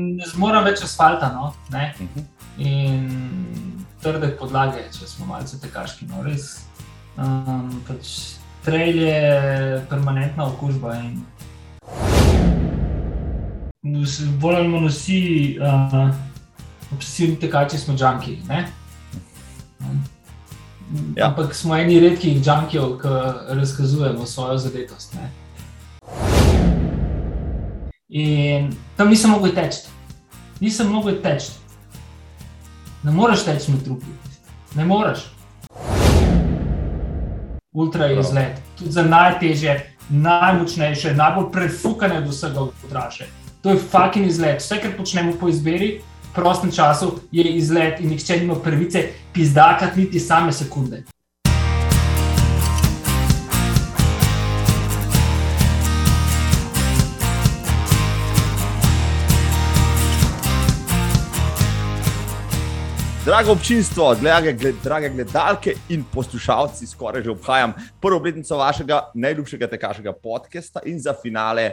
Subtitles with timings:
[0.00, 1.92] ne zmorem več asfalta no, ne?
[2.60, 3.06] in
[4.02, 6.08] trde podlage, če smo malce tekaški.
[6.10, 6.64] No, res,
[7.16, 8.14] um, pač
[8.64, 9.20] trail je
[9.90, 10.96] permanentna okužba.
[11.04, 11.20] In...
[14.40, 15.20] Bolj ali manj vsi
[15.56, 16.10] uh,
[16.92, 18.38] obsesivni tekači smo žanki.
[18.48, 18.64] Ja.
[21.28, 23.08] Ampak smo eni redkih žankijev, ki
[23.56, 25.14] razkazujemo svojo zadetost.
[25.14, 25.30] Ne?
[28.10, 29.86] In tam nisem mogel teči.
[30.60, 31.52] Nisem mogel teči.
[33.06, 34.10] Ne moreš teči med trupi.
[34.74, 35.28] Ne moreš.
[37.70, 38.58] Ultra je izlet.
[38.78, 39.76] Tudi za najtežje,
[40.10, 43.28] najmočnejše, najbolj prefukane od vsega odraže.
[43.62, 44.58] To je fucking izlet.
[44.58, 50.00] Vse, kar počnemo po izbiri, v prostem času, je izlet in nihče nima prvice, pizdakati
[50.00, 51.04] niti same sekunde.
[63.30, 70.12] Drago občinstvo, drage, drage gledalke in poslušalci, skoraj že obhajam prvo obletnico vašega najljubšega tekaškega
[70.18, 71.68] podcasta in za finale,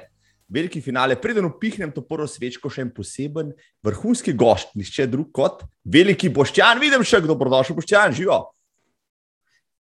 [0.47, 3.49] veliki finale, preden upihnem to prvo svečko, še en poseben
[3.81, 6.77] vrhunski gost, nišče drug kot veliki Boštjan.
[6.77, 8.43] Vidim še, kdo dobrodošel, Boštjan, živo.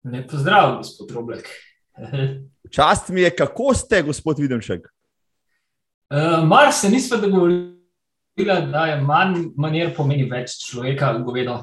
[0.09, 1.53] Lep pozdrav, gospod Roblek.
[2.73, 4.89] Čast mi je, kako ste, gospod Videmšek.
[6.09, 7.77] Uh, Mar se nismo dogovorili
[8.45, 11.59] da je manj manjer pomeni več človeka, govedo.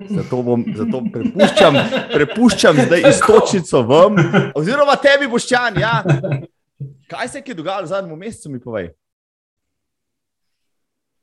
[0.00, 1.76] Zato, bom, zato prepuščam,
[2.14, 4.16] prepuščam zdaj istočnico vam,
[4.56, 5.76] oziroma tebi, boščan.
[5.80, 6.00] Ja.
[7.10, 8.92] Kaj se je dogajalo v zadnjem mesecu, mi povej?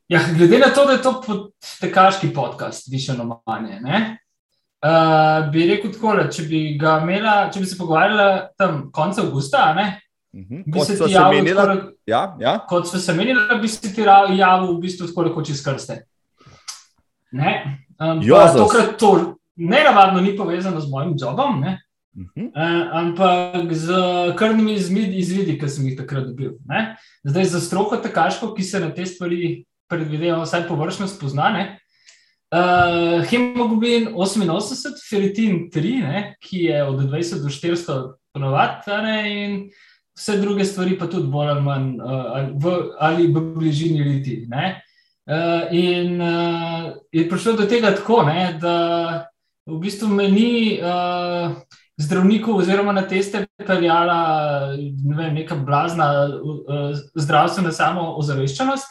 [0.07, 3.81] Ja, glede na to, da je to tekaški podcast, više no manje.
[4.77, 9.71] Uh, bi rekel tako, če bi ga imela, če bi se pogovarjala tam konec avgusta,
[10.35, 10.71] Mhm.
[10.73, 12.59] Kot so se menili, ja, ja.
[12.69, 16.03] kot so se menili, bi se ti javil v bistvu tako rekoč iz krste.
[17.31, 18.21] Ne, um,
[18.57, 21.79] tokrat to ne navadno ni povezano z mojim jobom, ne?
[22.17, 22.47] Uh -huh.
[22.49, 23.93] uh, ampak z
[24.37, 26.57] krvnimi izvidi, ki sem jih takrat dobil.
[26.65, 26.95] Ne?
[27.23, 31.79] Zdaj za stroko tekaško, ki se na te stvari predvideva, vsaj površno spoznane.
[32.51, 36.35] Uh, hemoglobin 88, feritin 3, ne?
[36.41, 38.81] ki je od 20 do 400 ponovadi,
[39.27, 39.69] in
[40.17, 44.47] vse druge stvari pa tudi bolj ali manj uh, v, ali v bližini ljudi.
[44.49, 49.27] Uh, in uh, je prišlo do tega tako, ne, da
[49.67, 51.53] v bistvu me ni uh,
[51.97, 54.19] zdravniku oziroma na teste peljala
[54.77, 58.87] ne vem, neka blazna uh, zdravstvena samo ozaveščenost,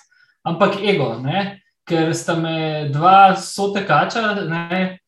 [0.47, 4.99] ampak ego, ne, ker sta me dva sotekača, ne,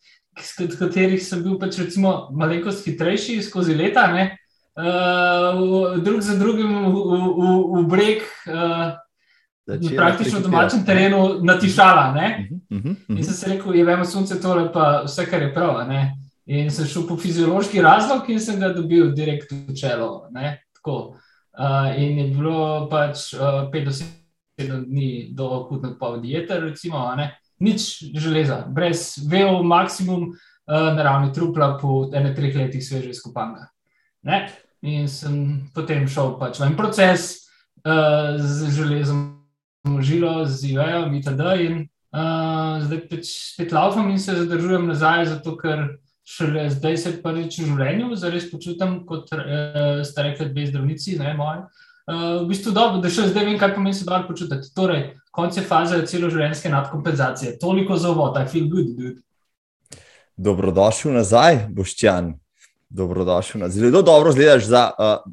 [0.78, 4.47] katerih sem bil pač recimo malenkost hitrejši skozi leta, ne, uh,
[6.04, 8.94] drug za drugim v, v, v breg, uh,
[9.68, 12.14] na praktično domačem terenu, natišala.
[12.14, 13.18] Uh -huh, uh -huh.
[13.18, 15.88] In sem se rekel, je vemo, sonce tole, pa vse, kar je prav.
[15.88, 16.14] Ne?
[16.46, 20.28] In sem šel po fiziološki razlog in sem ga dobil direkt v čelo.
[20.86, 23.40] Uh, in je bilo pač uh,
[23.72, 24.04] 5-7
[24.86, 27.14] dni do hudne povedi diete, recimo,
[27.58, 30.34] nič železa, brez veo maksimum uh,
[30.96, 33.66] naravni trupla po ene treh letih sveže izkopanga.
[34.86, 37.50] In sem potem šel pač v en proces
[37.82, 39.42] uh, z železom,
[40.06, 41.42] žilo, z IVA, itd.
[41.66, 41.74] In
[42.14, 47.58] uh, zdaj pač spet laufam in se zadržujem nazaj, zato ker šele zdaj se prvič
[47.58, 51.66] v življenju zares počutim kot uh, starejši dve zdravnici, ne moje.
[52.08, 54.70] Uh, v bistvu dobro, da še zdaj vem, kaj pomeni se dobro počutiti.
[54.78, 57.58] Torej, konce faze celoživljenjske nadkompenzacije.
[57.58, 59.18] Toliko za uvod, I feel good, dude.
[60.38, 62.38] Dobrodošel nazaj, Boščan
[62.88, 63.68] dobrodošel.
[63.68, 65.32] Zelo dobro zgledaš za uh,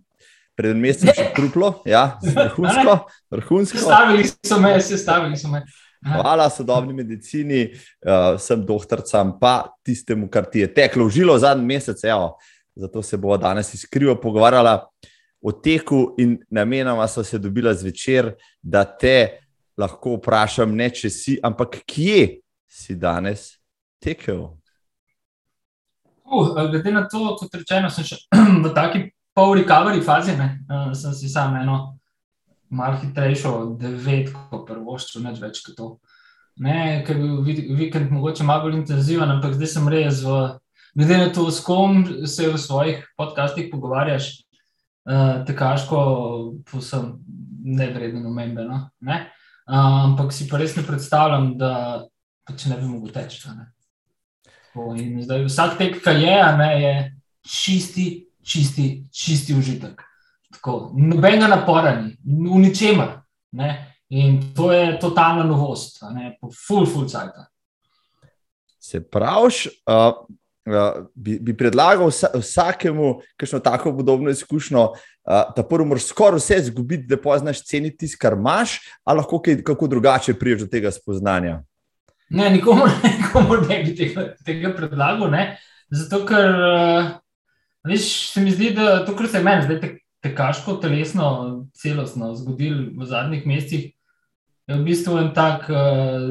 [0.55, 2.97] pred mesecem še truplo, ja, vrhunsko.
[3.31, 3.81] vrhunsko.
[3.83, 5.63] Stavili so me, se stavili so me.
[6.05, 7.63] Hvala sodobni medicini,
[8.05, 12.03] uh, vsem doktorcem, pa tistemu, kar ti je teklo v žilo zadnji mesec.
[12.03, 12.35] Evo,
[12.75, 14.77] zato se bomo danes iskrivo pogovarjali
[15.45, 19.45] o teku in namenoma so se dobila zvečer, da te
[19.77, 22.39] lahko vprašam, ne če si, ampak kje
[22.69, 23.55] si danes
[24.01, 24.47] tekel.
[26.25, 28.17] Uh, glede na to, kot rečeno, sem še
[28.65, 29.03] v taki
[29.35, 31.77] pol recovery fazi, ne, uh, sem si sam eno
[32.73, 35.89] malo hitrejšo devetko prvoščil, neč več kot to.
[36.65, 40.39] Ne, ker je bil vikend mogoče malo bolj intenziven, ampak zdaj sem res v,
[40.95, 44.31] glede na to, s kom se v svojih podcastih pogovarjaš,
[45.05, 46.01] uh, tekaško,
[46.71, 47.11] posem
[47.65, 48.65] nevredno omembe.
[48.65, 48.81] No?
[49.05, 49.21] Uh,
[50.09, 51.71] ampak si pa res ne predstavljam, da
[52.47, 53.43] pač ne bi mogel teči.
[54.75, 56.93] In zdaj vsak tek, ki je, ne, je
[57.47, 58.07] čisti,
[58.43, 60.01] čisti, čisti užitek.
[60.95, 63.19] Nobenega napora ni, v ničemer.
[63.55, 63.95] Ne.
[64.09, 66.01] In to je totalna novost,
[66.41, 67.37] po full, full cajt.
[68.79, 69.49] Se pravi,
[69.89, 70.25] uh,
[70.69, 76.11] uh, bi, bi predlagal vsa, vsakemu, ki ima tako podobno izkušnjo, uh, da prvo moraš
[76.11, 80.67] skoraj vse izgubiti, da poznaš ceniti tisto, kar imaš, ali lahko kaj, kako drugače priješ
[80.67, 81.63] do tega spoznanja.
[82.29, 82.87] Ne, nikomu,
[83.19, 85.29] nikomu ne bi tega, tega predlagal.
[85.31, 85.45] Ne?
[85.93, 87.11] Zato, ker uh,
[87.85, 89.91] veš, se mi zdi, da to, kar se je meni zdaj te,
[90.25, 91.27] tekaško, telesno,
[91.77, 93.91] celostno zgodilo v zadnjih mesecih,
[94.65, 96.25] je v bistvu en tak uh,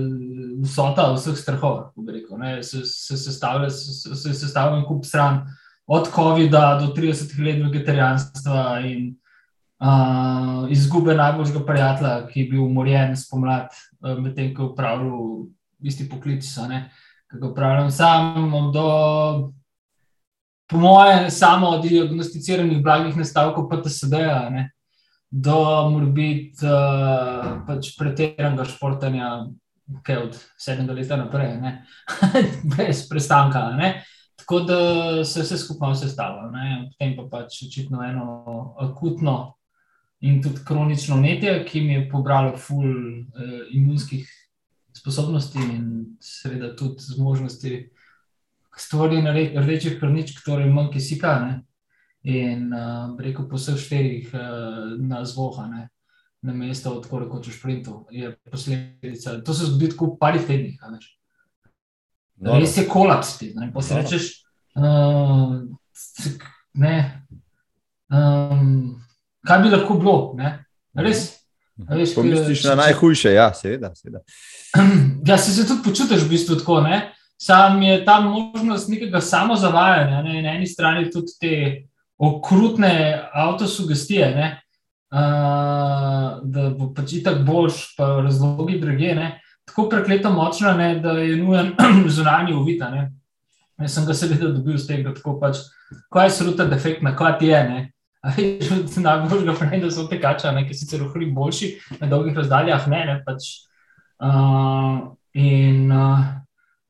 [0.64, 1.93] vsota vseh strahov.
[2.02, 5.44] Rekel, se se sestavlja se, se, se en kup stran,
[5.87, 9.14] od COVID-a do 30 let vegetarijanstva in
[9.79, 15.44] uh, izgube najboljšega prijatelja, ki je bil umorjen spomladi, uh, medtem ko je upravljal
[15.81, 18.53] isti poklic, ki ga upravljam sam.
[18.73, 18.87] Do,
[20.71, 24.69] po mojem, samo diagnosticiranih blagih nastavkov PTSD-ja
[25.35, 25.59] do
[25.91, 29.31] morbiti uh, pač pretiranega športanja,
[30.06, 31.56] kaj od sedmega leta naprej,
[32.71, 33.67] brez prestanka.
[33.75, 34.05] Ne?
[34.38, 34.79] Tako da
[35.26, 36.53] se vse skupaj sestavlja.
[36.93, 38.26] Potem pa pač očitno eno
[38.79, 39.56] akutno
[40.25, 44.31] in tudi kronično netje, ki mi je pobralo ful uh, imunskih
[45.04, 47.74] sposobnosti in seveda tudi zmožnosti
[48.74, 51.36] stvoriti rdečih krvničk, torej manj kisika.
[51.44, 51.62] Ne?
[52.24, 55.88] in uh, rekel, po vseh štirih uh, na zvoha, ne,
[56.40, 59.44] na mesto, odkud hočeš v sprintu, je posledica.
[59.44, 60.80] To se zgodi tako v parih tednih.
[62.40, 64.30] No, res je kolaps, ti ne posrečeš.
[64.74, 65.68] Uh,
[66.80, 66.96] ne,
[68.08, 68.96] um,
[69.44, 70.16] kaj bi lahko bilo?
[70.40, 70.64] Ne?
[70.96, 71.44] Res.
[71.76, 73.94] Veš, Pomisliš na najhujše, ja, seveda.
[73.94, 74.21] seveda.
[75.26, 76.81] Ja, se, se tudi počutiš v bistvu tako.
[76.81, 77.15] Ne?
[77.41, 80.43] Sam je tam možnost nekega samozavajanja, ne?
[80.43, 81.55] na eni strani tudi te
[82.19, 84.62] okrutne avtosugestije, ne,
[85.11, 91.19] uh, da bo pač tako boljš, pa razlogi druge, ne, tako prekleto močna, ne, da
[91.19, 91.75] je nujen
[92.17, 92.91] zunanji uvita.
[92.91, 93.11] Ne.
[93.82, 95.65] Jaz sem ga seveda dobil z tega, tako pač,
[96.15, 97.62] kaj je sruta defektna, kaj ti je.
[97.69, 97.81] Ne.
[98.25, 102.88] Najbolj ga pravi, da so tekača, ki sicer ohri boljši na dolgih razdaljah.
[102.88, 103.50] Ne, ne, pač,
[104.25, 105.03] uh,
[105.35, 106.25] in uh,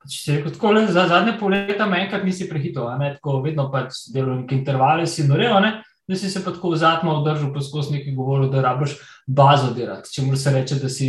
[0.04, 3.38] Če si rekel, tako le za zadnje pol leta, me enkrat nisi prehitil, ne, tako
[3.44, 5.70] vedno pač delo neke intervale si norel, ne,
[6.08, 8.96] da si se pa tako vzatno održal, pa skozi nekaj govoril, da rabiš
[9.26, 11.08] bazo delati, če moraš reči, da si,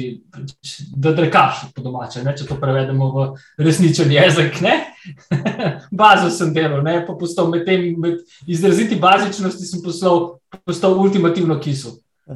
[0.95, 3.25] da drekaš po domače, ne, če to prevedemo v
[3.59, 4.77] resničen jezik, ne.
[6.00, 11.59] Bazo sem delal, ne, pa postal med tem, med izraziti bazičnosti sem poslal, postal ultimativno
[11.59, 11.98] kisu.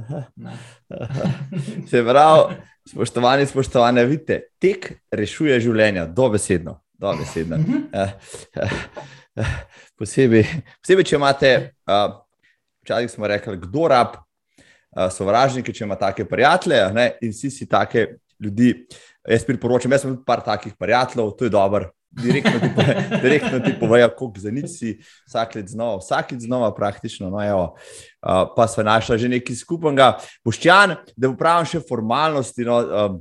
[1.90, 2.60] Se pravi,
[2.92, 6.78] spoštovani, spoštovane, vidite, tek rešuje življenja, dobesedno.
[7.00, 7.58] dobesedno.
[7.58, 7.78] Mhm.
[7.94, 8.12] Eh,
[8.56, 8.70] eh,
[9.36, 9.46] eh,
[9.98, 10.46] posebej,
[10.84, 11.52] posebej, če imate,
[12.90, 14.18] včasih smo rekli, kdo rab,
[15.14, 18.08] sovražniki, če ima take prijatelje ne, in vsi si take
[18.42, 18.74] ljudi.
[19.30, 22.96] Jaz priporočam, jaz imam par takih prijateljev, to je dobro, direktno ti, pove,
[23.26, 24.94] direktno ti povejo, kako za nič si
[25.28, 27.30] vsak let znova, vsak let znova praktično.
[27.30, 30.16] No, evo, uh, pa smo našli že nekaj skupnega.
[30.46, 32.66] Boščan, da upravim še formalnosti.
[32.66, 33.20] No, um,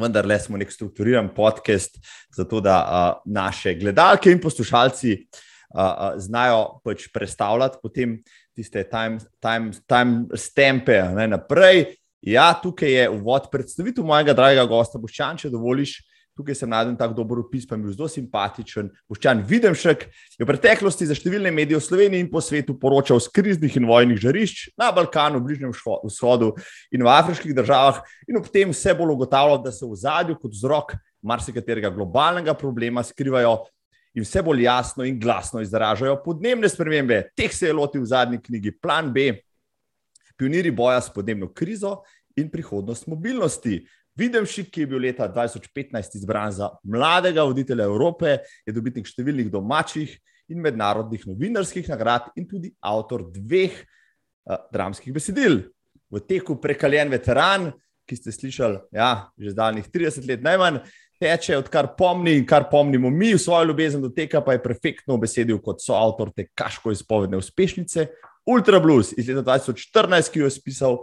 [0.00, 1.98] Vendar le smo nek strukturiran podcast,
[2.32, 5.40] zato da uh, naše gledalke in poslušalci uh,
[5.74, 8.14] uh, znajo pač predstavljati potem
[8.60, 11.86] tiste time, time, time stampe ne, naprej.
[12.20, 15.96] Ja, tukaj je uvod predstavitev mojega dragega gosta, Boščan, če dovoliš.
[16.36, 18.86] Tukaj sem najdel tako dober opis, pa mi je zelo simpatičen.
[19.10, 20.04] Boščan Videmšek
[20.38, 23.88] je v preteklosti za številne medije v Sloveniji in po svetu poročal o kriznih in
[23.88, 26.52] vojnih žarišč na Balkanu, v Bližnjem vzhodu
[26.94, 30.54] in v afriških državah, in ob tem vse bolj ugotavljal, da se v zadju kot
[30.54, 33.58] vzrok marsikaterega globalnega problema skrivajo.
[34.14, 37.22] In vse bolj jasno in glasno izražajo podnebne spremembe.
[37.36, 39.30] Teh se je lotil v zadnji knjigi Plan B,
[40.40, 42.00] pioniri boja s podnebno krizo
[42.36, 43.84] in prihodnost mobilnosti.
[44.18, 50.16] Videmšik, ki je bil leta 2015 izbran za mladega voditelja Evrope, je dobitnik številnih domačih
[50.50, 55.62] in mednarodnih novinarskih nagrad in tudi avtor dveh uh, dramskih besedil.
[56.10, 57.70] V teku prekaljen veteran,
[58.08, 60.82] ki ste slišali ja, že daljnih 30 let najmanj,
[61.20, 65.14] teče odkar pomni in kar pomnimo mi v svojo ljubezen do teka, pa je perfektno
[65.14, 68.06] obesedil kot soavtor te kaško izpovedne uspešnice
[68.46, 70.98] Ultra Blues iz leta 2014, ki jo je spisal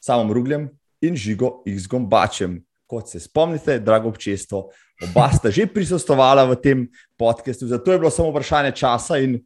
[0.00, 0.68] samom Rugljem
[1.00, 2.60] in žigo iz Gombačem.
[2.86, 4.66] Kot se spomnite, drago občestvo,
[5.02, 9.38] oba sta že prisostovala v tem podkastu, zato je bilo samo vprašanje časa in,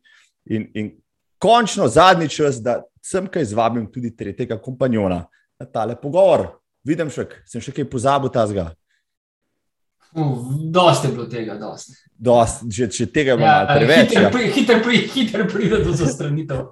[0.50, 0.90] in, in
[1.38, 5.22] končno zadnji čas, da sem kaj zvabim tudi tretjega kompanjona
[5.60, 6.58] na tale pogovor.
[6.84, 8.72] Vidim še, sem še kaj pozabil ta zga.
[10.72, 11.92] Dosti je bilo tega, dosti.
[12.16, 14.08] Dost, če, če tega je ja, preveč.
[14.08, 14.30] Hiter, ja.
[14.32, 16.70] pri, hiter, pri, hiter pride do zastranitev.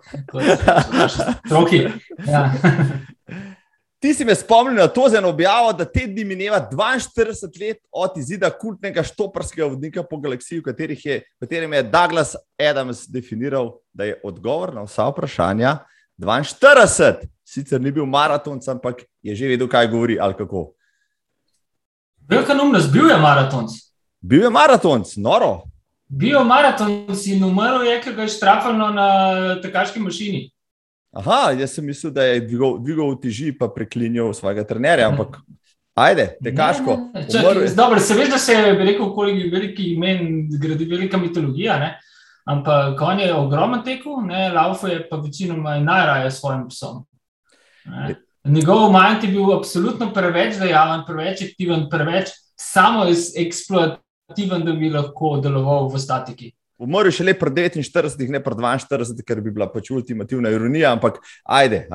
[1.48, 1.82] Troki.
[2.24, 2.46] Ja.
[4.04, 8.18] Ti si me spomnil na to, eno objavo, da te dni mineva 42 let od
[8.20, 10.74] izida kultnega štoparskega vodnika po galaksiji, v,
[11.04, 15.78] je, v katerem je Douglas Adams definiral, da je odgovor na vsa vprašanja
[16.20, 17.28] 42.
[17.44, 20.74] Sicer ni bil maraton, ampak je že vedel, kaj govori ali kako.
[22.28, 23.66] Velika numnost, bil je maraton.
[24.20, 25.62] Bil je maraton, noro.
[26.08, 26.92] Bil je maraton
[27.26, 29.08] in umrl je, ker ga je štrafalo na
[29.62, 30.46] tekaški mašini.
[31.14, 35.38] Aha, jaz sem mislil, da je dvigal v teži in preklinjal svojega trenerja, ampak
[35.94, 36.96] ajde, tekaško.
[37.76, 41.78] Dobro, se veš, da se je rekel, koliko velikih imen gradi velika mitologija.
[41.78, 41.94] Ne?
[42.44, 44.12] Ampak on je ogromen tekel,
[44.54, 47.04] Laufo je pa večinoma najraje s svojim psom.
[47.84, 48.16] Ne?
[48.44, 55.38] Njegov manj je bil absolutno preveč dejaven, preveč aktiven, preveč samo eksploativen, da bi lahko
[55.40, 56.50] deloval v statiki.
[56.78, 61.22] Umrl je šele pri 49, ne pri 42, ker bi bila pač ultimativna ironija, ampak
[61.44, 61.86] ajde,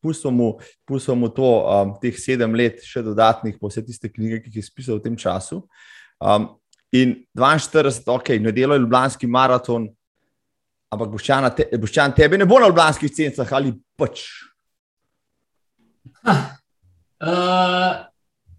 [0.00, 4.54] pustimo mu, mu to, um, teh sedem let, še dodatnih, po vse tiste knjige, ki
[4.54, 5.66] jih je pisal v tem času.
[6.16, 6.54] Um,
[6.96, 9.90] in 42, ok, nedelo je Ljubljanski maraton,
[10.90, 11.68] ampak Boščan, te,
[12.16, 14.24] tebe ne bo na Ljubljanskih cencah ali pač.
[17.20, 18.08] Uh,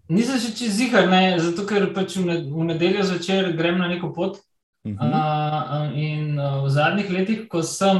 [0.06, 1.08] nisem še čez zihar,
[1.42, 4.38] zato ker pač v nedeljo zvečer grem na neko pot.
[4.84, 5.14] Uh -huh.
[5.14, 7.98] uh, in uh, v zadnjih letih, ko sem,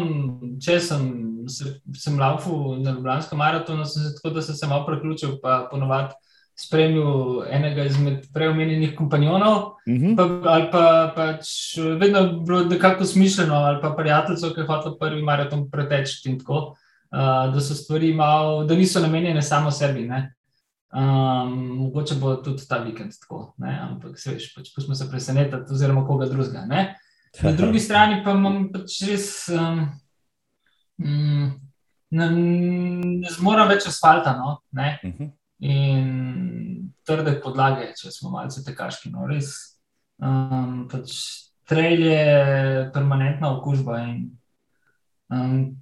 [0.58, 1.02] če sem,
[1.46, 5.68] se, sem laufal na Ljubljanskem maratonu, sem se tako, da sem se malo preključil, pa
[5.70, 6.14] ponovadi
[6.58, 9.78] spremljal enega izmed preomenjenih kompanjonov.
[9.86, 10.16] Uh -huh.
[10.16, 11.46] pa, ali pa pač
[12.00, 16.76] vedno bilo nekako smišljeno, ali pa prijateljstvo, ki je hotel prvi maraton preteči in tako,
[17.12, 20.06] da so stvari malo, da niso namenjene samo sebi.
[20.08, 20.34] Ne?
[20.92, 23.78] Um, mogoče bo tudi ta vikend tako, ne?
[23.82, 26.64] ampak se veš, pač pustimo se presenetiti, oziroma koga drugega.
[26.68, 26.94] Ne?
[27.42, 29.86] Na drugi strani pa imam pač res, um,
[31.00, 31.46] mm,
[32.16, 32.30] ne,
[33.20, 34.58] ne zmorem več asfalta no?
[34.72, 35.12] uh mhm.
[35.18, 35.30] -huh.
[35.60, 39.10] in trde podlage, če smo malce tekaški.
[39.10, 39.26] No?
[39.26, 39.78] Res,
[40.20, 41.16] um, pač
[41.68, 44.00] trail je permanentna okužba.
[44.08, 44.30] In,
[45.30, 45.76] um,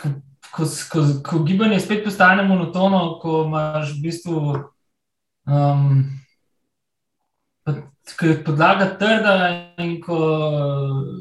[0.00, 0.12] ko,
[0.54, 4.42] ko, ko gibanje spet postane monotono, ko imaš v bistvu
[5.46, 6.04] um,
[8.18, 9.34] ko je podlaga trda
[9.78, 10.18] in ko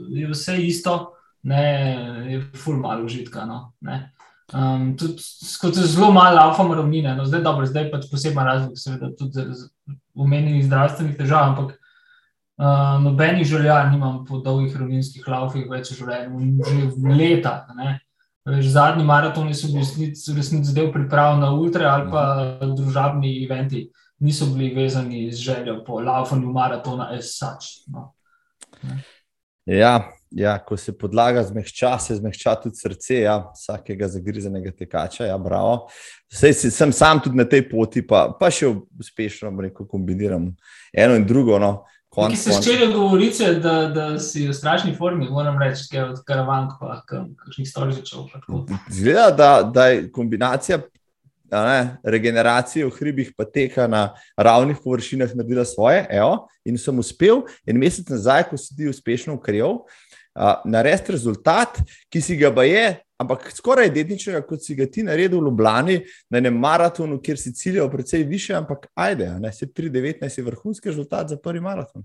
[0.10, 1.13] je vse isto,
[1.44, 1.63] ne,
[2.32, 3.46] je ful malo užitka.
[3.46, 3.74] No,
[4.53, 9.13] um, tudi skozi zelo malo alfa ravnine, no, zdaj, dobro, zdaj pač posebej razlog, seveda
[9.20, 9.48] tudi
[10.15, 11.72] omenjenih zdravstvenih težav, ampak
[12.60, 17.56] uh, nobenih želja nimam po dolgih ravninskih laufih več v življenju, že leta.
[17.77, 18.00] Ne.
[18.45, 22.23] Veš, zadnji maratoni so bili v resnici del priprav na ultra ali pa
[22.75, 23.85] družabni eventi,
[24.19, 27.88] niso bili vezani z željo po laufanju maratona, as such.
[27.88, 28.12] No.
[29.65, 35.25] Ja, ja, ko se podlaga zmehča, se zmehča tudi srce ja, vsakega zagrizenega tekača.
[35.25, 35.39] Ja,
[36.33, 40.51] Sej, sem sam tudi na tej poti, pa, pa še uspešno rekel, kombiniram
[40.93, 41.59] eno in drugo.
[41.59, 41.85] No.
[42.13, 46.20] Ki se ščejo govorice, da, da si v strašni formi, moram reči, da je od
[46.27, 48.27] karavank, pa kakšnih stoličev.
[48.93, 50.84] Zgleda, da, da je kombinacija
[51.62, 56.05] ne, regeneracije v hribih pa teka na ravnih površinah naredila svoje.
[56.10, 59.84] Evo, in sem uspel en mesec nazaj, ko si ti uspešno ukril,
[60.65, 65.39] narediti rezultat, ki si ga pa je ampak skoraj identičnega, kot si ga ti naredil
[65.39, 65.98] v Ljubljani,
[66.30, 70.89] na enem maratonu, kjer si ciljal precej više, ampak ajde, ne se 3-19 je vrhunski
[70.92, 72.03] rezultat za prvi maraton.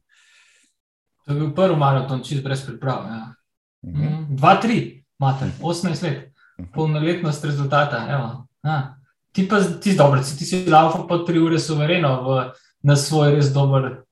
[1.25, 3.05] To je bil prvi maraton, čist brez priprav.
[3.07, 3.35] Ja.
[3.83, 4.27] Uh -huh.
[4.31, 6.19] 2-3, imate 18 let,
[6.59, 6.73] uh -huh.
[6.75, 8.47] polnoletnost rezultata.
[9.33, 12.51] Ti pa ti si dobro, ti si laufal po 3 ure suvereno v,
[12.83, 14.03] na svoj res dober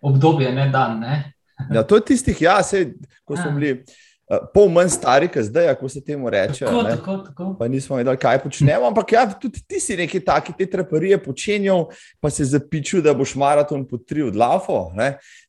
[0.00, 0.98] obdobje, ne dan.
[1.00, 1.32] Ne?
[1.70, 2.94] Ja, to je tistih, ja, se,
[3.24, 3.50] ko smo ja.
[3.50, 3.84] bili.
[4.24, 6.64] Eh, pol manj stari, kot zdaj, kako se temu reče.
[6.64, 7.48] Tako, tako, tako.
[7.58, 8.86] Pa nismo vedeli, kaj počnemo.
[8.88, 11.90] Ampak ja, tudi ti si neki taki, te traparije počenjal,
[12.20, 14.86] pa se zapičil, da boš maraton po tri od lafo.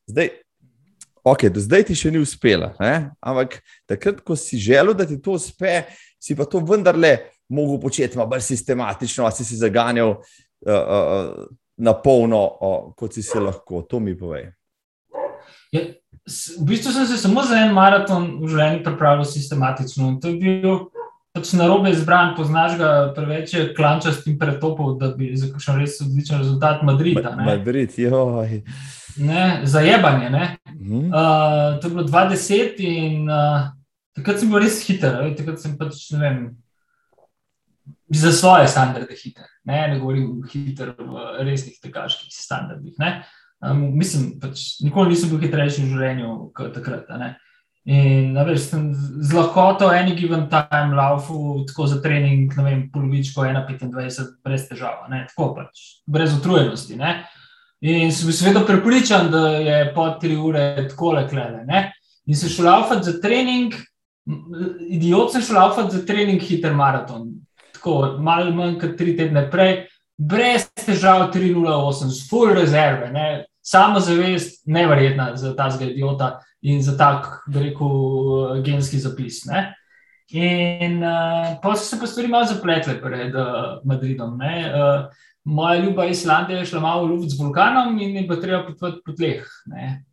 [0.06, 0.28] Zdaj,
[1.24, 2.74] ok, do zdaj ti še ni uspelo.
[3.20, 5.86] Ampak takrat, ko si želel, da ti to uspe,
[6.20, 7.16] si pa to vendarle
[7.48, 10.20] mogel početi bolj sistematično, si si zaganjal uh,
[10.68, 13.86] uh, na polno, uh, kot si se lahko.
[13.88, 14.50] To mi povej.
[15.72, 15.80] Ja,
[16.26, 20.16] v bistvu sem se samo za en maraton v življenju pripravil sistematično.
[20.22, 20.78] To je bil
[21.36, 26.00] pač na robe izbran, poznaš ga preveč klančast in pretopov, da bi za kakšen res
[26.02, 27.34] odličen rezultat Madrida.
[27.36, 27.48] Ne?
[27.52, 28.62] Madrid, joj.
[29.16, 30.30] Ne, zajebanje.
[30.32, 30.44] Ne?
[30.74, 31.08] Mm.
[31.08, 33.70] Uh, to je bilo 20 in uh,
[34.16, 35.20] takrat sem bil res hiter.
[35.38, 36.40] Takrat sem pač, ne vem,
[38.12, 39.48] za svoje standarde hiter.
[39.64, 42.96] Ne, ne govorim hiter v resnih tekaških standardih.
[43.02, 43.20] Ne?
[43.66, 47.10] Um, mislim, pač nikoli nisem bil hitrejši v življenju kot takrat.
[47.86, 53.46] In veš, sem z lahkoto en given time laufu, tako za trening, ne vem, polovičko
[53.46, 55.24] 1,25, brez težav, ne?
[55.30, 56.98] tako pač, brez utrujenosti.
[56.98, 57.20] Ne?
[57.86, 61.62] In sem seveda prepričan, da je po tri ure tako leklele.
[62.26, 63.74] In sem šel laufati za trening,
[64.90, 67.28] idiot sem šel laufati za trening, hiter maraton.
[67.76, 69.84] Tako, malo manj kot tri tedne prej,
[70.18, 73.44] brez težav 3,08, z full rezerve, ne?
[73.66, 79.44] Samo zavest, nevrjetna za ta zgled idiota in za tak, da rekel, genski zapis.
[79.44, 79.74] Ne?
[80.30, 84.34] In uh, pa so se pa stvari malo zapletle pred uh, Madridom.
[84.34, 85.06] Uh,
[85.44, 89.02] moja ljuba Islandija je šla malo v luft z vulkanom in je bilo treba potovati
[89.06, 89.44] po tleh.
[89.66, 90.04] Ne?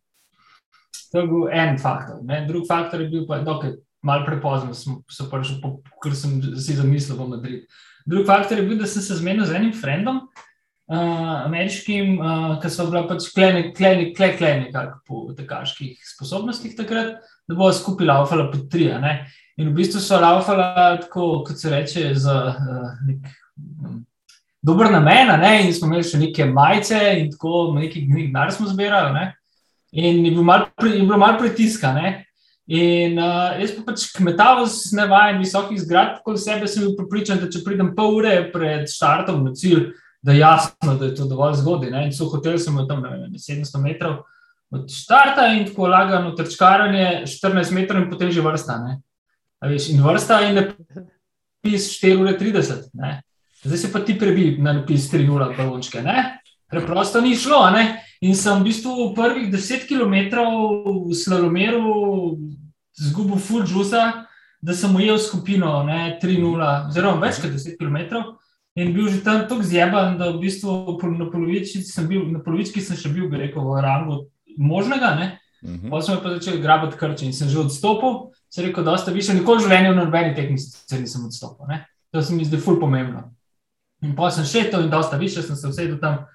[1.12, 2.22] To je bil en faktor.
[2.22, 2.44] Ne?
[2.46, 5.60] Drugi faktor je bil pa, da je malo prepozno, so prišli,
[6.02, 7.66] ker sem si zamislil v Madrid.
[8.06, 10.24] Drugi faktor je bil, da sem se zmenil z enim frendom,
[10.90, 17.20] uh, ameriškim, uh, ki so bili pač kleni, kleni, kleni, kleni po tekaških sposobnostih takrat,
[17.48, 18.90] da bo skupaj laufala po tri.
[19.00, 19.20] Ne?
[19.56, 23.30] In v bistvu so laufala tako, kot se reče, za uh, nek.
[23.56, 24.02] Um,
[24.64, 25.28] Dobro namen,
[25.60, 29.24] in smo imeli še neke majice, in tako neki gnar smo zbirali, ne?
[29.92, 31.92] in je bilo malo mal pritiska.
[31.92, 32.24] Ne?
[32.66, 37.42] In uh, jaz pa pač kmetavo z nevajen visokih zgradb, kot sebe sem bil pripričan,
[37.42, 39.90] da če pridem pol ure pred štartom na cilj,
[40.24, 41.90] da je jasno, da je to dovolj zgodaj.
[41.90, 42.06] Ne?
[42.06, 44.22] In so hoteli samo tam ne, 700 metrov
[44.70, 48.78] od štarta in tako lagano trčkaranje, 14 metrov in potem že vrsta.
[49.64, 52.16] Veš, in vrsta je napis 4,30
[52.96, 53.20] ure.
[53.64, 56.02] Zdaj se pa ti prebi na napis 3,0 balončke.
[56.02, 56.40] Ne?
[56.70, 57.70] Preprosto ni šlo.
[57.70, 58.00] Ne?
[58.20, 60.40] In sem v bistvu v prvih 10 km
[61.04, 62.38] v slalomeru
[62.96, 64.00] zgubil full juice,
[64.64, 68.24] da sem ujel skupino 3,0, oziroma več kot 10 km.
[68.74, 72.82] In bil že tam tako zjeban, da v bistvu na polovički sem, bil, na polovički
[72.82, 74.26] sem še bil, bi rekel, v rangu
[74.58, 75.38] možnega.
[75.62, 75.90] Uh -huh.
[75.90, 78.34] Potem sem pa začel grabiti krče in sem že odstopil.
[78.50, 81.66] Se je rekel, da ste više, nikoli v življenju v nobeni tehnici nisem odstopil.
[81.68, 81.86] Ne?
[82.10, 83.30] To se mi zdi ful pomembno.
[84.02, 86.26] In potem sem še to in dosta više, sem se vsedel tam.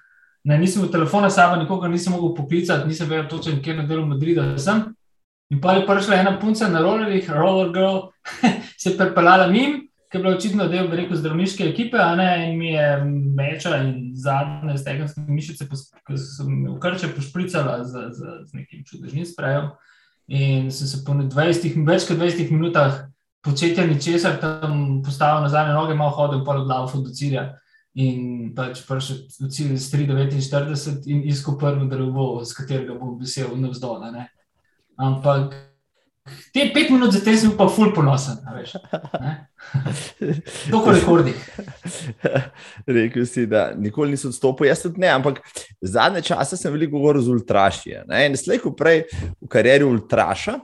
[0.44, 4.06] Ne, nisem v telefonu sabo, nikogar nisem mogel poklicati, nisem vedel točno, kje na delu
[4.06, 4.94] Madrida sem.
[5.50, 7.98] In pa je prišla ena punca na rollerjih, roller girl,
[8.80, 12.72] se je pripeljala mimo ki je bila očitno del rekel, zdravniške ekipe, ne, in mi
[12.72, 12.88] je
[13.36, 18.82] meča in zadnje stegenske mišice, ki so mi v krče pošpricala z, z, z nekim
[18.88, 19.70] čudežnim sprejem.
[20.30, 23.04] In sem se po 20, več kot 20 minutah
[23.42, 27.54] početja ničesar tam postavil na zadnje noge, malo hodil po glavu do cilja.
[27.94, 33.54] In pač prišel v cilj z 3,49 in iskal prvo drevo, z katerega bom vesel
[33.58, 34.02] navzdol.
[34.98, 35.69] Ampak
[36.52, 38.38] Te pet minut za te sem pa ful ponosen.
[40.70, 41.32] To kot rekordi.
[42.98, 45.40] Rekl si, da nikoli nisem odstopil, jaz tudi ne, ampak
[45.80, 47.96] zadnje čase sem veliko govoril z ultraši.
[48.26, 49.06] In slej, ko prej
[49.40, 50.58] v karieri ultraša,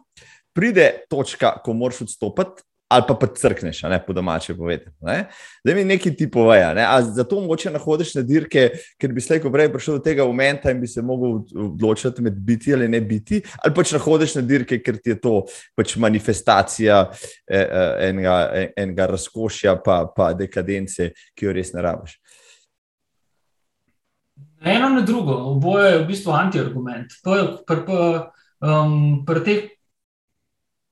[0.57, 4.90] pride točka, ko moraš odstopiti, ali pa pa crkneš, ne po domače povedati.
[5.64, 6.75] Da mi neki ti povejo.
[6.75, 6.87] Ne?
[7.03, 8.70] Zato mogoče nahodiš na dirke,
[9.01, 12.75] ker bi slejko prej prišel do tega momenta in bi se mogel odločiti med biti
[12.75, 15.42] ali ne biti, ali pač nahodiš na dirke, ker ti je to
[15.75, 17.03] pač manifestacija
[17.51, 17.66] eh,
[18.09, 18.37] enega,
[18.77, 22.20] enega razkošja, pa, pa dekadence, ki jo res ne rabiš.
[24.66, 27.18] Eno na drugo, oboje je v bistvu anti-argument.
[27.22, 27.83] Pri
[28.62, 29.76] um, teh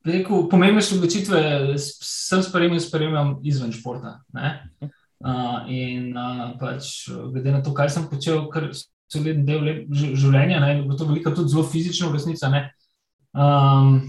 [0.04, 1.40] rekel, pomembne so odločitve,
[1.80, 4.18] sem spremljal, spremljam izven športa.
[4.34, 10.60] Uh, in uh, pač, glede na to, kaj sem počel, kar so leden del življenja,
[10.60, 12.50] ne, in to velika tudi zelo fizična resnica.
[13.32, 14.02] Um,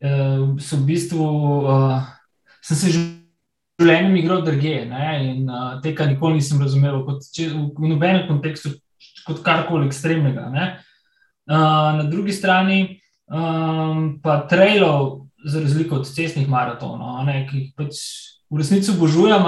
[0.00, 1.24] so v bistvu,
[1.64, 2.04] uh,
[2.62, 3.08] sem se že.
[3.80, 8.26] Življenje mi gre drugje in uh, tega nikoli nisem razumel, kot če, v, v nobenem
[8.28, 8.74] kontekstu,
[9.24, 10.50] kot karkoli ekstremnega.
[10.52, 12.99] Uh, na drugi strani,
[13.30, 18.00] um, pa trailov, za razliko od cestnih maratonov, ne, ki jih pač
[18.50, 19.46] v resnici obožujem,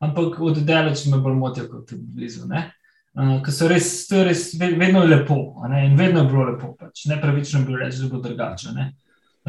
[0.00, 2.48] ampak od daleč me bolj motijo kot blizu.
[2.48, 5.36] Uh, Ker so res, to je res vedno lepo
[5.68, 6.74] ne, in vedno je bilo lepo.
[6.78, 7.04] Pač.
[7.10, 8.74] Nepravično bi rekel, da bo drugače.
[8.74, 8.90] Ne.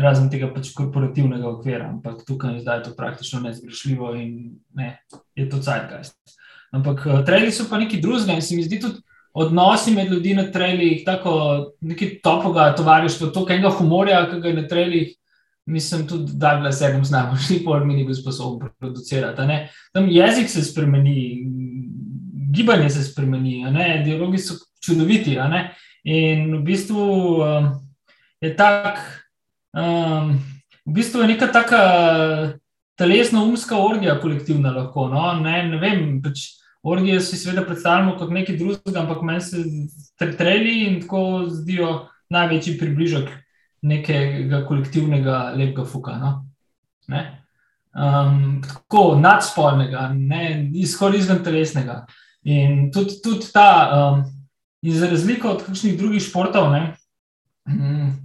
[0.02, 4.36] Razen tega pač korporativnega okvira, ampak tukaj je zdaj to praktično nezgrešljivo in
[4.78, 4.96] ne,
[5.36, 6.18] je to cajtgeist.
[6.72, 9.02] Ampak uh, traili so pa nekaj drugega in se mi zdi tudi
[9.34, 11.34] odnosi med ljudmi na trailih, tako
[11.82, 15.18] neki topoga tovarištva, to enega humorja, ki ga je na trailih.
[15.66, 19.60] Mislim tudi, da je vse enem znamo, še nikoli mi ni bil sposoben producirati.
[19.94, 21.46] Tam jezik se spremeni,
[22.52, 23.62] gibanje se spremeni,
[24.04, 25.38] dialogi so čudoviti.
[26.04, 27.04] In v bistvu
[27.46, 27.70] um,
[28.42, 29.00] je tak,
[29.78, 30.34] um,
[30.86, 31.82] v bistvu je neka taka
[32.98, 35.08] telesno-umska orgija, kolektivna lahko.
[35.14, 35.34] No?
[35.40, 36.48] Ne, ne vem, pač,
[36.84, 39.64] Orgije si seveda predstavljamo kot nekaj drugega, ampak meni se
[40.38, 43.30] treli in tako zdijo največji približek
[43.82, 46.18] nekega kolektivnega lepega fuka.
[46.18, 46.32] No?
[47.92, 50.10] Um, tako nadspolnega,
[50.74, 52.06] izhod izven telesnega.
[52.44, 54.24] In tudi, tudi ta, um,
[54.82, 56.96] in za razliko od kakšnih drugih športov, ne,
[57.70, 58.18] um,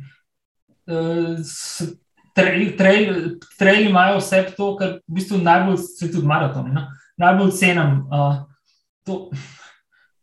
[2.37, 6.83] Trejli imajo vse to, kar v bistvu najbolj se tudi maratoni, no?
[7.17, 8.03] najbolj cenim.
[8.13, 8.45] Uh,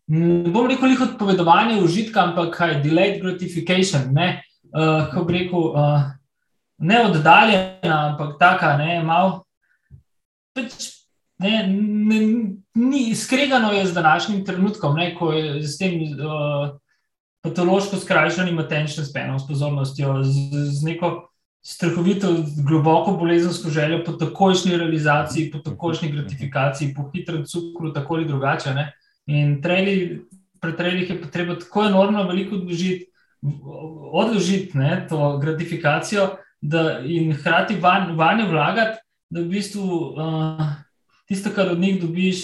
[0.07, 4.11] ne bom rekel jih odpovedovanje užitka, ampak kaj, delayed gratification.
[4.13, 6.11] Ne, uh, kako bi rekel, uh,
[6.83, 9.41] ne oddaljena, ampak taka, ne, malo.
[10.53, 10.91] Pač,
[11.41, 12.21] ne, ne,
[12.75, 16.01] ni skregano je z današnjim trenutkom, ne, ko je s tem.
[16.19, 16.73] Uh,
[17.43, 21.27] patološko skrajšanim attention spanom, s pozornostjo, z, z neko
[21.63, 22.27] strahovito,
[22.67, 28.73] globoko bolezensko željo po takojšnji realizaciji, po takojšnji gratifikaciji, po hitrem cukru, tako ali drugače.
[28.73, 28.91] Ne?
[29.25, 30.25] In treli,
[30.59, 33.05] pri trelih je treba tako enormno veliko odložiti,
[34.11, 36.29] odložiti ne, to gratifikacijo
[36.61, 38.99] da, in hkrati van, vanje vlagati,
[39.29, 40.61] da v bistvu uh,
[41.27, 42.43] tisto, kar od njih dobiš,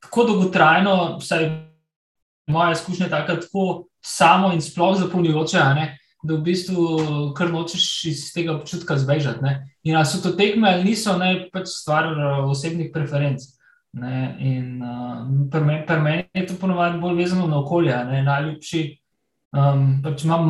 [0.00, 1.48] tako dolgotrajno, vsaj
[2.46, 5.58] moja izkušnja je taka, tako samo in sploh zapolnjujoče,
[6.22, 6.82] da v bistvu
[7.34, 9.42] kar nočeš iz tega občutka zbežati.
[9.42, 9.54] Ne?
[9.82, 13.42] In ali so to tekme ali niso, ne pač stvar uh, osebnih preferenc.
[13.92, 14.36] Ne?
[14.38, 18.82] In uh, pri meni je to ponovadi bolj vezano na okolje, najljubši.
[19.52, 20.46] Um, pač imam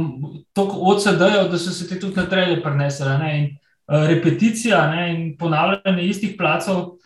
[0.54, 3.16] toliko OCD-jev, da so se ti tudi na trele prenesli.
[3.32, 5.08] In uh, repeticija ne?
[5.14, 6.98] in ponavljanje istih placov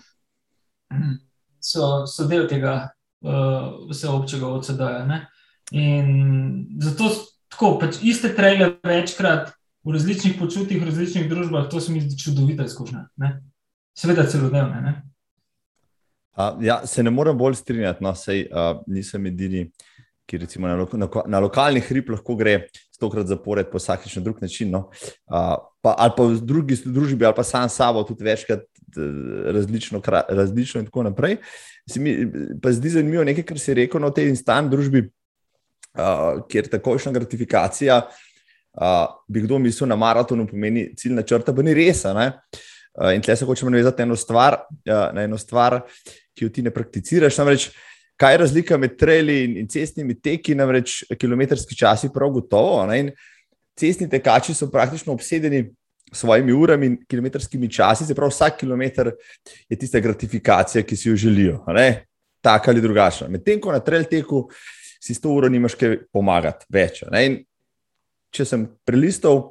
[1.60, 2.90] so, so del tega
[3.22, 5.22] uh, vseobčega OCD-ja.
[5.70, 7.14] In zato
[7.52, 9.52] tako, pač iste trele večkrat
[9.86, 13.06] v različnih počutjih, v različnih družbah, to se mi zdi čudovita izkušnja.
[13.22, 13.36] Ne?
[13.96, 14.96] Seveda celodnevne.
[16.36, 19.70] Uh, ja, se ne morem bolj strinjati, no, sej uh, nisem edini.
[20.26, 24.22] Ki recimo na, lo na, na lokalni hrib lahko gre stokrat zapored, po vsakič na
[24.26, 24.72] drug način.
[24.74, 24.88] No.
[25.30, 28.66] Uh, pa, ali pa v drugi družbi, ali pa sam sabo, tudi večkrat
[29.54, 31.36] različno, različno, in tako naprej.
[31.90, 32.16] Se mi
[32.62, 35.06] pa zdi zanimivo nekaj, kar si rekel na no, tej instant družbi,
[35.96, 41.74] uh, kjer takošna gratifikacija, uh, bi kdo mislil na maratonu, pomeni ciljna črta, pa ni
[41.74, 42.04] res.
[42.04, 45.80] Uh, in tle se hočemo navezati na eno stvar, uh, na eno stvar,
[46.36, 47.38] ki jo ti ne prakticiraš.
[47.38, 47.70] Namreč,
[48.16, 52.84] kaj je razlika med traili in, in cestnimi teki, namreč kilometrski časi, prav gotovo.
[52.88, 53.10] Ne?
[53.76, 55.66] Cestni tekači so praktično obsedeni
[56.12, 59.10] svojimi urami in kilometrskimi časi, se pravi, vsak kilometr
[59.68, 61.64] je tista gratifikacija, ki si jo želijo,
[62.40, 63.28] tako ali drugače.
[63.28, 64.48] Medtem ko na trail teku
[65.00, 67.02] si s to uro nimaš kaj pomagati več.
[68.34, 69.42] Če sem prelistal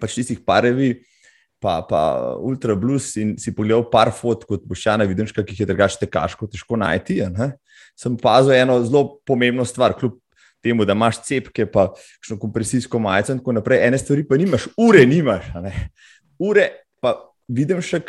[0.00, 0.94] pač tistih parevi,
[1.62, 2.00] pa, pa
[2.42, 6.00] Ultra Blues in si pogledal par fot, kot boš šana, vidiš, kaj jih je drugače
[6.02, 7.20] tekaško težko najti.
[7.98, 10.18] Sem opazil eno zelo pomembno stvar, kljub
[10.62, 11.90] temu, da imaš cepke, pa
[12.22, 13.86] še kompresijsko majico in tako naprej.
[13.86, 15.50] Ene stvari pa nimaš, ure nimaš.
[16.42, 16.68] Ure
[17.02, 17.16] pa
[17.50, 18.02] vidim še,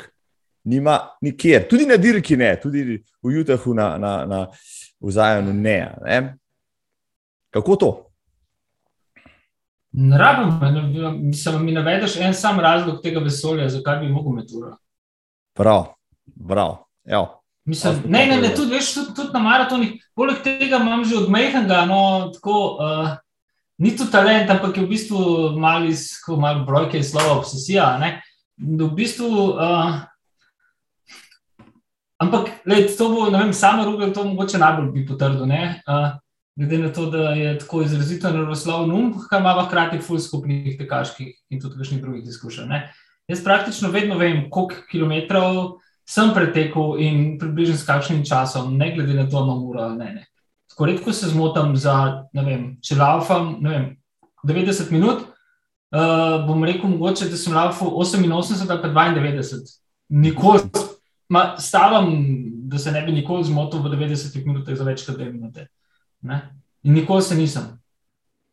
[0.70, 4.40] nima nikjer, tudi na dirki ne, tudi v Jutahu na, na, na
[5.04, 6.20] vzajemnu ne, ne.
[7.54, 8.10] Kako to?
[9.92, 10.60] Ne rabim,
[11.22, 14.78] mislim, mi navedeš en sam razlog tega vesolja, zakaj bi mogel meturo.
[15.54, 15.86] Prav,
[16.48, 16.78] prav.
[17.06, 17.44] Evo.
[17.66, 19.92] Mislim, ne, ne, ne, tudi, veš, tudi, tudi na maratonih.
[20.16, 23.14] Poleg tega imam že odmehnega, no, tako, uh,
[23.78, 25.20] ni to talent, ampak je v bistvu
[25.60, 25.94] mali,
[26.26, 27.98] ko malo brojke in slova obsesija.
[28.02, 28.18] Ne?
[28.58, 30.02] V bistvu, uh,
[32.18, 35.84] ampak, lej, to bo, ne vem, samo Rubel to mogoče najbolj bi potrdil, ne?
[35.86, 36.18] Uh,
[36.56, 41.34] glede na to, da je tako izrazito naravoslovno um, kar ima hkrati ful skupnih tekaških
[41.50, 42.70] in tudi kakšnih drugih izkušenj.
[43.28, 49.14] Jaz praktično vedno vem, koliko kilometrov sem pretekel in približno s kakšnim časom, ne glede
[49.14, 50.14] na to, na uro ali ne.
[50.14, 50.26] ne.
[50.70, 53.86] Tako redko se zmotam za, ne vem, če laufam, ne vem,
[54.44, 55.22] 90 minut,
[55.94, 59.78] uh, bom rekel, mogoče, da sem laufal 88 ali pa 92.
[60.10, 60.64] Nikoli,
[61.30, 62.10] ma, stavim,
[62.70, 65.68] da se ne bi nikoli zmotil v 90 minutah za več kot 2 minute.
[66.24, 66.42] Ne?
[66.84, 67.68] In nikoli se nisem.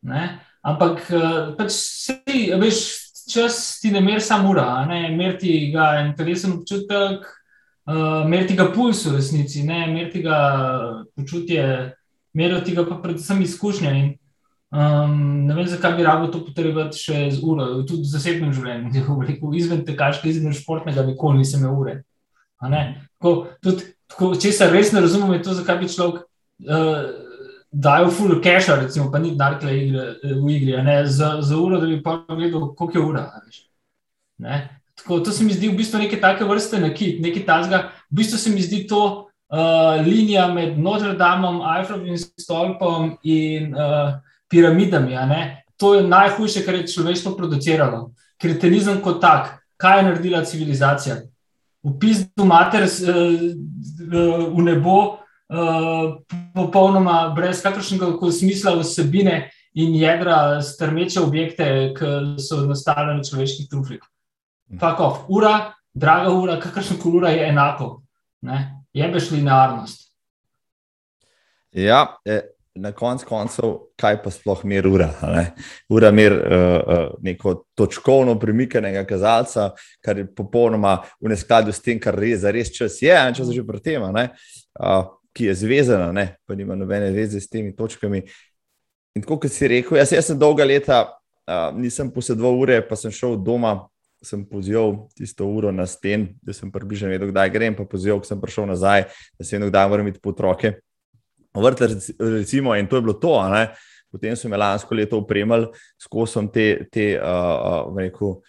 [0.03, 0.41] Ne?
[0.63, 2.21] Ampak, uh, pač se,
[2.61, 2.81] veš,
[3.31, 7.25] čas ti ne mer samo ura, ne mer ti ga en telesen občutek,
[7.87, 10.41] uh, meriti ga puls v resnici, ne meriti ga
[11.15, 11.65] počutje,
[12.35, 13.95] meriti ga pa predvsem izkušnje.
[14.01, 14.11] In,
[14.75, 19.07] um, ne vem, zakaj bi rado to potrebovati še z uro, tudi v zasebnem življenju.
[19.31, 21.97] Rekel, izven tekaške, izven športnega, nikoli nisem imel ure.
[22.61, 26.25] Tako, tudi, tako, če se res ne razumem, je to, zakaj bi človek.
[26.61, 27.30] Uh,
[27.73, 30.75] Dajo full cache, recimo, pa ni denar v igri,
[31.07, 33.31] za, za uro, da bi pa gledal, koliko je ura.
[34.99, 37.79] Tako, to se mi zdi v bistvu neke take vrste nakit, nekaj tazga.
[38.11, 44.19] V bistvu se mi zdi to uh, linija med Notre Dameom, Eiffelovim stolpom in uh,
[44.49, 45.15] piramidami.
[45.77, 48.11] to je najhujše, kar je človeštvo produciralo.
[48.37, 51.17] Kretenizem kot tak, kaj je naredila civilizacija.
[51.83, 52.85] Upis do mater
[54.53, 55.20] v nebo,
[56.55, 64.03] popolnoma brez kakršnega smisla vsebine in jedra strmeče objekte, ki so nastale na človeških trufih.
[64.79, 68.03] Fakov, ura, draga ura, kakršna koli ura je enako.
[68.43, 68.85] Ne?
[68.95, 70.07] Jebeš linearnost.
[71.73, 72.41] Ja, e,
[72.75, 75.11] na koncu koncev, kaj pa sploh mer ura?
[75.35, 75.45] Ne?
[75.91, 79.71] Ura mer uh, uh, neko točkovno premikanega kazalca,
[80.05, 83.67] kar je popolnoma v neskladju s tem, kar res, res čas je, in čas že
[83.67, 86.27] pri tem, uh, ki je zvezana, ne?
[86.47, 88.23] pa nima nobene veze s temi točkami.
[89.15, 91.05] In tako kot si rekel, jaz, jaz sem dolga leta,
[91.47, 93.79] uh, nisem posedoval ure, pa sem šel doma
[94.23, 98.29] sem pozival tisto uro na sten, da sem približno vedel, kdaj grem, pa pozival, ko
[98.29, 99.07] sem prišel nazaj,
[99.39, 100.75] da se eno kdaj moram iti po otroke.
[101.57, 103.33] Vrtler, recimo, in to je bilo to.
[104.11, 108.41] Potem so me lansko leto upremali s kosom te, te uh, uh, rekel,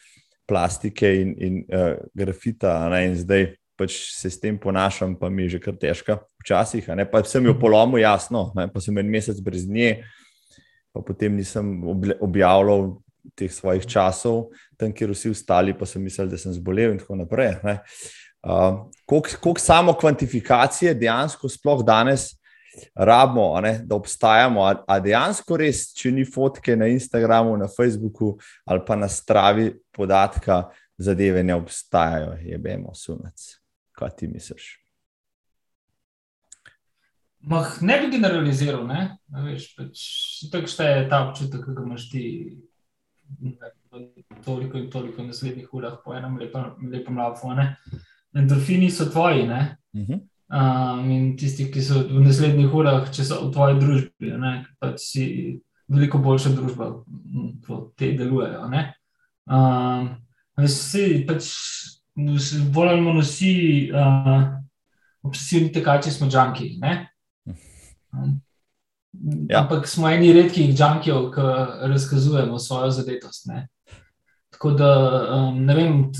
[0.49, 3.05] plastike in, in uh, grafita, ne?
[3.07, 3.45] in zdaj
[3.81, 6.85] pač se s tem ponašam, pa mi je že kar težko, včasih.
[7.09, 8.67] Pa sem jo polomil, jasno, ne?
[8.69, 10.03] pa sem en mesec brez nje,
[10.93, 11.81] pa potem nisem
[12.21, 13.01] objavljal
[13.37, 17.17] teh svojih časov, tam, kjer vsi ostali, pa sem mislil, da sem zbolel, in tako
[17.19, 17.57] naprej.
[18.41, 22.31] Uh, Koliko samo kvantifikacije dejansko sploh danes
[22.95, 28.81] rabimo, da obstajamo, a, a dejansko res, če ni fotke na Instagramu, na Facebooku ali
[28.87, 30.63] pa na stravi podatka,
[31.01, 33.60] zadeve ne obstajajo, je bemo sunec.
[33.97, 34.77] Kaj ti misliš?
[37.41, 39.17] Mah, ne bi generaliziral, ne?
[39.45, 40.01] Veš, pač,
[40.53, 42.25] tako je ta občutek, ki ga imaš ti
[44.45, 47.55] toliko in toliko naslednjih urah po enem lepem, lepem lavu.
[48.37, 49.43] Endorfini so tvoji.
[49.43, 50.19] Uh -huh.
[50.51, 54.33] um, in tisti, ki so v naslednjih urah, če so v tvoji družbi,
[54.79, 55.25] pač si
[55.87, 57.03] veliko boljša družba,
[57.67, 58.69] ko te delujejo.
[59.45, 60.09] Um,
[60.57, 61.49] vsi, pač,
[62.73, 63.53] bolj ali manj vsi
[63.93, 64.41] uh,
[65.23, 66.73] obsesivni tekači smo džanki.
[68.11, 68.41] Um,
[69.49, 69.59] Ja.
[69.61, 71.41] Ampak smo eni redkih džankijev, ki
[71.91, 73.45] razkazujemo svojo zadetost.
[73.45, 73.67] Ne?
[74.49, 74.91] Tako da
[75.35, 76.11] um, ne vem,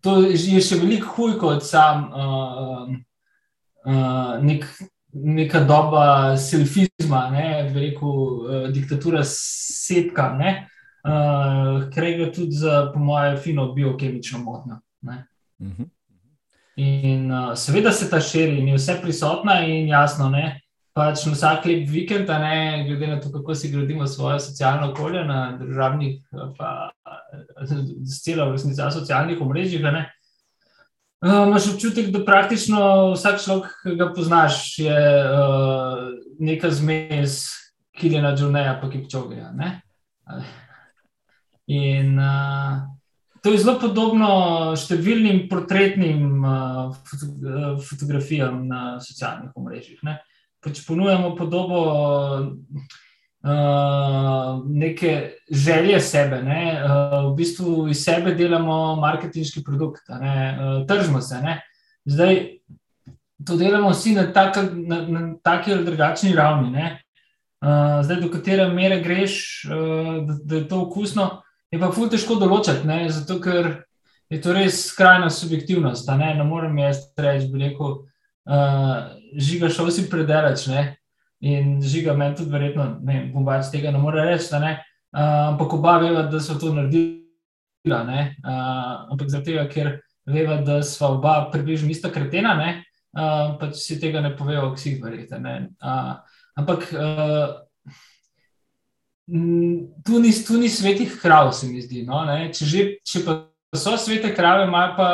[0.00, 2.90] to je še veliko huj kot sam uh,
[3.86, 4.66] uh, nek,
[5.12, 10.56] neka doba selfizma, ne rekel, uh, diktatura setka, ne?
[11.06, 14.80] Uh, ker je tudi za, po mojem, fino biokemično motno.
[15.62, 15.82] Mhm.
[16.76, 20.66] In uh, seveda se ta širi in je vse prisotna in jasno, ne
[20.96, 25.24] pač na vsak lep vikend, ne, glede na to, kako si gradimo svoje socialno okolje
[25.28, 26.22] na državnih,
[26.56, 26.90] pa
[28.00, 29.84] z celo na socialnih omrežjih.
[29.84, 36.06] Imáš uh, občutek, da praktično vsak človek, ki ga poznaš, je uh,
[36.40, 37.44] neka zmes,
[37.96, 39.52] ki je na Džuneja, pa ki čogeja.
[41.66, 42.86] In uh,
[43.42, 44.30] to je zelo podobno
[44.78, 46.94] številnim portretnim uh,
[47.82, 50.00] fotografijam na socialnih omrežjih.
[50.06, 50.20] Ne?
[50.66, 51.80] pač ponujamo podobo
[52.42, 52.50] uh,
[54.66, 56.42] neke želje sebe.
[56.42, 56.82] Ne?
[56.82, 60.18] Uh, v bistvu iz sebe delamo marketinški produkt, uh,
[60.88, 61.40] tržimo se.
[61.42, 61.60] Ne?
[62.04, 62.42] Zdaj
[63.46, 66.72] to delamo vsi na, tak, na, na taki ali drugačni ravni.
[67.62, 71.42] Uh, zdaj, do katere mere greš, uh, da, da je to okusno,
[71.76, 73.04] je pa fulj težko določiti, ne?
[73.12, 73.68] zato ker
[74.32, 76.08] je to res skrajna subjektivnost.
[76.18, 76.32] Ne?
[76.38, 80.66] ne morem jaz reči, bi rekel uh, žiga šel si predelač.
[80.72, 80.86] Ne?
[81.44, 84.48] In žiga meni tudi, verjetno, ne bom več tega ne more reči.
[84.56, 87.22] Uh, ampak oba veva, da so to naredili.
[87.86, 92.72] Uh, ampak zato, ker veva, da smo oba približno ista kretena, ne?
[93.16, 95.38] Uh, pač si tega ne povejo, ki si jih verjete.
[95.38, 96.16] Uh,
[96.58, 97.62] ampak uh,
[100.06, 102.04] tu, ni, tu ni svetih krav, se mi zdi.
[102.06, 102.22] No,
[102.54, 103.36] če, že, če pa
[103.74, 105.08] so svete krave, imajo pa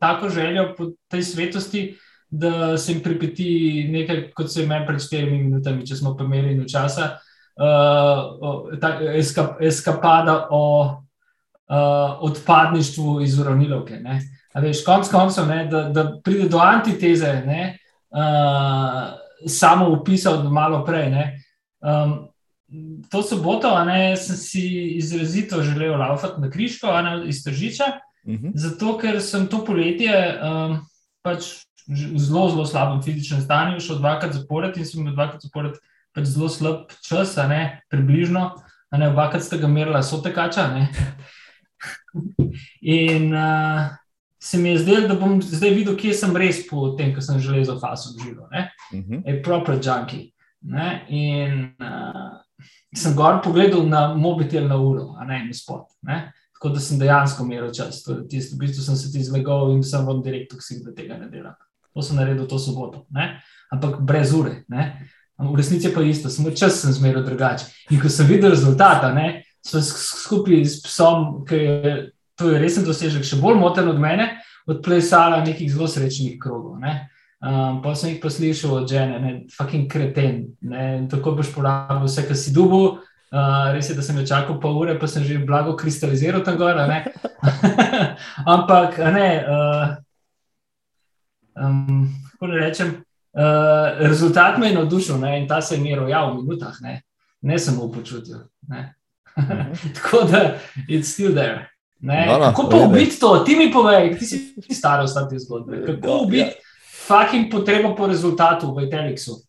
[0.00, 1.82] tako željo po tej svetosti,
[2.30, 6.64] da se jim pripeti nekaj, kot se je meni pred štirimi minutami, če smo in
[6.68, 7.18] časa,
[7.56, 8.68] uh,
[9.16, 14.00] eskap, eskapada o uh, odpadništvu iz uravnilovke.
[14.54, 17.78] Veš, konc koncev, ne, da, da pride do antiteze, ne,
[18.12, 21.10] uh, samo upisal malo prej.
[21.10, 21.24] Ne,
[21.80, 22.28] um,
[23.10, 24.62] to soboto ne, sem si
[25.00, 26.92] izrazito želel laufati na križko,
[27.26, 27.84] iz Tržiča,
[28.24, 28.46] uh mhm.
[28.46, 28.52] -huh.
[28.54, 30.78] zato ker sem to poletje um,
[31.22, 31.44] pač
[31.88, 35.78] v zelo, zelo slabem fizičnem stanju, šel dvakrat zapored in sem imel dvakrat zapored
[36.14, 38.54] pač zelo slab čas, ne, približno,
[38.90, 40.68] a ne dvakrat ste ga merila, so tekača.
[42.82, 43.88] in uh,
[44.40, 47.40] se mi je zdelo, da bom zdaj videl, kje sem res po tem, ko sem
[47.40, 48.46] železo faso doživel.
[48.52, 48.68] Je
[49.00, 49.42] uh -huh.
[49.42, 50.32] proper junkie.
[50.60, 51.04] Ne?
[51.08, 52.40] In uh,
[52.94, 55.90] sem gor pogledal na mobitel na uro, a ne na spot.
[56.02, 56.32] Ne?
[56.56, 58.02] Tako da sem dejansko imel čas.
[58.30, 61.54] Tisto, v bistvu sem se ti zlegal in sem vam direktor, da tega ne delam.
[61.94, 63.38] To sem naredil to soboto, ne?
[63.72, 64.64] ampak brez ure.
[64.68, 65.10] Ne?
[65.38, 67.68] V resnici pa isto, samo čas sem zmeril drugače.
[67.94, 71.92] In ko sem videl rezultata, ne, sem skupaj s psom, ki je
[72.38, 74.30] to je resen dosežek, še bolj moten od mene,
[74.70, 76.78] odplesala nekih zelo srečnih krogov.
[76.78, 77.08] Ne.
[77.38, 80.56] Um, pa sem jih poslušal od žene, ne, fucking kreten.
[80.60, 82.98] Ne, tako boš porabil vse, kar si dubu.
[83.28, 86.56] Uh, res je, da sem jo čakal pol ure, pa sem že blago kristaliziral tam
[86.58, 86.80] gor.
[88.54, 89.94] Ampak, ne, uh,
[91.60, 92.94] um, kako ne rečem,
[93.36, 97.02] uh, rezultat me je navdušil ne, in ta se je miral ja, v minutah, ne,
[97.42, 98.42] ne samo v počutju.
[98.66, 98.86] Mhm.
[99.94, 101.68] tako da, it's still there.
[102.00, 103.38] No, no, kako pa ubiti to?
[103.46, 105.84] Ti mi povej, ti si star v stati zgodbe.
[105.86, 106.67] Kako ja, ubiti ja.
[107.08, 109.40] Fucking potrebo po rezultatu v Itelixu?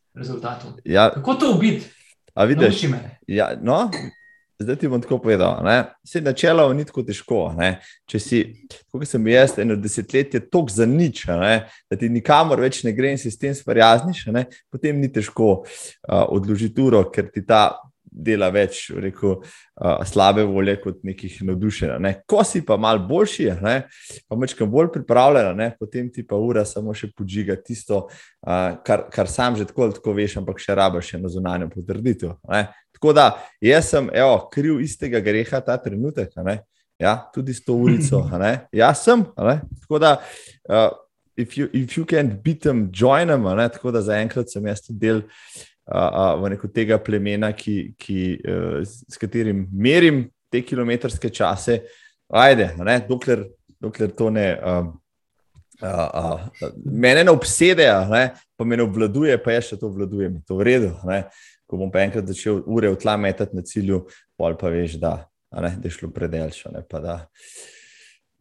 [0.86, 1.12] Ja.
[1.12, 1.86] Kako to ubiti?
[2.34, 2.86] A vidiš?
[3.28, 3.91] Ja, no,
[4.60, 5.63] zdaj ti bom tako povedal.
[6.04, 7.39] Se načelo ni tako težko.
[7.58, 7.80] Ne?
[8.08, 8.39] Če si,
[8.91, 11.67] kot sem bil jaz, eno desetletje tok za nič, ne?
[11.91, 14.26] da ti nikamor več ne gre in si s tem sprijazniš,
[14.72, 17.80] potem ni težko uh, odložiti uro, ker ti ta
[18.24, 21.98] dela več rekel, uh, slabe volje kot nekih navdušenja.
[22.04, 22.14] Ne.
[22.30, 23.76] Ko si pa mal boljši, ne,
[24.28, 29.08] pa večkrat bolj pripravljen, ne, potem ti pa ura samo še podžiga tisto, uh, kar,
[29.14, 32.36] kar sam že tako, tako veš, ampak še rabiš eno zunanjo potrditev.
[32.52, 32.68] Ne.
[33.00, 33.30] Tako da
[33.64, 36.34] jaz sem evo, kriv istega greha ta trenutek.
[37.00, 38.26] Ja, tudi s to ulico.
[38.76, 39.24] Jaz sem.
[39.86, 40.18] Tako da,
[40.68, 40.90] uh,
[41.40, 43.48] if you, if you can't beat them, join them.
[43.72, 48.80] Tako da zaenkrat sem jaz tudi del uh, v neko tega plemena, ki, ki, uh,
[48.86, 51.82] s katerim merim te kilometrske čase.
[52.30, 53.47] Ajde, ne, dokler,
[53.82, 54.49] dokler to ne.
[54.63, 54.97] Um,
[55.80, 60.34] Uh, uh, mene ne obsede, ne, pa me ne obvladuje, pa jaz še to obvladujem.
[60.43, 60.89] To je v redu.
[61.08, 61.21] Ne.
[61.69, 64.02] Ko bom pa enkrat začel ure v tla metati na cilju,
[64.36, 65.13] pol pa veš, da,
[65.56, 66.73] ne, da je šlo predelčno.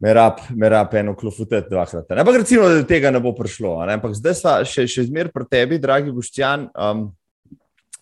[0.03, 2.11] Me rab, me rab eno klofuteti dvakrat.
[2.11, 3.77] Ampak recimo, da do tega ne bo prišlo.
[3.87, 3.95] Ne.
[3.95, 6.67] Ampak zdaj pa še, še zmer pri tebi, dragi Boštjan.
[6.75, 7.07] Um,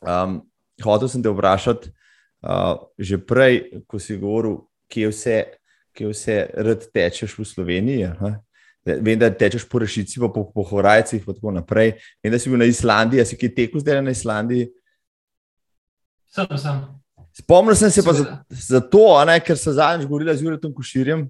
[0.01, 0.41] Um,
[0.83, 1.91] hotel sem te vprašati,
[2.45, 4.59] uh, že prej, ko si govoril,
[4.91, 5.37] kje vse,
[5.97, 8.11] kje vse rad tečeš v Sloveniji.
[8.21, 8.33] Ne?
[8.87, 11.97] Vem, da tečeš po rešici, po, po horajcih, in tako naprej.
[12.23, 14.69] Vem, da si bil na Islandiji, si kaj tekel zdaj na Islandiji?
[16.31, 16.85] Sem, sem.
[17.37, 21.27] Spomnil sem se pa zato, za ker sem zadnjič govorila z Juretom Koširjem.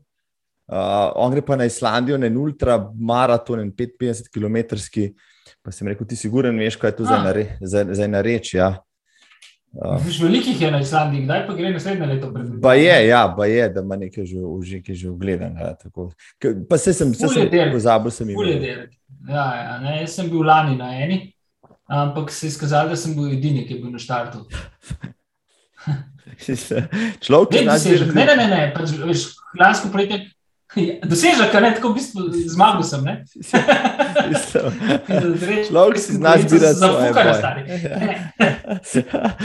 [0.67, 4.57] Uh, on gre pa na Islandijo, na ultramaraton, 55 km.
[5.63, 8.53] Pa sem rekel, ti si guren, veš, kaj je to za ena reč.
[8.57, 8.75] Ja.
[9.77, 12.33] Uh, velikih je na Islandiji, kdaj pa gre naslednje leto?
[12.63, 15.57] Pa je, ja, pa je, da ima nekaj že, že, že ugledan.
[15.59, 15.75] Ja,
[16.69, 17.13] pa se sem
[17.73, 18.87] pozabil, sem jih videl.
[19.27, 21.33] Ja, ja, ne, jaz sem bil lani na eni,
[21.85, 24.39] ampak se je skazalo, da sem bil edini, ki je bil na štartu.
[27.25, 28.11] Človek, ki je na svetu.
[28.15, 29.21] Ne, ne, ne, ne, pač, veš,
[29.59, 30.17] lansko poletje
[31.09, 33.05] Dosežek, ne tako v bistvu zmagal sem.
[35.69, 37.61] Človek si znaš biti zafukar, stari.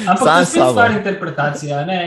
[0.06, 1.86] Ampak to je spet stvar interpretacije.
[1.86, 2.00] Ne?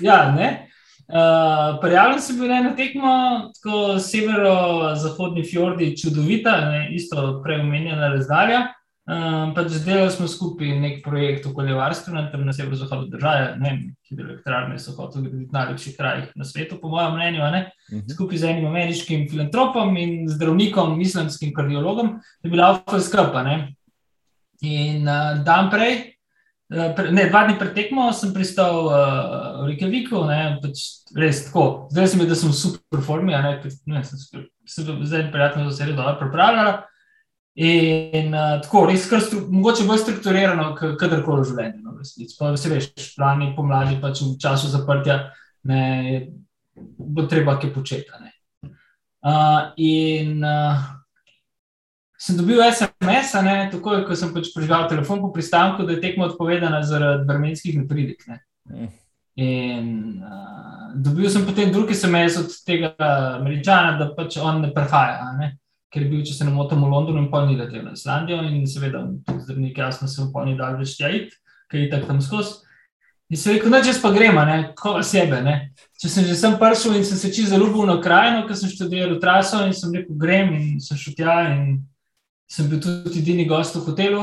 [0.00, 0.68] Ja, ne.
[1.06, 3.12] Uh, Prijavljen sem bil na tekmo,
[3.54, 6.88] tako severo-zahodni fjordi, čudovita, ne?
[6.98, 8.64] isto preomenjena razdalja.
[9.06, 14.80] Um, pač delali smo skupaj nek projekt okoljevarstva tam na severozahodu države, ne vem, hidroelektrarne
[14.82, 17.68] so hoteli graditi v najlepših krajih na svetu, po mojem mnenju, uh mhm.
[17.92, 18.14] -huh.
[18.14, 23.44] skupaj z enim ameriškim filantropom in zdravnikom, islamskim kardiologom, bi bila avto skapa.
[24.62, 26.18] In uh, dan prej,
[26.74, 30.26] uh, pre, ne, dva dni pred tekmo, sem pristal uh, v Rekeviku,
[30.62, 30.82] pač
[31.14, 31.86] res tako.
[31.92, 35.76] Zdaj sem da sem v super formi, ne, ne, sem, sem, sem zdaj prijatno za
[35.76, 36.82] serijo dobro pripravljala.
[37.56, 41.78] In uh, tako, res, kar stru, mogoče bolj strukturirano, kadarkoli v življenju.
[41.86, 41.94] No,
[42.36, 45.22] pa se veš, plani pomladi, pač v času zaprtja,
[45.64, 45.80] ne,
[46.76, 48.12] bo treba kaj početi.
[49.26, 50.84] Uh, in uh,
[52.20, 56.28] sem dobil SMS, ne, tako ko sem pač prižgal telefon po pristanku, da je tekmo
[56.28, 58.28] odpovedana zaradi vremenskih nepridik.
[58.28, 58.42] Ne.
[58.68, 58.94] Mm.
[59.40, 62.92] In uh, dobil sem potem drugi SMS od tega
[63.40, 65.32] američana, da pač on ne prehaja.
[65.40, 65.56] Ne
[65.92, 68.42] ker je bil, če se ne motim, v Londonu in polni letel na Islandijo.
[68.46, 69.04] In seveda,
[69.40, 71.34] zdravnik, jasno, se v polni dal več tjajit,
[71.70, 72.62] ker je tako tam skozi.
[73.26, 74.44] In se rekel, da če pa gremo,
[74.78, 75.40] kot sebe.
[75.42, 75.56] Ne?
[75.98, 79.18] Če sem že sem prišel in sem se čisto zaljubil na krajino, ker sem študiral
[79.22, 81.36] traso in sem rekel, grem in sem šel tja.
[81.56, 81.80] In
[82.46, 84.22] sem bil tudi edini gost v hotelu.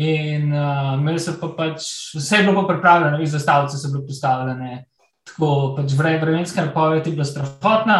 [0.00, 4.04] In uh, imeli so pa pač, vse je bilo pa pripravljeno, vi zastavice so bile
[4.06, 4.84] postavljene.
[5.26, 7.96] Tako pač vremenska napoved je bila strahotna,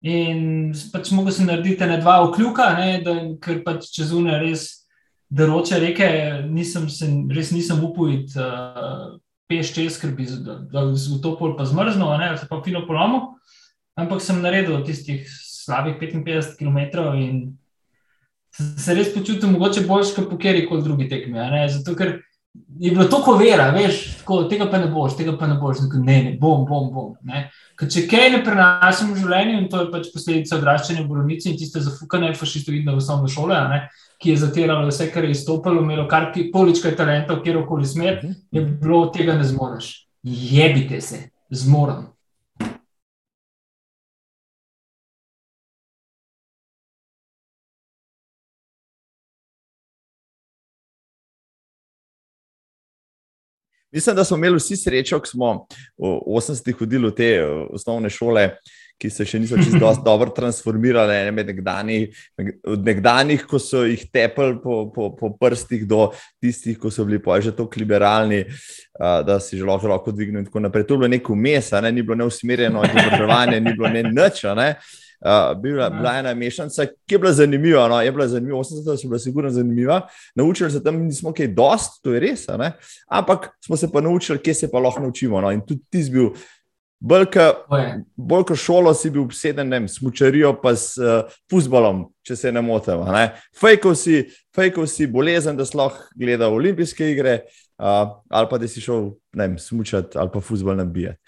[0.00, 4.86] In pač mogo si narediti ne dva okljuka, ne, da, ker pač čez une res
[5.30, 6.08] deroče reke,
[6.48, 9.20] nisem se, res nisem upal iti uh,
[9.50, 13.34] peš čez, ker bi v to pol pa zmrznil, ne, se pa fino polomil.
[14.00, 16.78] Ampak sem naredil tistih slabih 55 km
[17.20, 17.36] in
[18.56, 21.44] se res počutim mogoče boljš, kot po kjeri koli drugi tekmi.
[21.68, 22.22] Zato, ker
[22.54, 26.00] je bilo tako vera, veš, tako, tega pa ne boš, tega pa ne boš, tako,
[26.04, 27.10] ne, ne, bom, bom, bom.
[27.28, 27.44] Ne.
[27.80, 31.58] Če kaj ne prenašam v življenju, in to je pač posledica odraščanja v bolnici in
[31.60, 33.82] tiste zafukane fašistoidne v osnovne šole, ne,
[34.20, 38.22] ki je zatiralo vse, kar je izstopalo, imelo kar polička talentov, kjerkoli smer,
[38.52, 39.92] je bilo tega ne zmoreš.
[40.24, 42.10] Jebite se, zmoram.
[53.92, 55.54] Mislim, da smo imeli vsi srečo, ko smo
[55.98, 57.30] v 80-ih hodili v te
[57.74, 58.44] osnovne šole,
[59.00, 62.22] ki se še niso čisto dobro transformirale, ne med nekdanjih,
[62.68, 66.10] od nekdanjih, ko so jih tepli po, po, po prstih, do
[66.42, 68.44] tistih, ko so bili pa že tako liberalni,
[68.98, 70.86] da si že lahko roko dvignil in tako naprej.
[70.86, 71.92] To je bilo neko mesa, ne?
[71.92, 74.44] ni bilo neusmerjeno izobraževanje, ni bilo ne nič.
[74.54, 74.74] Ne?
[74.76, 75.09] Uh,
[75.62, 77.88] bila, bila je ena mešanica, ki je bila zanimiva.
[77.88, 78.00] No?
[78.00, 80.00] Je bila zanimiva, 80 so bila sigurno zanimiva.
[80.34, 82.46] Naučili se tam nismo kaj dost, to je res.
[83.08, 85.40] Ampak smo se pa naučili, kje se pa lahko naučimo.
[85.40, 85.50] No?
[85.52, 86.30] In tudi ti si bil.
[87.00, 92.60] Bolj kot šolo si bil obseden s mučarijo, pa s uh, futbolom, če se ne
[92.60, 93.00] motim.
[93.56, 94.26] Fejkov si,
[94.86, 97.38] si bolezen, da si lahko gledal olimpijske igre,
[97.80, 99.14] uh, ali pa da si šel
[99.58, 101.18] smučati ali pa futbol nabijati.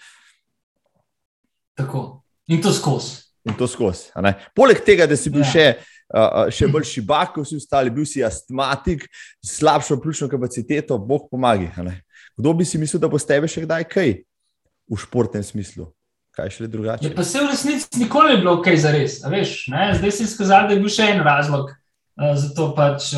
[1.73, 2.21] Tako.
[2.47, 4.11] In to skozi in to skozi.
[4.55, 5.49] Poleg tega, da si bil ja.
[5.51, 5.65] še,
[6.13, 9.05] uh, še bolj šibak, kot vsi ostali, bil si astmatik,
[9.45, 11.71] slabšo pljučno kapaciteto, bog pomaga.
[12.37, 14.15] Kdo bi si mislil, da bo s tebe še kdaj kaj
[14.89, 15.89] v športnem smislu?
[16.33, 17.05] Kaj še drugače?
[17.05, 19.19] Je, pa se v resnici nikoli ni bilo kaj za res.
[19.21, 21.69] Zdaj si izkazal, da je bil še en razlog.
[22.13, 23.11] Za to pač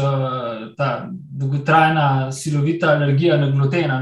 [0.76, 3.94] ta dolgotrajna silovita alergija na gluten.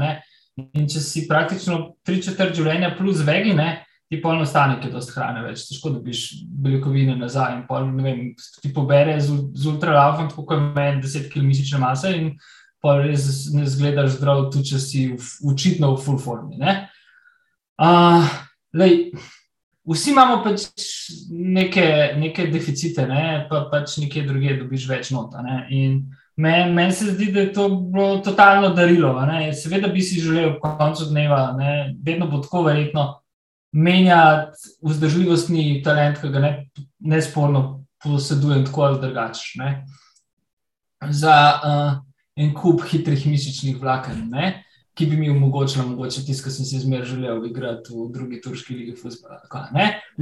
[0.54, 3.84] In če si praktično tri četrt življenja plus vegi, ne,
[4.14, 7.56] ti pa enostavno je dosta hrane več, težko dobiš beljakovine nazaj.
[7.58, 8.26] In pol, vem,
[8.62, 12.34] ti pobere z, z ultralafom, tako kot meni, 10 km mišične mase in
[12.84, 16.60] pa res ne zgledaš zdrav, tudi če si v, učitno v full formi.
[17.80, 18.28] Uh,
[18.76, 18.98] lej,
[19.88, 20.68] vsi imamo pač
[21.32, 21.86] neke,
[22.20, 23.46] neke deficite, ne?
[23.48, 25.42] pa pač nekje druge dobiš več nota.
[25.72, 26.04] In
[26.36, 29.16] meni men se zdi, da je to bilo totalno darilo.
[29.56, 31.94] Seveda bi si želel po koncu dneva, ne?
[32.04, 33.23] vedno bo tako verjetno
[33.74, 36.50] menjati vzdržljivostni talent, ki ga ne,
[37.00, 39.64] ne sporno posedujem tako ali drugače.
[41.10, 41.96] Za uh,
[42.36, 44.60] en kup hitrih mišičnih vlaken, ne?
[44.94, 48.76] ki bi mi omogočila, mogoče tisto, kar sem si zmeraj želel igrati v drugi turški
[48.78, 48.92] ligi.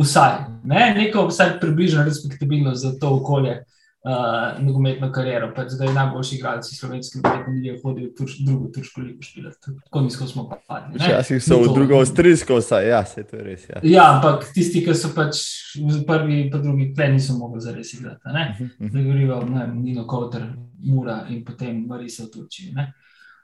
[0.00, 0.86] Vsaj, ne?
[0.96, 3.58] neko vsaj približno respektabilno za to okolje.
[4.02, 5.52] Uh, uh, nogometno kariero.
[5.54, 9.74] Pač zdaj najboljši igralec slovenski nogometni lige, hodil v turš, drugo turško ligo špilati.
[9.84, 10.98] Tako nizko smo pa padli.
[10.98, 13.68] Včasih so v drugo avstrijsko, vsaj ja, se to je res.
[13.68, 13.82] Ja.
[13.82, 15.42] ja, ampak tisti, ki so pač
[15.78, 18.26] v prvi in drugi tle niso mogli zares igrati.
[18.26, 18.90] Mhm, mhm.
[18.90, 20.48] Zdaj govorijo o Nino Kowter,
[20.82, 22.74] Mura in potem Marisa v Turčiji.
[22.74, 22.90] Ne?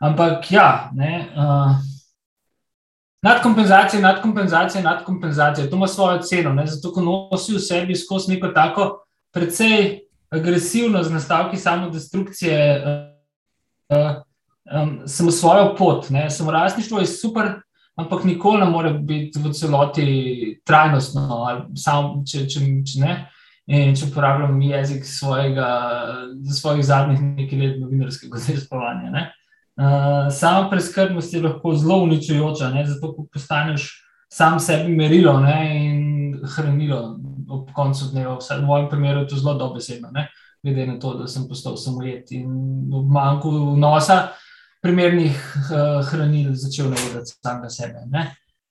[0.02, 1.28] Ampak ja, ne.
[1.36, 1.78] Uh,
[3.18, 6.66] Nadkompenzacija, nadkompenzacija, nadkompenzacija, to ima svojo ceno, ne?
[6.70, 8.84] zato ko nosi v sebi skozi neko tako,
[9.34, 12.82] predvsej agresivno z nastavki samodestrukcije,
[13.90, 14.22] uh,
[14.82, 16.06] um, samo svojo pot.
[16.30, 17.50] Samorastništvo je super,
[17.96, 23.16] ampak nikoli ne more biti v celoti trajnostno, sam, če, če, če ne.
[23.68, 25.66] In če uporabljam jezik svojega,
[26.56, 29.26] svojih zadnjih nekaj let novinarskega zaiskovanja.
[29.78, 32.86] Uh, sama preskrbnost je lahko zelo uničujoča, ne?
[32.88, 33.90] zato ko postaneš
[34.32, 35.58] sam sebi merilo ne?
[35.84, 37.18] in hranilo
[37.50, 38.36] ob koncu dneva.
[38.38, 40.10] Vsaj v mojem primeru je to zelo dobesedno,
[40.62, 42.48] glede na to, da sem postal samojet in
[42.90, 44.32] v manjku nosa
[44.82, 48.06] primernih uh, hranil začel navoditi sam na sebe.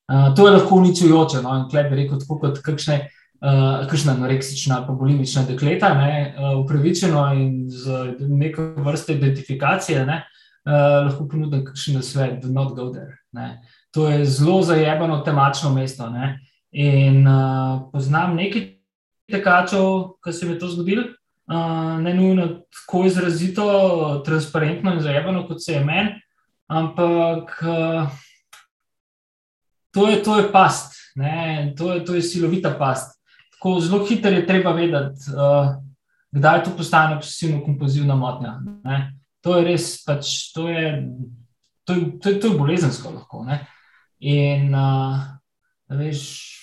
[0.07, 1.41] Uh, to je lahko uničujoče.
[1.43, 1.55] No?
[1.57, 3.07] In klep bi rekel, tako kot kakšne.
[3.37, 10.15] Uh, kakšna anoreksična, pa bolimična dekleta, ne, uh, upravičeno in z neko vrsto identifikacije, ne,
[10.65, 13.19] uh, lahko ponudim kakšen svet, da not go there.
[13.37, 13.59] Ne.
[13.93, 16.09] To je zelo zajebano temačno mesto.
[16.09, 16.39] Ne.
[16.71, 18.65] In uh, poznam nekaj
[19.31, 21.03] tekačev, ki se mi je to zgodilo,
[21.47, 26.15] uh, ne nujno tako izrazito, transparentno in zajemno, kot se je meni,
[26.67, 28.09] ampak uh,
[29.91, 30.95] to, je, to je past,
[31.77, 33.15] to je, to je silovita past.
[33.57, 35.73] Tako zelo hitro je treba vedeti, uh,
[36.31, 38.59] kdaj to postane obsesivno-kompozivna motnja.
[38.83, 39.13] Ne.
[39.41, 41.07] To je res, pač, to je,
[41.83, 43.43] to je, to je, to je bolezensko lahko.
[43.47, 43.63] Ne.
[44.19, 45.23] In uh,
[45.89, 46.56] veš,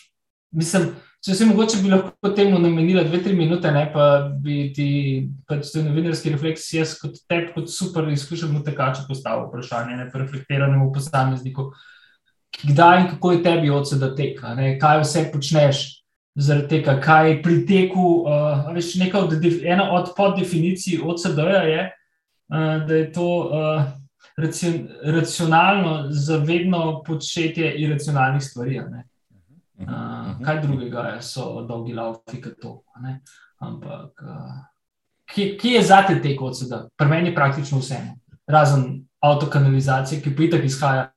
[0.55, 0.90] mislim,
[1.24, 4.07] če se mogoče bi lahko temu namenila dve, tri minute, ne pa
[4.42, 4.88] bi ti
[5.48, 10.92] pač to novinarski refleks, jaz kot tep, kot super izkušen mutekač postavil vprašanje, ne reflektiranemu
[10.94, 11.70] posamezniku.
[12.62, 14.76] Kdaj in kako je tebi od sedaj teka, ne?
[14.78, 15.82] kaj vse počneš
[16.38, 18.07] zaradi tega, kaj je pri teku.
[18.22, 23.28] Uh, veš, od, ena od poddefinicij od sedaj je, uh, da je to.
[23.50, 23.92] Uh,
[25.05, 28.80] racionalno, zavedno početje iracionalnih stvari.
[29.74, 32.76] Uh, kaj drugega so dolgi laufi, kot to.
[33.58, 34.60] Ampak, uh,
[35.34, 36.86] ki, ki je za te teko od sedaj?
[36.96, 37.98] Pri meni je praktično vse,
[38.46, 41.08] razen avtokanalizacije, ki pa itak izhaja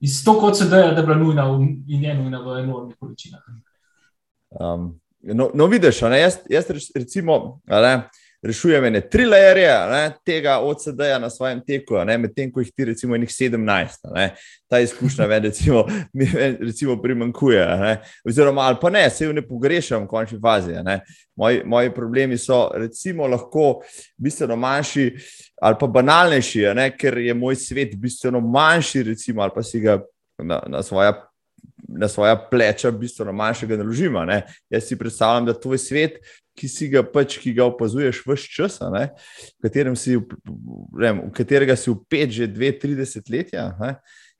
[0.00, 1.46] iz to, kot se da, da je bila nujna
[1.88, 3.40] in je nujna v enormnih količinah.
[4.50, 7.60] Um, no, no, vidiš, jaz, jaz recimo.
[7.66, 8.02] Ali,
[8.44, 9.72] rešujem ene tri lejerje
[10.24, 14.10] tega OCD-ja na svojem teku, medtem ko jih ti recimo nekaj 17.
[14.14, 14.34] Ne?
[14.68, 15.84] Ta izkušnja me recimo,
[16.16, 16.28] mi
[16.60, 17.66] recimo primankuje.
[17.66, 18.00] Ne?
[18.24, 20.72] Oziroma, ali pa ne, se jo ne pogrešam v končni fazi.
[21.36, 23.80] Moji, moji problemi so recimo lahko
[24.16, 25.12] bistveno manjši
[25.62, 26.90] ali pa banalnejši, ne?
[26.96, 30.00] ker je moj svet bistveno manjši, recimo, ali pa si ga
[30.38, 31.14] na, na svoja.
[31.94, 34.24] Na svoja pleča, bistveno manjšega naložima.
[34.26, 34.40] Ne?
[34.70, 36.18] Jaz si predstavljam, da tvoj svet
[36.58, 42.30] ki si ga pač, ki ga opazuješ vse čas, v, si, v katerega si upet
[42.34, 43.96] že dve, tri desetletja, ne,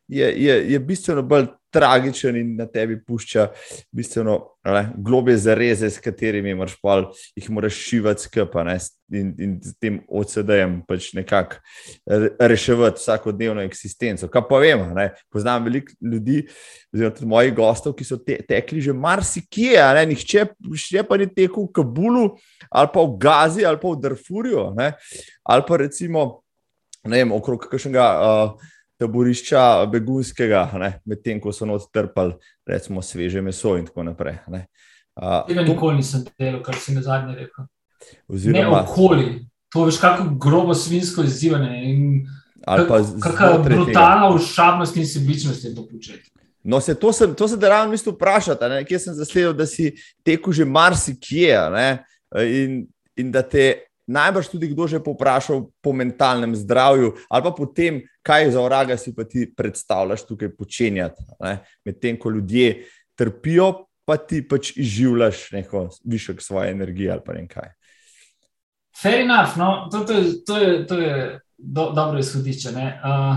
[0.09, 3.49] je, je, je bistveno bolj tragičen in na tebi pušča
[3.93, 4.37] bistveno
[4.97, 8.79] globje zareze, s katerimi pol, jih moraš šivati skupaj
[9.13, 11.57] in, in z tem OCD-jem pač nekako
[12.41, 14.29] reševati vsakodnevno eksistenco.
[14.29, 15.09] Kaj pa vem, ne?
[15.33, 16.45] poznam veliko ljudi,
[16.95, 20.07] oziroma tudi mojih gostov, ki so te, tekli že marsikje, ne?
[20.15, 20.47] nihče
[20.79, 22.29] še pa ni tekel v Kabulu
[22.71, 24.93] ali pa v Gazi ali pa v Darfurju ne?
[25.43, 26.45] ali pa recimo
[27.05, 28.07] ne vem, okrog kakšnega.
[28.25, 30.65] Uh, taborišča begunskega,
[31.05, 32.37] medtem ko so not trpali,
[32.67, 34.39] recimo, sveže meso in tako naprej.
[35.49, 37.67] Tega uh, nikoli nisem delal, kar si mi zadnji rekel.
[38.29, 39.27] Oziroma, ne okoli,
[39.73, 42.25] to veš, kako grobo svinsko izzivanje.
[42.65, 46.31] Kakšna brutalna ušabnost in sebičnost je to početi.
[46.65, 49.91] No, se, to sem, to sem te ravno mislil vprašati, kje sem zasledil, da si
[50.25, 51.59] tekel že marsikje
[52.41, 52.87] in,
[53.17, 58.03] in da te najbrž tudi kdo že poprašal po mentalnem zdravju, ali pa po tem,
[58.23, 61.23] kaj za vraga si pa ti predstavljaš tukaj počenjati.
[61.85, 62.85] Medtem ko ljudje
[63.17, 67.73] trpijo, pa ti pač izživljaš neko višek svoje energije ali pa nekaj.
[68.95, 70.15] Fair enough, no, to, to,
[70.47, 72.71] to je, to je do, dobro izhodišče.
[72.71, 73.37] Uh,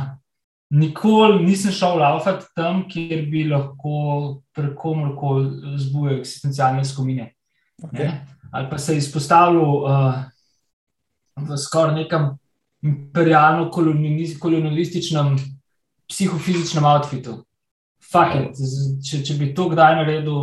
[0.70, 7.32] nikoli nisem šel laufati tam, kjer bi lahko prekomorkoli zbujal eksistencialne skomine.
[7.84, 8.12] Okay.
[8.52, 10.14] Ali pa se izpostavljal uh,
[11.38, 12.32] v skoraj nekem
[12.84, 15.36] imperialno kolonialističnem
[16.08, 17.42] psihofizičnem outfitu.
[18.08, 20.38] Če, če bi to kdaj naredil,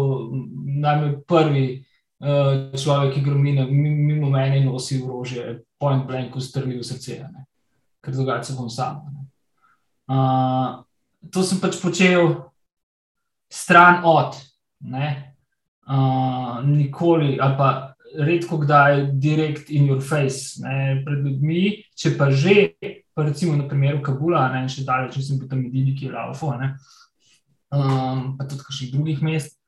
[0.84, 6.76] naj bi prvi uh, človek, ki gromi mimo mene in nosi orožje, point blank, ustrli
[6.76, 7.46] v srce, ne?
[8.04, 9.00] ker drugače bom sam.
[10.04, 10.84] Uh,
[11.32, 12.34] to sem pač počel
[13.48, 14.36] stran od,
[15.88, 21.64] uh, nikoli ali pa redko kdaj direkt in your face ne, pred ljudmi,
[21.98, 22.74] če pa že,
[23.14, 26.14] pa recimo na primeru Kabula, ne še daleč, če sem bil tam edini, ki je
[26.14, 26.74] laufo, ne,
[27.74, 29.58] um, pa tudi kakšnih drugih mest.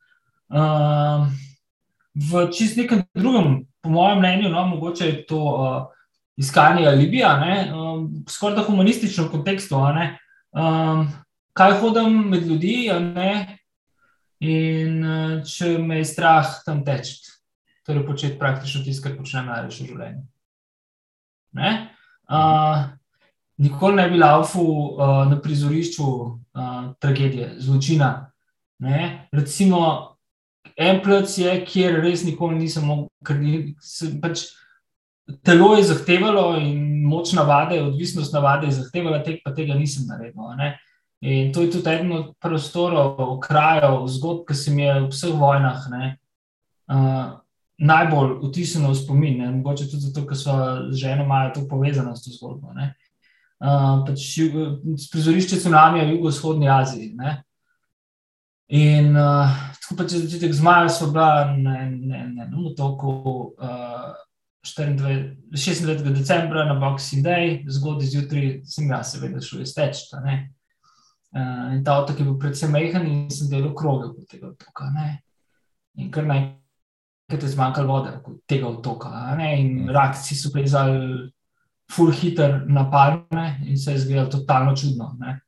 [0.47, 1.31] Um,
[2.15, 5.77] v čist nekem drugem, po mojem mnenju, no, mogoče je to uh,
[6.39, 7.35] iskanje Libija,
[7.75, 11.07] um, skoraj da humanistično kontekstu, um,
[11.57, 13.59] kaj hodim med ljudi, ne,
[14.41, 17.36] in uh, če me je strah tam teči
[17.87, 20.25] torej početi praktično tisto, kar počnem največ v življenju.
[21.57, 21.73] Ne?
[22.27, 22.89] Uh,
[23.63, 28.11] nikoli ne bi laufal uh, na prizorišču uh, tragedije, zločina.
[28.83, 29.29] Ne?
[29.33, 29.81] Recimo,
[30.77, 33.41] en plc je, kjer res nikoli nisem mogel, ker
[33.81, 34.49] se, pač,
[35.47, 40.53] telo je zahtevalo in moč navade, odvisnost navade je zahtevala, tek pa tega nisem naredil.
[40.59, 40.75] Ne?
[41.25, 45.33] In to je tudi eden od prostorov, krajev, zgodb, ki se mi je v vseh
[45.39, 45.87] vojnah.
[46.87, 47.46] Uh,
[47.79, 49.51] najbolj vtisnjeno v spomin, ne?
[49.59, 50.53] mogoče tudi zato, ker so
[50.91, 52.73] z ženo malo to povezano s to zgodbo.
[52.73, 54.25] Uh, pač
[55.13, 57.15] prizorišče tsunami v jugovzhodni Aziji.
[57.17, 57.43] Ne?
[58.69, 63.53] In uh, tako pač začetek zmaja so bila na enem otoku.
[63.57, 64.15] Uh,
[64.67, 66.11] 24, 26.
[66.11, 70.01] decembra na Boxing Day, zgodaj zjutraj, sem jaz, seveda, šel izteč.
[70.11, 74.91] Uh, in ta otok je bil predvsem majhen, in sem delal kroge po tega otoka.
[74.97, 75.21] Ne?
[76.03, 76.49] In kar naj
[77.27, 78.13] ker je zmanjkalo vode,
[78.47, 79.11] tega otoka.
[79.39, 79.91] In mm.
[79.95, 81.31] rakci so plezali,
[81.91, 85.17] full hitter na palme in se je zgodilo totalno čudno.
[85.19, 85.41] Ne?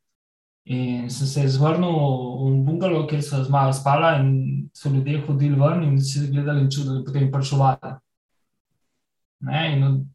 [0.64, 1.94] In sem se zvrnil
[2.38, 6.70] v bungalo, kjer so zmaja spala in so ljudje hodili ven in si gledali in
[6.70, 7.94] čudili, potem prišovali.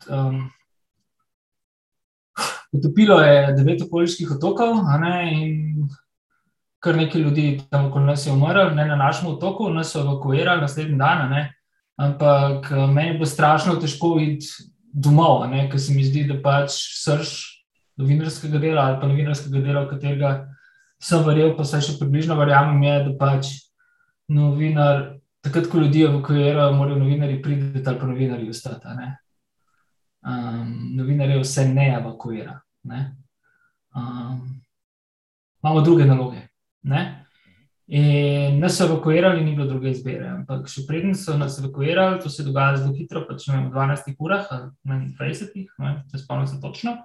[0.09, 0.51] Um,
[2.71, 5.87] utopilo je devet okoliških otokov ne, in
[6.83, 10.61] kar nekaj ljudi tam okoli nas je umrlo, ne na našem otoku, nas so evakuirali
[10.61, 11.29] naslednji dan.
[11.31, 11.43] Ne,
[11.97, 14.47] ampak meni bo strašno težko iti
[14.93, 17.31] domov, ker se mi zdi, da pač srž
[17.97, 20.33] novinarskega dela ali pa novinarskega dela, v katerega
[21.01, 23.51] sem verjel, pa se še približno verjamem, je, da pač
[24.31, 25.03] novinar,
[25.43, 28.95] takrat, ko ljudi evakuirajo, morajo novinari priti ali pa novinari ostati.
[30.23, 32.55] Um, novinarje vse ne evakuira.
[32.87, 33.01] Ne?
[33.95, 34.61] Um,
[35.63, 36.47] imamo druge naloge.
[36.83, 37.03] Ne?
[37.87, 40.29] In nas evakuirali, ni bilo druge izbire.
[40.31, 44.13] Ampak še predtem so nas evakuirali, to se je dogajalo zelo hitro, pač v 12
[44.23, 46.95] urah, ali 20, ne spomnim se točno.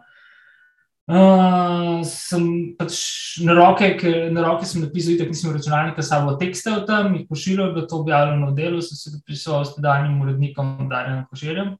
[1.08, 2.42] Uh, sem
[2.76, 2.98] pač
[3.40, 3.86] na roke,
[4.28, 8.02] na roke sem napisal, da nisem računalnika samo tekste o tem, jih pošiljal, da to
[8.02, 11.72] objavljeno v delu, sem se dopisal s tedanjim urednikom Darjem Koširjem.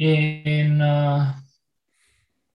[0.00, 1.28] In uh,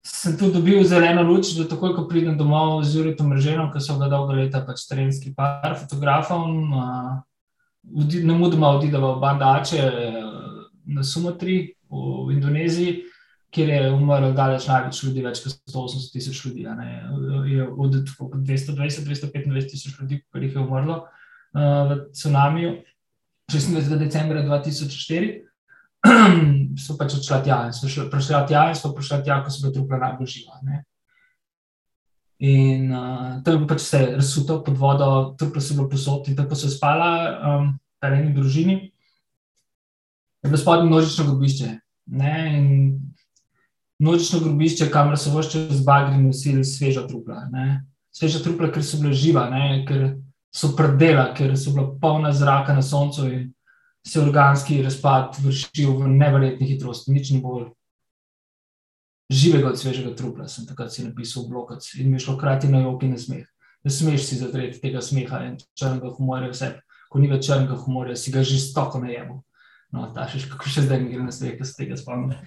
[0.07, 3.99] sem tu dobil zeleno luč, da takoj, ko pridem domov z Juritom Mreženom, ki so
[4.01, 6.72] ga dolgo leta pač terenski par fotografom,
[7.84, 9.84] ne mudoma odideva v Bandače
[10.88, 13.09] na Sumatri v Indoneziji
[13.51, 16.66] kjer je umrlo daleč največ ljudi, več kot 180 tisoč ljudi.
[17.49, 17.96] Je od
[18.36, 22.76] 220-225 tisoč ljudi, ki jih je umrlo uh, v tsunamiju
[23.51, 23.96] 26.
[24.01, 25.47] decembra 2004.
[26.84, 29.74] so pač odšla tja in so prišla tja in so prišla tja, ko so bile
[29.74, 30.61] trupla najbolj živa.
[30.62, 30.84] Ne?
[32.38, 36.55] In uh, to je pač vse razsuto pod vodo, trupla so bile posod in tako
[36.55, 38.78] so spala um, v eni družini.
[40.38, 41.72] Je bilo spodnje množično grobišče.
[42.14, 42.68] In
[43.99, 47.49] nočno grobišče, kamor so vse čas zbagri nosili sveža trupla.
[47.51, 47.82] Ne?
[48.14, 49.82] Sveža trupla, ker so bila živa, ne?
[49.88, 50.14] ker
[50.55, 53.49] so predela, ker so bila polna zraka na soncu in
[54.09, 57.68] se organski razpad vršil v nevrjetni hitrosti, nič ni bolj.
[59.28, 62.68] Živega od svežega trupla sem takrat si napisal v blokac in mi je šlo krati
[62.72, 63.44] na jok in na smeh.
[63.84, 66.70] Ne smeš si zatreti tega smeha in črnega humorja vse.
[67.12, 69.42] Ko ni več črnega humorja, si ga že stoko najemo.
[69.92, 72.40] No, ta še, kako še zdaj mi gre na smeh, da se tega spomnim.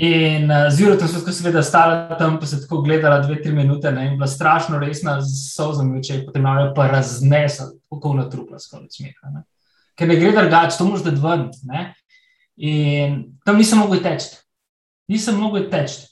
[0.00, 3.92] In uh, zjutraj sem se seveda stala tam, pa se tako gledala dve, tri minute
[3.92, 8.60] ne, in bila strašno resna, z solzami oči, potem je pa raznesla, tako na trupla,
[8.60, 9.32] skoraj smeha.
[9.34, 9.44] Ne.
[10.00, 11.50] Ker ne gre drugače, to moraš da ven.
[12.56, 14.38] In tam nisem mogel teči.
[15.12, 16.06] Nisem mogel teči.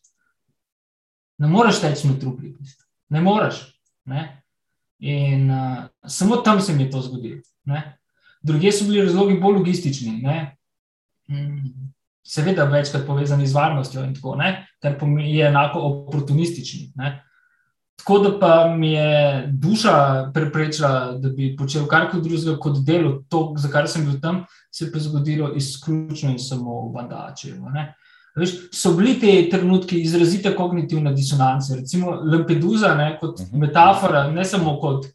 [1.40, 2.52] Ne moreš teči na trupli,
[3.14, 3.62] ne moreš.
[4.10, 4.42] Ne.
[4.98, 7.40] In uh, samo tam se mi je to zgodilo.
[8.42, 10.20] Drugi so bili razlogi bolj logistični.
[11.28, 11.88] Mm
[12.28, 16.92] seveda večkrat povezani z varnostjo in tako naprej, kar je enako oportunistični.
[16.96, 17.24] Ne.
[17.98, 23.54] Tako da pa mi je duša preprečila, da bi počel karkoli drugega kot delo, to,
[23.58, 27.72] za kar sem bil tam, se je pa zgodilo izključno in samo v Bandačevu.
[28.38, 33.58] Veš, so bili ti trenutki izrazite kognitivne disonance, recimo Lampedusa, ne, kot mhm.
[33.66, 35.06] metafora, ne samo kot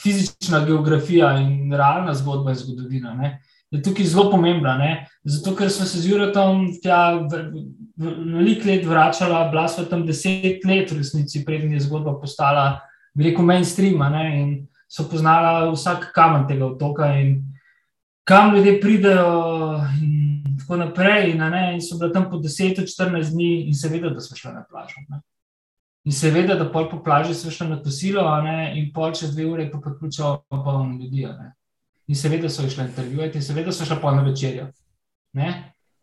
[0.00, 3.14] fizična geografija in realna zgodba in zgodovina.
[3.14, 3.38] Ne
[3.76, 4.76] je tukaj zelo pomembna.
[4.78, 4.90] Ne?
[5.24, 6.98] Zato, ker smo se z Jurom tja
[7.96, 12.80] veliko let vračali, bila smo tam deset let, v resnici, preden je zgodba postala,
[13.18, 14.02] rekel, mainstream.
[14.14, 14.54] In
[14.88, 17.42] so poznala vsak kamen tega otoka in
[18.24, 19.80] kam ljudje pridejo.
[20.02, 21.42] In tako naprej, in,
[21.74, 25.02] in so bili tam po 10-14 dni, in seveda, da smo šli na plažo.
[25.08, 25.20] Ne?
[26.04, 28.24] In seveda, da pol po plaži smo šli na kosilo,
[28.74, 31.26] in pol čez dve ure pa priključili polno ljudi.
[31.26, 31.52] Ne?
[32.08, 34.68] In seveda so išli intervjuvati, in seveda so šli po eno večerjo.
[35.32, 35.50] Ne?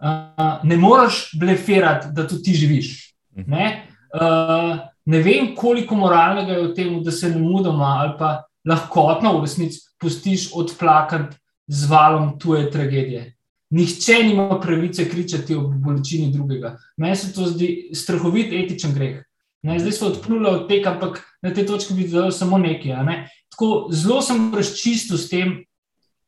[0.01, 3.15] Uh, ne moreš blefirati, da tudi ti živiš.
[3.35, 3.87] Ne?
[4.13, 8.31] Uh, ne vem, koliko moralnega je v tem, da se ne mudoma ali pa
[8.67, 11.37] lahkotno v resnici pustiš odplakati
[11.67, 13.35] z valom tuje tragedije.
[13.71, 16.77] Nihče nima pravice kričati o bolečini drugega.
[16.97, 19.21] Meni se to zdi strahovit etičen greh.
[19.63, 23.03] Ne, zdaj so odpluli od tega, ampak na tej točki bi videl samo nekaj.
[23.05, 23.17] Ne.
[23.53, 25.61] Tako, zelo sem razčistil s tem,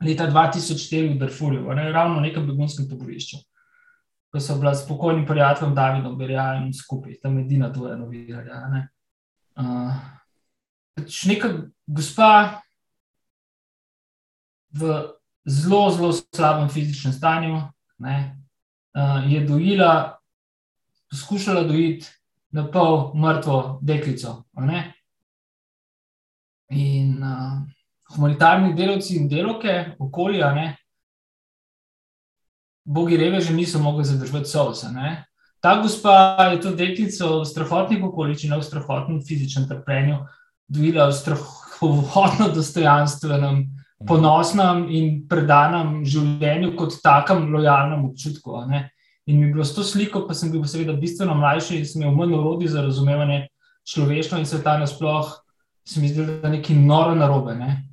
[0.04, 3.38] leta 2004 v Darfurju, ne, ravno na nekem begunskem taborišču,
[4.32, 8.62] ko so bila s pokojnim prijateljem Davidom Berjajem skupaj, tam edina tvoja novinarja.
[8.74, 8.88] Ne.
[9.56, 9.94] Uh,
[11.30, 11.50] neka
[11.88, 12.62] gospa
[14.74, 14.90] v
[15.46, 17.62] zelo, zelo slabem fizičnem stanju
[18.02, 18.18] ne,
[18.98, 20.20] uh, je dojila,
[21.12, 22.10] poskušala dojiti
[22.52, 24.44] na pol mrtvo deklico.
[26.70, 27.62] In uh,
[28.12, 30.68] humanitarni delavci in delovke, okolja, ne,
[32.84, 34.88] bogi reveži niso mogli zadržati sovca.
[35.60, 40.18] ta gospa je to deklico v strahotnih okoliščinah, v strahotnem fizičnem trpljenju,
[40.68, 43.64] dvila v strahotno dostojanstvenem,
[44.08, 48.60] ponosnem in predanem življenju, kot takem lojalnem občutku.
[49.26, 52.02] In mi je bilo s to sliko, pa sem bil seveda bistveno mlajši in sem
[52.02, 53.48] imel manj urodi za razumevanje
[53.88, 55.32] človeštva in sveta nasploh,
[55.88, 57.56] se mi zdi, da je nekaj noro narobe.
[57.56, 57.93] Ne?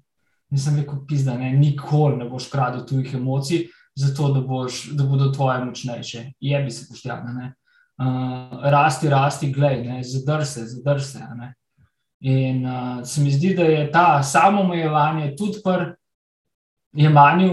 [0.51, 5.31] Nisem rekel, pizda, ne, nikoli ne boš kradel tujih emocij, zato da, boš, da bodo
[5.33, 6.25] tvoje močnejše.
[6.41, 7.53] Je bi se poštjane
[8.01, 11.21] uh, rasti, rasti, gledaj, zadrž se, zadrž se.
[12.21, 15.95] In uh, se mi zdi, da je ta samoomejevanje tudi pri
[16.93, 17.51] jemanju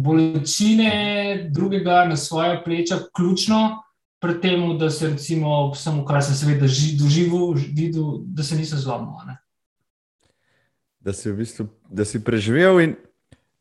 [0.00, 3.82] bolečine drugega na svoje pleča ključno.
[4.20, 6.66] Pri tem, da se recimo, samo kar se seveda
[6.98, 9.36] doživel, videl, da se niso zlomili.
[11.06, 12.96] Da si v bistvu da si preživel in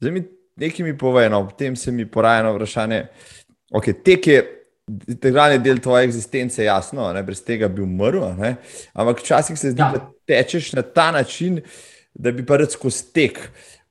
[0.02, 0.24] zdaj mi
[0.56, 3.06] nekaj mi povej, no, potem se mi poraja vprašanje.
[3.76, 4.43] Okay, tek je
[5.10, 8.28] integralni del tvoje eksistence, jasno, ne, brez tega bi umrl.
[8.38, 8.56] Ne?
[8.93, 9.91] Ampak včasih se zdi, ja.
[9.96, 11.60] da tečeš na ta način,
[12.14, 13.39] da bi pa rekel skozi tek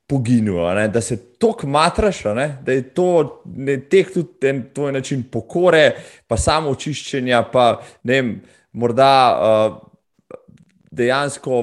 [0.07, 0.87] poginil, ne?
[0.87, 2.47] da se tok matraš, ne?
[2.65, 5.91] da je to ne, tek tudi en tvoj način pokore,
[6.27, 8.37] pa samo očiščenja, pa ne vem,
[8.71, 9.11] morda.
[9.35, 9.81] Uh,
[10.95, 11.57] Dejansko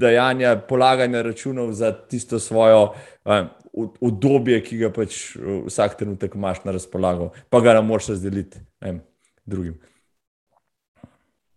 [0.00, 2.82] dejanja, polaganja računov za tisto svojo
[3.24, 3.46] uh,
[4.00, 8.62] obdobje, ki ga pač uh, vsak trenutek imaš na razpolago, pa ga ne moreš razdeliti
[8.80, 8.98] ne,
[9.44, 9.78] drugim.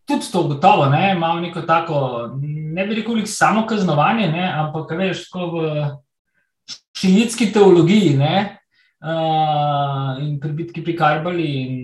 [0.03, 1.97] Tudi to gotovo, ne, imamo neko tako,
[2.43, 5.69] ne bi rekel, samo kaznovanje, ne, ampak veš, ko v
[6.99, 8.35] šinitski teologiji ne,
[8.99, 11.79] uh, in pri bitki pri Karbali in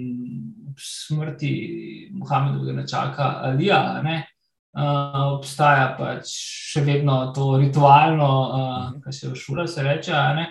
[0.79, 4.01] smrti Muhamedovega načaka Alija.
[4.03, 4.28] Ne,
[4.77, 6.31] uh, obstaja pač
[6.73, 10.47] še vedno to ritualno, uh, kar se v šoli reče, ne,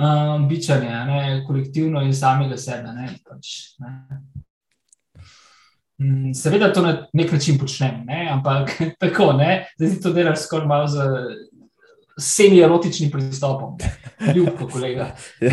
[0.00, 2.94] uh, bičanje, ne, kolektivno in samega sebe.
[2.96, 3.94] Ne, pač, ne.
[6.02, 8.28] Mm, seveda to na nek način počnem, ne?
[8.32, 8.70] ampak
[9.02, 11.06] tako, da ti to delaš skoraj malo z
[12.18, 13.78] semi-erotičnim pristopom,
[14.34, 15.14] ljubko, kolega.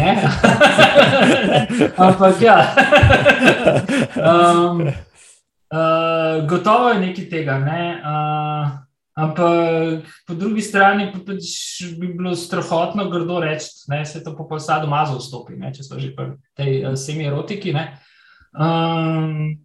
[2.07, 2.57] ampak ja.
[4.15, 4.89] um,
[5.69, 7.59] Uh, gotovo je nekaj tega.
[7.59, 8.01] Ne?
[8.01, 8.69] Uh,
[9.13, 11.45] ampak po drugi strani pa pač
[11.99, 15.73] bi bilo strahotno grdo reči, da se to po posadu mazo vstopi, ne?
[15.73, 17.75] če smo že pri tej uh, semi-erotiki.
[18.57, 19.61] Um,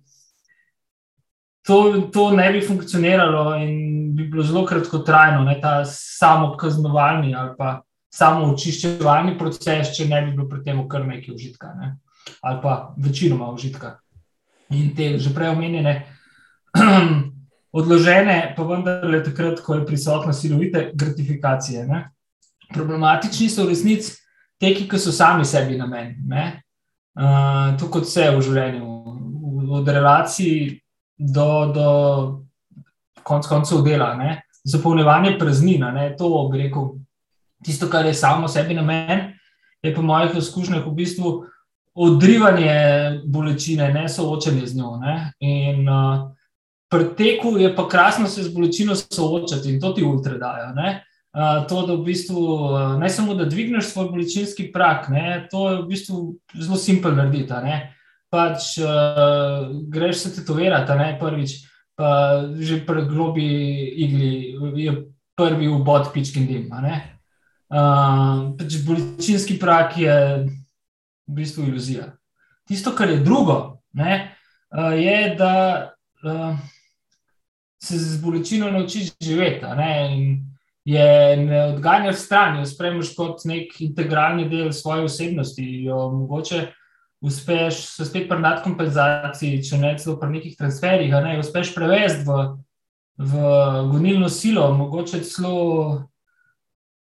[1.65, 5.57] to, to ne bi funkcioniralo in bi bilo zelo kratkotrajno, ne?
[5.61, 7.81] ta samo kaznovalni ali pa
[8.13, 11.95] samo očiščevalni proces, če ne bi bilo pri tem kar nekaj užitka ne?
[12.45, 14.04] ali pa večinoma užitka
[14.71, 15.95] in te že prej omenjene,
[17.79, 21.87] odložene, pa vendarle takrat, ko je prisotna silovite gratifikacije.
[21.87, 22.05] Ne?
[22.75, 24.15] Problematični so v resnici
[24.63, 26.15] teki, ki so sami sebi namen.
[27.15, 28.87] Uh, to kot vse v življenju,
[29.75, 30.81] od relacij
[31.19, 31.89] do, do
[33.27, 34.43] konc koncev dela, ne?
[34.65, 35.93] zapolnjevanje praznina.
[35.93, 36.15] Ne?
[36.19, 36.95] To bi rekel,
[37.65, 39.35] tisto, kar je samo sebi namen,
[39.83, 41.35] je po mojih izkušnjah v bistvu
[41.95, 42.75] odrivanje
[43.25, 44.97] bolečine, ne soočanje z njo.
[44.97, 45.33] Ne?
[45.41, 46.31] In uh,
[46.91, 50.73] pri teku je pa krasno se z bolečino soočati in to ti ultra dajo.
[50.75, 55.47] Uh, to, da v bistvu uh, ne samo, da dvigneš svoj bolečinski prak, ne?
[55.51, 57.55] to je v bistvu zelo simpel narediti.
[58.31, 61.63] Pač uh, greš se tetovirati, ne prvič,
[61.95, 63.47] pa že pri grobi
[64.03, 64.95] igli je
[65.39, 66.67] prvi ubod pičkin dim.
[66.71, 70.15] Uh, pač bolečinski prak je
[71.27, 72.13] v bistvu iluzija.
[72.69, 74.37] Tisto, kar je drugo, ne,
[74.71, 75.53] eh, je, da
[76.25, 76.57] uh,
[77.83, 79.67] se z bolečino naučiš živeti.
[79.77, 80.11] Ne,
[80.85, 85.65] je ne odganjaš stran, jo spremljaš kot nek integralni del svoje osebnosti.
[85.85, 86.67] Jo mogoče
[87.25, 92.41] uspeš se spet pri nadkompenzaciji, če ne celo pri nekih transferih, ne, uspeš prevesti v,
[93.17, 93.47] v
[93.93, 95.55] gonilno silo, mogoče celo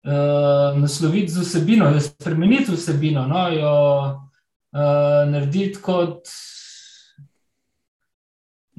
[0.06, 3.76] uh, nasloviti z vsebino, jo spremeniti vsebino, no, jo
[4.08, 6.28] uh, narediti kot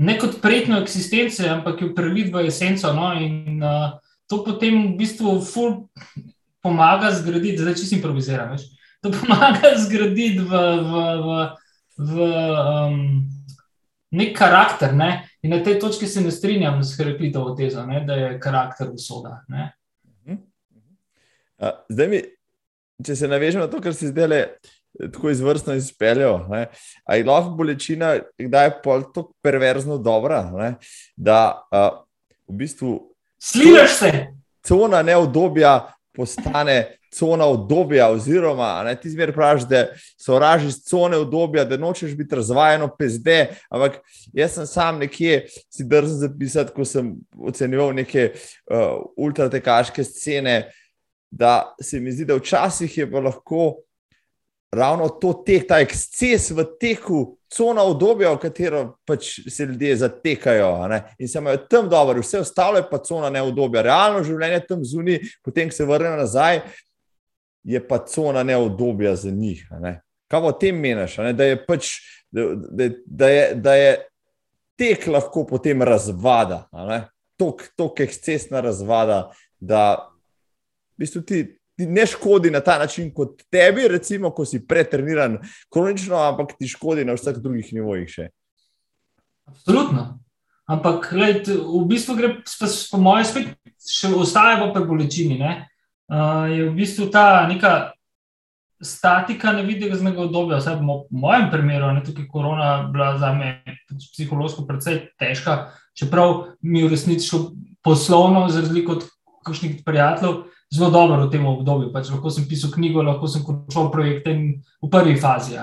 [0.00, 2.92] ne kot prijetno eksistenco, ampak jo preliti v esenco.
[2.96, 3.98] No, in uh,
[4.28, 5.36] to potem v bistvu
[6.62, 8.56] pomaga zgraditi, zdaj si improviziram.
[9.04, 10.94] To pomaga zgraditi v, v,
[11.24, 11.28] v,
[12.00, 12.96] v um,
[14.16, 14.96] nek karakter.
[14.96, 15.28] Ne?
[15.44, 18.04] In na tej točki se ne strinjam s Heraklitovo tezo, ne?
[18.06, 19.42] da je karakter usoda.
[19.48, 19.72] Ne?
[21.88, 22.20] Zdaj, mi,
[23.06, 24.40] če se navežemo na to, kar si zdaj le
[25.00, 26.40] tako izvrstno izpeljal,
[27.04, 30.72] ali lahko bolečina, kdaj je pol tako perverzno dobra, ne?
[31.16, 32.02] da uh,
[32.48, 32.96] v bistvu.
[33.40, 34.10] Slišiš se.
[34.66, 39.84] Cona neodobja postane cona obdobja, oziroma ne, ti zmeraj praviš, da
[40.18, 43.46] so raži iz cone obdobja, da nočeš biti razvajeno pezde.
[43.70, 44.00] Ampak
[44.32, 50.70] jaz sem sam nekje si drzen zapisati, ko sem ocenjeval neke uh, ultratekaške scene,
[51.30, 53.76] da se mi zdi, da včasih je pa lahko
[54.72, 60.68] ravno to tek, ta eksces v teku, cona obdobja, v katero pač se ljudje zatekajo
[61.18, 63.82] in se imajo tam dobro, vse ostalo je pa cona neobdobja.
[63.82, 66.60] Realno življenje tam zunaj, potem ko se vrne nazaj,
[67.64, 69.66] je pa cona neobdobja za njih.
[70.30, 71.18] Kaj o tem meniš?
[71.34, 71.90] Da je pač,
[72.30, 73.90] da, da, da, je, da je
[74.78, 76.68] tek lahko potem razvada,
[77.36, 80.09] tako ekscesna razvada, da
[81.00, 81.38] v bistvu ti
[81.88, 85.38] ne škodi na ta način kot tebi, recimo, ko si pretreniran
[85.72, 88.26] kronično, ampak ti škodi na vseh drugih nivojih še.
[89.48, 90.18] Absolutno.
[90.70, 92.34] Ampak gled, v bistvu gre,
[92.92, 95.40] po mojem, spet še ostaje v bolečini.
[95.40, 97.94] Uh, je v bistvu ta neka
[98.82, 105.10] statika nevidnega obdobja, vsaj v mojem primeru, ne tukaj korona, bila za me psihološko precej
[105.20, 107.28] težka, čeprav mi v resnici
[107.84, 109.04] poslovno, za razliko od
[109.44, 111.92] kakšnih prijateljev, zelo dobro v tem obdobju.
[111.92, 114.34] Pač lahko sem pisal knjigo, lahko sem končal projekte
[114.82, 115.58] v prvi fazi.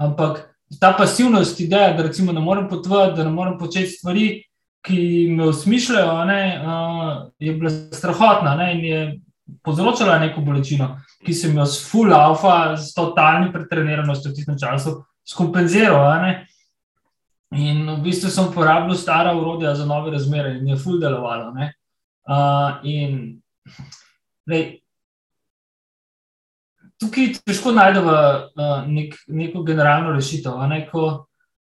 [0.00, 0.46] Ampak
[0.80, 4.28] ta pasivnost, ideja, da recimo ne morem potvati, da ne morem početi stvari,
[4.86, 9.00] ki me usmišljajo, ne, uh, je bila strahotna ne, in je
[9.62, 10.94] povzročala neko bolečino,
[11.26, 16.06] ki sem jo s full alfa, s totalnim pretreniranostjo v tistem času skompenziral.
[17.50, 21.50] In v bistvu sem uporabljal stara urodja za nove razmere in je full delovalo.
[21.50, 23.42] Uh, in
[24.48, 24.80] Lej,
[27.00, 30.60] tukaj težko najdemo uh, nek, neko generalno rešitev.
[30.70, 31.06] Ne, ko,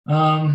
[0.09, 0.55] um,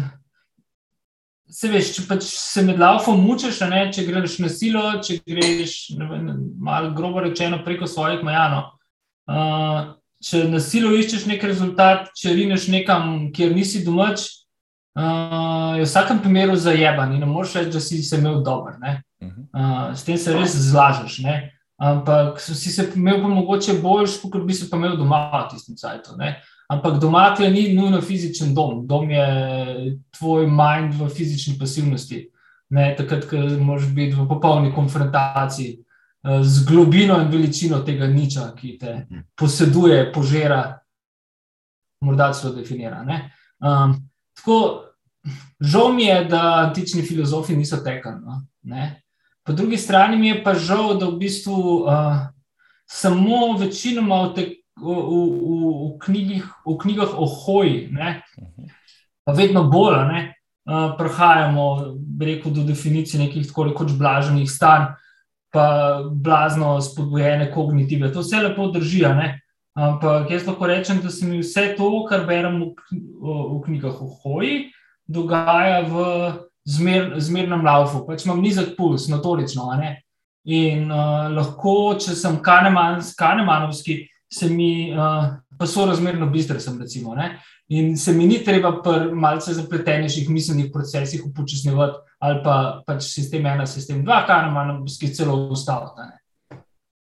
[1.49, 5.77] se veš, če pač se med laufom mučeš, ne, če greš na silo, če greš
[5.97, 8.65] malo grobo rečeno preko svojih majano.
[9.27, 14.29] Uh, če na silo iščeš nek rezultat, če rineš nekam, kjer nisi domač,
[14.97, 18.77] uh, je v vsakem primeru zajeban in ne moreš reči, da si se imel dober.
[19.21, 21.21] Uh, s tem se res zlažeš.
[21.25, 21.37] Ne.
[21.77, 25.75] Ampak si se imel pa mogoče boljš, kot bi se pa imel doma v tistem
[25.77, 26.17] cajtu.
[26.69, 29.27] Ampak doma tle ni nujno fizičen dom, dom je
[30.17, 32.25] tvoj mind v fizični pasivnosti.
[32.69, 38.49] Ne, takrat, ko moraš biti v popolni konfrontaciji uh, z globino in veličino tega niča,
[38.57, 38.95] ki te
[39.39, 40.81] poseduje, požera,
[42.03, 43.05] morda celo definira.
[43.63, 43.95] Um,
[44.35, 44.57] tako,
[45.59, 48.25] žal mi je, da antični filozofi niso tekali.
[48.25, 48.41] No?
[49.47, 52.17] Po drugi strani mi je pa žal, da v bistvu uh,
[52.83, 54.43] samo večinoma v, te,
[54.75, 58.17] v, v, v, knjigih, v knjigah o hoji, ne,
[59.23, 60.23] pa vedno bolj, ne,
[60.67, 61.67] uh, prihajamo
[62.19, 64.91] rekel, do definicije nekih tako rekoč blaženih stanj,
[65.55, 68.11] pa blazno spodbujene kognitive.
[68.11, 69.05] To vse lepo drži.
[69.77, 72.73] Ampak jaz lahko rečem, da se mi vse to, kar berem v,
[73.23, 74.73] v knjigah o hoji,
[75.07, 76.03] dogaja v
[76.67, 79.69] zmer, zmernem laufu, pač imam nizek puls, notorično.
[80.47, 84.01] In uh, lahko, če sem kaneman, kanemanovski,
[84.31, 87.15] se mi uh, pa so razmerno bistre, sem recimo.
[87.15, 87.37] Ne?
[87.75, 92.55] In se mi ni treba pri malce zapletenejših miselnih procesih upočasnjevati, ali pa
[92.87, 96.07] pač sistem ena, sistem dva, kanemanovski celo ustaviti.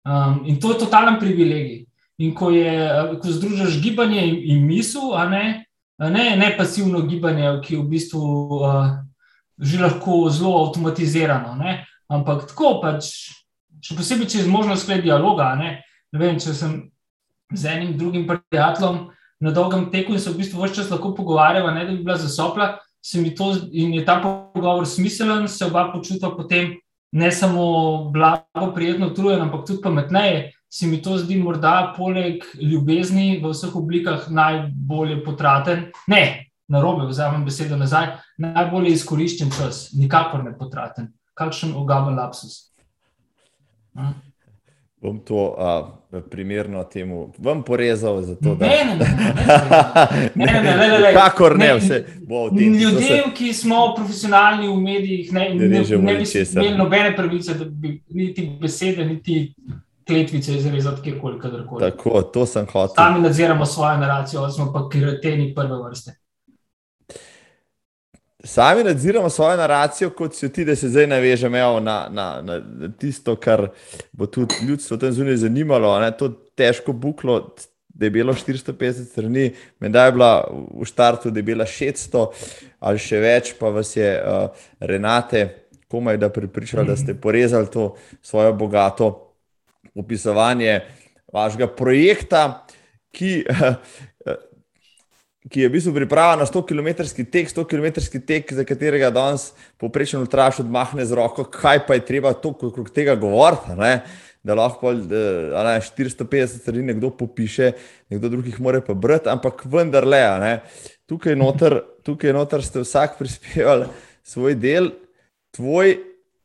[0.09, 1.85] Um, in to je totalen privilegij.
[2.19, 2.71] In ko, je,
[3.21, 5.63] ko združiš gibanje in, in misel, ne,
[5.99, 8.23] ne, ne pasivno gibanje, ki v bistvu.
[8.59, 8.97] Uh,
[9.59, 11.55] že lahko zelo avtomatizirano.
[11.59, 11.83] Ne?
[12.09, 13.11] Ampak tako pač,
[13.83, 15.53] še posebej, če je možnost sklepati dialoga.
[15.59, 15.79] Ne?
[16.13, 16.75] Ne vem, če sem
[17.53, 21.71] z enim drugim prijateljem na dolgem teku in se v bistvu vse čas lahko pogovarjava,
[21.73, 25.89] ne da bi bila zasopla, se mi to in je ta pogovor smiselen, se oba
[25.93, 26.75] počutila potem
[27.11, 30.51] ne samo blago, prijetno, utrujen, ampak tudi pametneje.
[30.69, 35.87] Se mi to zdi, morda poleg ljubezni v vseh oblikah najbolje potraten.
[36.07, 38.07] Ne, na robe, vzamem besedo nazaj,
[38.37, 41.09] najbolje izkoriščen čas, nikakor ne potraten.
[41.33, 42.69] Kakšen ogaben lapsus.
[43.97, 44.17] Hm?
[45.01, 45.55] Bom to
[46.11, 48.85] uh, primerno temu vam porezal, zato da ne
[50.35, 51.13] ne ne ne ne.
[51.13, 52.75] Kakor ne, vse bo v tem.
[52.81, 57.65] Ljudem, ki smo profesionalni v medijih, ne, ne, ne, ne bi imeli nobene pravice, da
[57.65, 59.53] bi niti besede, niti
[60.07, 61.91] kletvice izrezati kjerkoli, kadarkoli.
[61.91, 62.95] Tako, to sem hotel.
[62.99, 66.18] Sami nadziramo svojo naracijo, smo pa kreteni prve vrste
[68.43, 72.61] sami nadziramo svojo naracijo, kot si ti, da se zdaj navežemo na, na, na
[72.97, 73.67] tisto, kar
[74.11, 75.99] bo tudi ljudstvo tam zunaj zanimalo.
[75.99, 76.11] Ne?
[76.17, 77.55] To težko buklo,
[77.87, 82.27] da je bilo 450 strani, menda je bila v startu, da je bila 600
[82.79, 84.47] ali še več, pa vas je uh,
[84.79, 89.33] Renate komaj da pripričala, da ste porezali to svojo bogato
[89.95, 90.81] opisovanje
[91.33, 92.65] vašega projekta,
[93.11, 93.45] ki,
[95.47, 96.89] ki je v bistvu pripravljen na 100 km
[97.31, 97.85] tek, 100 km
[98.27, 103.15] tek, za katerega danes poprečen ultraš odmahne z roko, kaj pa je treba okrog tega
[103.15, 103.77] govoriti.
[104.43, 107.73] Da lahko da, ne, 450 strani nekdo popiše,
[108.09, 110.21] nekdo drugih mora pa brati, ampak vendarle,
[111.11, 113.89] tukaj noter, tukaj noter ste vsak prispevali
[114.23, 114.91] svoj del,
[115.55, 115.97] tvoj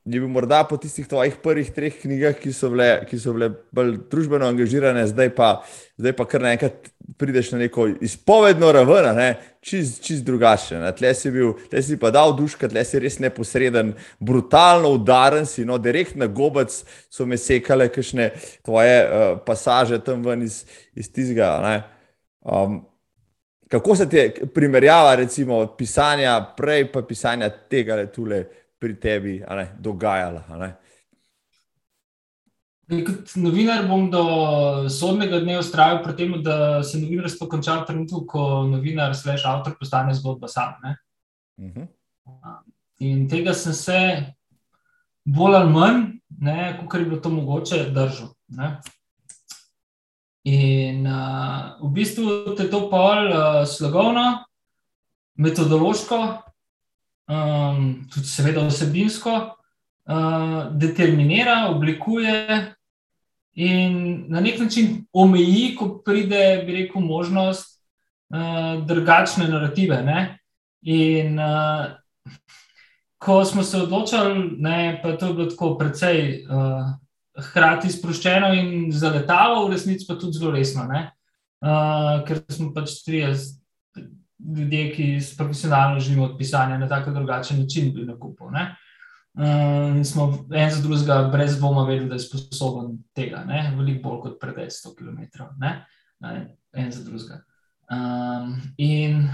[0.05, 3.49] je bil morda po tistih tvojih prvih treh knjigah, ki so bile, ki so bile
[3.73, 5.49] bolj družbeno angažirane, zdaj pa,
[5.97, 9.29] zdaj pa kar naenkrat prideš na neko izpovedno raven, ne?
[9.65, 10.77] čist, čist drugače.
[10.99, 15.65] Tle si, bil, tle si pa dal duška, tle si res neposreden, brutalno udaren si,
[15.65, 16.75] no, direkt na gobec
[17.09, 18.29] so me sekale, kakšne
[18.65, 21.55] tvoje uh, pasaže tam ven iz, iz tizga.
[23.73, 28.43] Kako se ti je primerjava, recimo, pisanja prej, pa pisanja tega le tule?
[28.85, 30.45] Pri tebi ne, dogajala.
[32.85, 34.24] Kot novinar bom do
[34.93, 39.78] sodnega dne ustrajal pri tem, da se novinarstvo konča v trenutku, ko novinar, slash avtor,
[39.80, 40.76] postane zgodba sam.
[40.85, 41.80] Uh mhm.
[41.80, 42.59] -huh.
[43.01, 44.01] In tega sem se
[45.24, 46.03] bolj ali manj,
[46.89, 48.28] kot je bilo to mogoče, držal.
[48.49, 48.80] Ne?
[50.45, 54.45] In uh, v bistvu je to pol uh, slogovno,
[55.35, 56.18] metodološko,
[57.29, 59.35] um, tudi, seveda, vsebinsko,
[60.09, 62.75] uh, determinira, oblikuje
[63.55, 67.79] in na nek način omeji, ko pride, bi rekel, možnost
[68.35, 70.03] uh, drugačne narative.
[70.03, 70.39] Ne?
[70.83, 71.93] In uh,
[73.18, 76.45] ko smo se odločili, ne, pa to je bilo tako precej.
[76.49, 76.93] Uh,
[77.35, 83.25] Hrati sproščeno in zaletavo, v resnici pa tudi zelo resno, uh, ker smo pač tri
[84.57, 88.47] ljudje, ki profesionalno živijo od pisanja na tako drugačen način, bi nakupil.
[88.47, 93.72] Uh, in smo en za drugega, brez dvoma, vedeli, da je sposoben tega, ne?
[93.76, 95.72] veliko bolj kot pred 100 km, ne?
[96.72, 97.40] en za drugega.
[97.90, 99.26] Um, in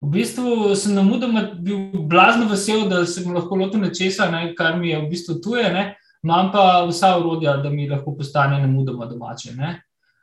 [0.00, 4.54] v bistvu sem na mudoma bil blazno vesel, da se bom lahko lotil nečesa, ne?
[4.56, 5.94] kar mi je v bistvu tuje, ne?
[6.24, 9.52] imam pa vsa urodja, da mi lahko postane na mudoma domače.
[9.58, 9.82] Ne?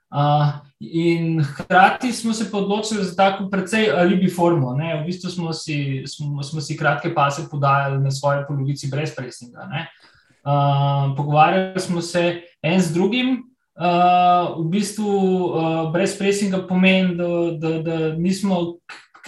[0.10, 4.74] Uh, in hkrati smo se odločili za tako precej alibi formo.
[4.74, 5.02] Ne?
[5.02, 9.70] V bistvu smo si, smo, smo si kratke pase podajali na svoje polovici brez presinga.
[9.70, 13.44] Uh, pogovarjali smo se en z drugim.
[13.80, 17.28] Uh, v bistvu uh, brez presinga pomeni, da,
[17.60, 18.80] da, da nismo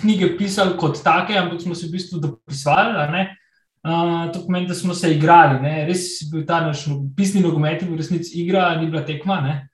[0.01, 3.27] knjige pisali kot take, ampak smo se v bistvu dopisovali.
[3.85, 5.61] Uh, to pomeni, da smo se igrali.
[5.61, 5.85] Ne?
[5.85, 9.41] Res je bil ta naš pisni nogomet, v resnici igra, ni bila tekma.
[9.41, 9.70] Ne?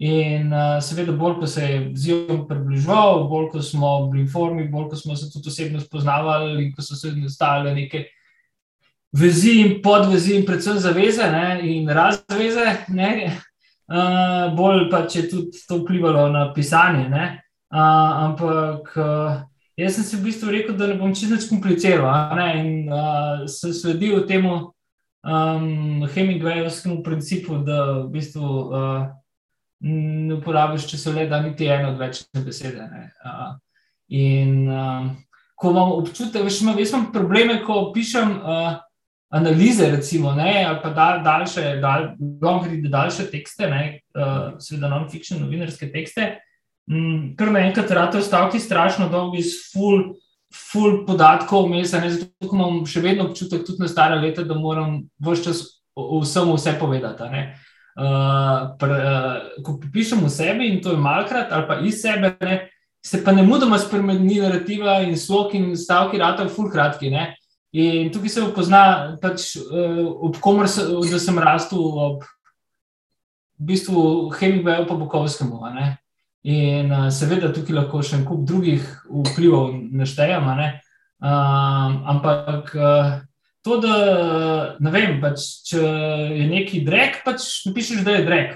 [0.00, 4.64] In uh, seveda, bolj ko se je zim približal, bolj ko smo bili v formi,
[4.72, 8.06] bolj ko smo se tudi osebno spoznavali, in ko so se nastavile neke
[9.12, 12.64] vezi in podvezi, in predvsem zaveze ne, in razveze,
[12.96, 13.10] ne,
[13.92, 17.04] uh, bolj pa če tudi to vplivalo na pisanje.
[17.12, 17.28] Ne,
[17.68, 19.44] uh, ampak uh,
[19.76, 23.76] jaz sem si v bistvu rekel, da ne bom čisto kompliciral ne, in uh, sem
[23.76, 24.72] sledil temu
[25.28, 28.48] um, Hemingwayovskemu principu, da v bistvu.
[28.48, 29.08] Uh,
[29.80, 32.84] ne uporabiš, če se le da niti eno od večne besede.
[33.24, 33.56] Uh,
[34.12, 35.08] in uh,
[35.56, 38.78] ko imam občutek, veš, imam, jaz imam probleme, ko pišem uh,
[39.30, 42.08] analize, recimo, ne, ali pa dal, daljše, dal,
[42.90, 43.82] daljše tekste, ne,
[44.18, 46.32] uh, seveda non-fiction, novinarske tekste.
[46.90, 50.10] Mm, Ker me enkrat rado stavki strašno dolgi, z full,
[50.50, 55.46] full podatkov, ne, zato imam še vedno občutek, tudi na stare leta, da moram vse
[55.46, 57.22] čas vsem vse povedati.
[58.00, 62.30] Uh, pre, uh, ko pišem o sebi in to je malkrat, ali pa iz sebe,
[62.40, 62.54] ne,
[63.04, 67.10] se pa ne mudoma spremeni narativa in slog in stavki, rata v full kratki.
[67.12, 67.26] Ne.
[67.76, 68.82] In tukaj se pozna,
[69.20, 72.24] pač, uh, ob komer se, da sem rastel, ob
[73.60, 75.60] v bistvu Hemingwayu pa Bukovskemu.
[76.48, 82.72] In uh, seveda tukaj lahko še en kup drugih vplivov naštejem, uh, ampak.
[82.72, 83.18] Uh,
[83.66, 83.94] To, da
[84.80, 88.54] ne vem, pač, če je neki drek, pač napišeš, da je drek.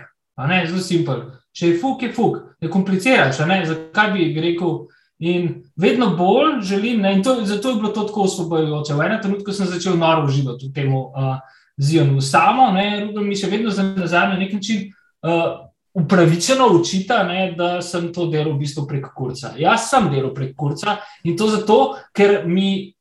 [0.67, 1.25] Zelo simpel.
[1.55, 3.45] Če je fuk, je fuk, ne kompliciraš.
[3.47, 3.61] Ne?
[3.69, 4.85] Zakaj bi rekel?
[5.25, 5.45] In
[5.79, 7.13] vedno bolj želim, ne?
[7.15, 8.97] in to, zato je bilo to tako osvobojujoče.
[8.99, 11.37] V enem trenutku sem začel noro uživati v tem uh,
[11.79, 12.21] zionu.
[12.21, 14.89] Samo, ne, mi še vedno za nazaj na nek način
[15.23, 19.55] uh, upravičeno učita, ne, da sem to delal v bistvu prek kurca.
[19.59, 21.79] Jaz sem delal prek kurca in to zato,
[22.13, 22.94] ker mi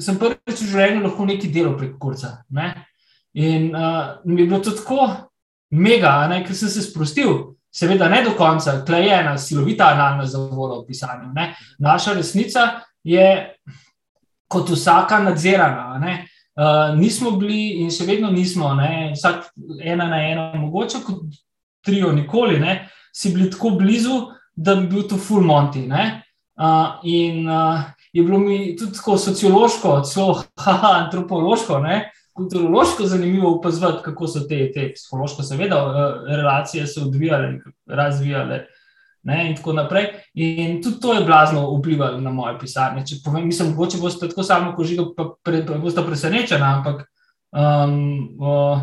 [0.00, 2.38] sem prvič v življenju lahko nekaj delal prek kurca.
[2.50, 2.72] Ne?
[3.38, 5.08] In uh, mi je bilo to tako
[5.72, 6.42] mega, ne?
[6.44, 7.56] ker sem se sprostil.
[7.72, 11.30] Seveda, ne do konca, tle je ena silovita analna zavoda v pisanju.
[11.32, 11.54] Ne?
[11.80, 12.66] Naša resnica
[13.04, 13.28] je
[14.52, 15.96] kot vsaka nadzirana.
[16.52, 19.46] Uh, nismo bili in še vedno nismo, ne, vsak
[19.80, 21.38] ena na ena, mogoče kot
[21.80, 22.74] trio, nikoli, ne,
[23.08, 24.18] si bili tako blizu,
[24.52, 25.86] da bi bil to full monty.
[25.88, 33.56] Uh, in uh, je bilo mi tudi tako sociološko, celo haha, antropološko, ne, kulturološko zanimivo
[33.56, 35.96] opazovati, kako so te, te psihološko, seveda, uh,
[36.36, 38.66] relacije se odvijale, razvijale.
[39.22, 40.06] Ne, in tako naprej.
[40.34, 43.04] In tudi to je blazno vplivalo na moje pisanje.
[43.06, 47.04] Če povem, mislim, mogoče boste tako samo kožigo, pa, pre, pa boste presenečeni, ampak
[47.54, 47.94] um,
[48.40, 48.82] uh,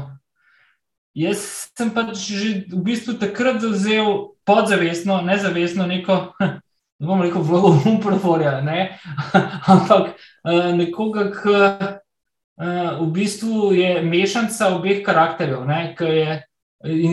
[1.14, 1.44] jaz
[1.76, 6.22] sem pač že v bistvu takrat zauzel podzavestno, nezavestno neko,
[7.00, 9.00] ne bom rekel, vlogo umproforja, ne,
[9.74, 16.40] ampak uh, nekoga, ki uh, v bistvu je mešanca obeh karakterjev, ne, je
[16.84, 17.12] in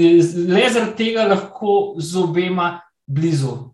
[0.54, 3.72] le zaradi tega lahko z obema blizu.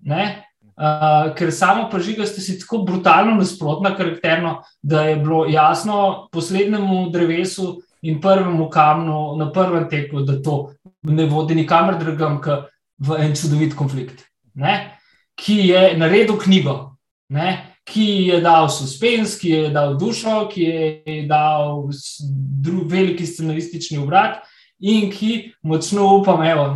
[0.73, 6.29] Uh, ker samo pa žiga ste si tako brutalno nasprotna, karakterno, da je bilo jasno
[6.33, 12.73] poslednjemu drevesu in prvemu kamnu na prvem teku, da to ne vodi nikamor drugam, kot
[13.03, 14.99] v en čudovit konflikt, ne?
[15.43, 16.97] Ki je naredil knjigo,
[17.29, 17.73] ne?
[17.85, 21.89] ki je dal suspens, ki je dal dušo, ki je dal
[22.87, 24.45] veliki scenaristični obrat
[24.79, 26.67] in ki močno upam, evo.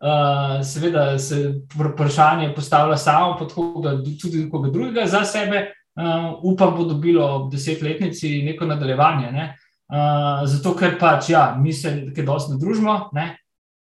[0.00, 5.66] Uh, seveda se vprašanje postavlja samo pod koga, tudi koga drugega za sebe.
[5.94, 9.32] Uh, upam, bo dobilo ob desetletnici neko nadaljevanje.
[9.32, 9.44] Ne?
[9.92, 13.10] Uh, zato, ker pač, ja, mi se nekaj dosti družimo.
[13.12, 13.34] Ne?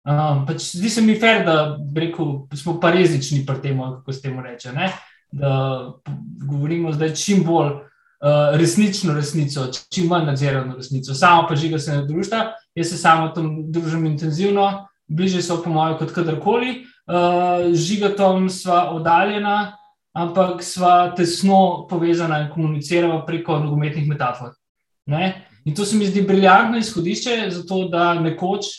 [0.10, 4.22] Uh, pač zdi se mi fer, da rekel, smo pa rezični pri tem, kako se
[4.24, 4.74] temu reče.
[4.74, 4.90] Ne?
[5.32, 5.52] Da
[6.50, 11.14] govorimo zdaj čim bolj uh, resnično resnico, čim manj nadzirano resnico.
[11.14, 15.70] Samo pa žiga se ne družita, jaz se samo tam družim intenzivno bliže so, po
[15.74, 16.86] mojem, kot kadarkoli.
[17.10, 19.76] Uh, Žigatom sva oddaljena,
[20.14, 24.54] ampak sva tesno povezana in komuniciramo preko nogometnih metafor.
[25.10, 25.46] Ne?
[25.66, 28.70] In to se mi zdi briljantno izhodišče, zato da nekoč,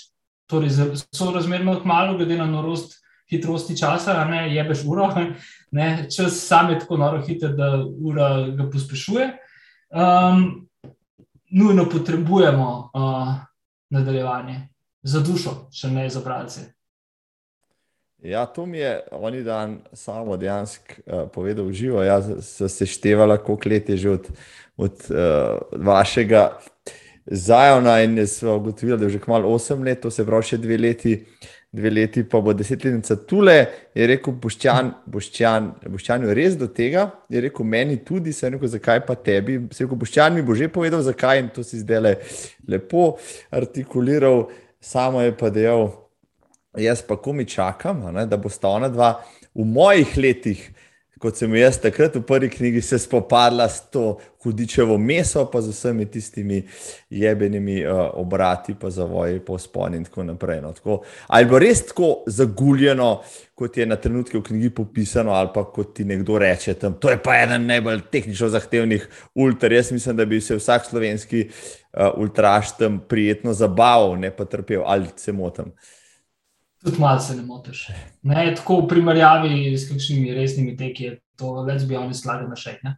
[0.51, 0.71] torej
[1.15, 2.99] so razmerno malo, glede na norost
[3.31, 5.09] hitrosti časa, ne jebeš uro,
[5.77, 6.07] ne?
[6.17, 9.31] čas sam je tako noro hiter, da ura ga pospešuje.
[9.91, 10.69] Um,
[11.51, 13.35] nujno potrebujemo uh,
[13.91, 14.69] nadaljevanje
[15.03, 16.61] za dušo, če ne za bralce.
[18.23, 22.03] Ja, to mi je oni dan samo dejansko uh, povedal živo.
[22.03, 24.29] Jaz sem se števala, koliko let je že od,
[24.77, 25.17] od uh,
[25.73, 26.59] vašega
[27.31, 30.79] zajona in smo ugotovili, da je že kmalo 8 let, to se pravi še dve
[30.79, 31.25] leti.
[31.71, 33.55] Dve leti, pa bo desetletnica tule,
[33.95, 38.51] je rekel Boščan, Boščan, Boščan je res do tega, je rekel meni tudi, se je
[38.57, 39.55] rekel, zakaj pa tebi.
[39.71, 42.13] Se je rekel, Boščan mi bo že povedal, zakaj in to si zdaj le
[42.75, 43.05] lepo
[43.55, 44.49] artikuliral
[44.81, 45.91] samo je pa dejal,
[46.77, 49.21] jaz pa komi čakam, ne, da bo sta ona dva
[49.55, 50.63] v mojih letih,
[51.21, 55.75] kot sem jaz takrat v prvi knjigi se spopadla s to hudičevo meso, pa z
[55.75, 56.63] vsemi tistimi
[57.11, 60.63] jebenimi uh, obrati, pa zavoji, pa sponi in tako naprej.
[60.65, 60.73] No.
[60.73, 63.11] Tako, ali bo res tako zaguljeno,
[63.55, 67.13] kot je na trenutke v knjigi popisano, ali pa kot ti nekdo reče, tam, to
[67.13, 69.75] je pa eden najbolj tehnično zahtevnih ultra.
[69.77, 74.83] Jaz mislim, da bi se vsak slovenski uh, ultraš tam prijetno zabaval, ne pa trpel,
[74.87, 75.75] ali se motim.
[76.85, 77.89] Tudi malo se ne motiš.
[78.23, 82.57] Ne, tako v primerjavi s kakšnimi resnimi teki je to več bi oni slali na
[82.57, 82.79] še.
[82.85, 82.95] Ne?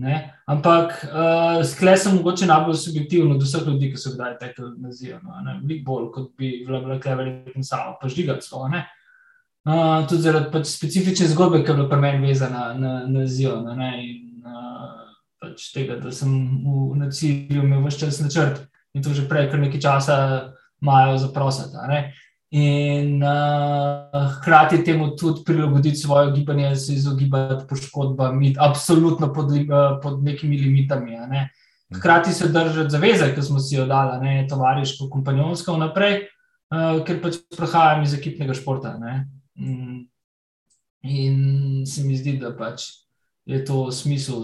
[0.00, 0.16] Ne?
[0.50, 4.94] Ampak uh, sklej sem mogoče najbolj subjektiven od vseh ljudi, ki so kdaj tekli na
[4.94, 5.18] zijo.
[5.22, 5.42] No?
[5.60, 8.64] Veliko bolj kot bi bila verjetno sama, pa žigati to.
[8.64, 13.58] Uh, tudi zaradi pač specifične zgodbe, ki je bila pri meni vezana na, na zijo.
[13.66, 13.90] Ne?
[14.06, 15.10] In uh,
[15.42, 16.32] pač tega, da sem
[16.64, 18.64] v, na cilju imel vse čas načrt
[18.94, 20.16] in to že prej, ker nekaj časa
[20.80, 21.76] imajo zaprositi.
[22.50, 30.00] In uh, hkrati temu tudi prilagoditi svoje gibanje, se izogibati poškodbam, iti absolutno pod, uh,
[30.02, 31.10] pod nekimi limitami.
[31.10, 31.50] Ne?
[31.96, 36.24] Hkrati se držati zaveze, ki smo si jo dali, ne tovariško, kompanjonsko naprej,
[36.74, 38.96] uh, ker pač prihajam iz ekipnega športa.
[39.54, 40.02] Mm.
[41.02, 42.90] In se mi zdi, da pač
[43.46, 44.42] je to smisel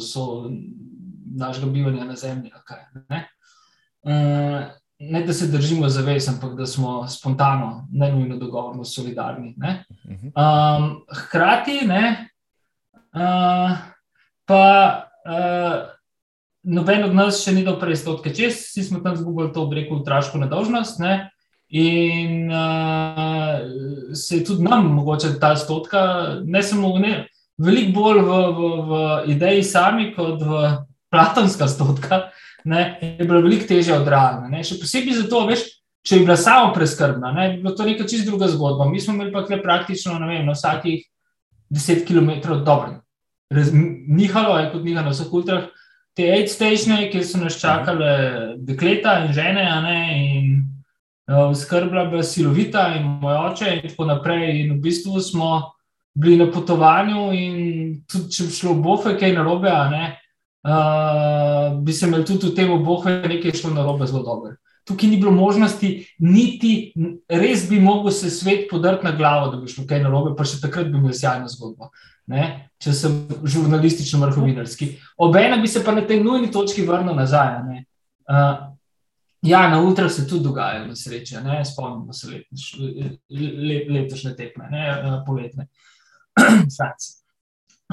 [1.36, 2.54] našega bivanja na Zemlji.
[2.64, 3.26] Kaj, ne?
[4.06, 9.54] Uh, ne da se držimo zavez, ampak da smo spontano, ne nujno dogovorno, solidarni.
[10.08, 12.28] Um, hkrati, ne,
[13.14, 13.76] uh,
[14.44, 15.88] pa uh,
[16.62, 20.00] noben od nas še ni dal prej stotke čez, vsi smo tam zgubili to obreko,
[20.06, 21.00] traško nedožnost.
[21.00, 21.30] Ne,
[21.68, 23.60] in uh,
[24.14, 27.14] se je tudi nam, mogoče ta stotka, ne samo v ne.
[27.58, 28.98] Veliko bolj v, v, v
[29.32, 30.66] ideji sami, kot v
[31.12, 34.62] platonska stotka, uh, ne, je bilo veliko težje od realne.
[34.66, 35.64] Še posebej zato, veš,
[36.06, 38.88] če je bila samo preskrbna, ne, bi bilo to neka čist druga zgodba.
[38.90, 41.04] Mi smo imeli pa tukaj praktično vem, na vsakih
[41.70, 43.00] 10 km dobro.
[43.50, 45.68] Nihalo je kot nihalo na vseh ultrah,
[46.16, 48.10] te aid statione, kjer so nas čakale
[48.66, 50.52] dekleta in žene, ne, in
[51.30, 54.62] uh, skrbla bila silovita in moj oče in tako naprej.
[54.64, 55.50] In v bistvu smo
[56.16, 57.58] bili na potovanju in
[58.08, 60.14] tudi če bi šlo bofe kaj narobe, ne,
[61.82, 64.56] bi se imeli tudi v tem bofe nekaj šlo narobe zelo dobro
[64.86, 65.88] tukaj ni bilo možnosti,
[66.18, 66.92] niti
[67.28, 70.60] res bi mogel se svet podrti na glavo, da bi šlo kaj narobe, pa še
[70.62, 71.90] takrat bi imel sjajno zgodbo.
[72.30, 72.70] Ne?
[72.82, 73.16] Če sem
[73.46, 74.92] žurnalistično vrhovinarski.
[75.22, 77.82] Obenem bi se pa na tej nujni točki vrnil nazaj.
[78.26, 78.62] Uh,
[79.46, 81.60] ja, na ultra se tudi dogajajo nesreče, ne?
[81.66, 84.86] spomnimo se letniš, let, letošnje tekme, ne?
[85.26, 85.66] Poletne.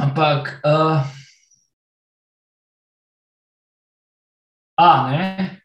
[0.05, 0.59] Ampak.
[0.61, 1.22] Uh,
[4.75, 5.61] A, ne,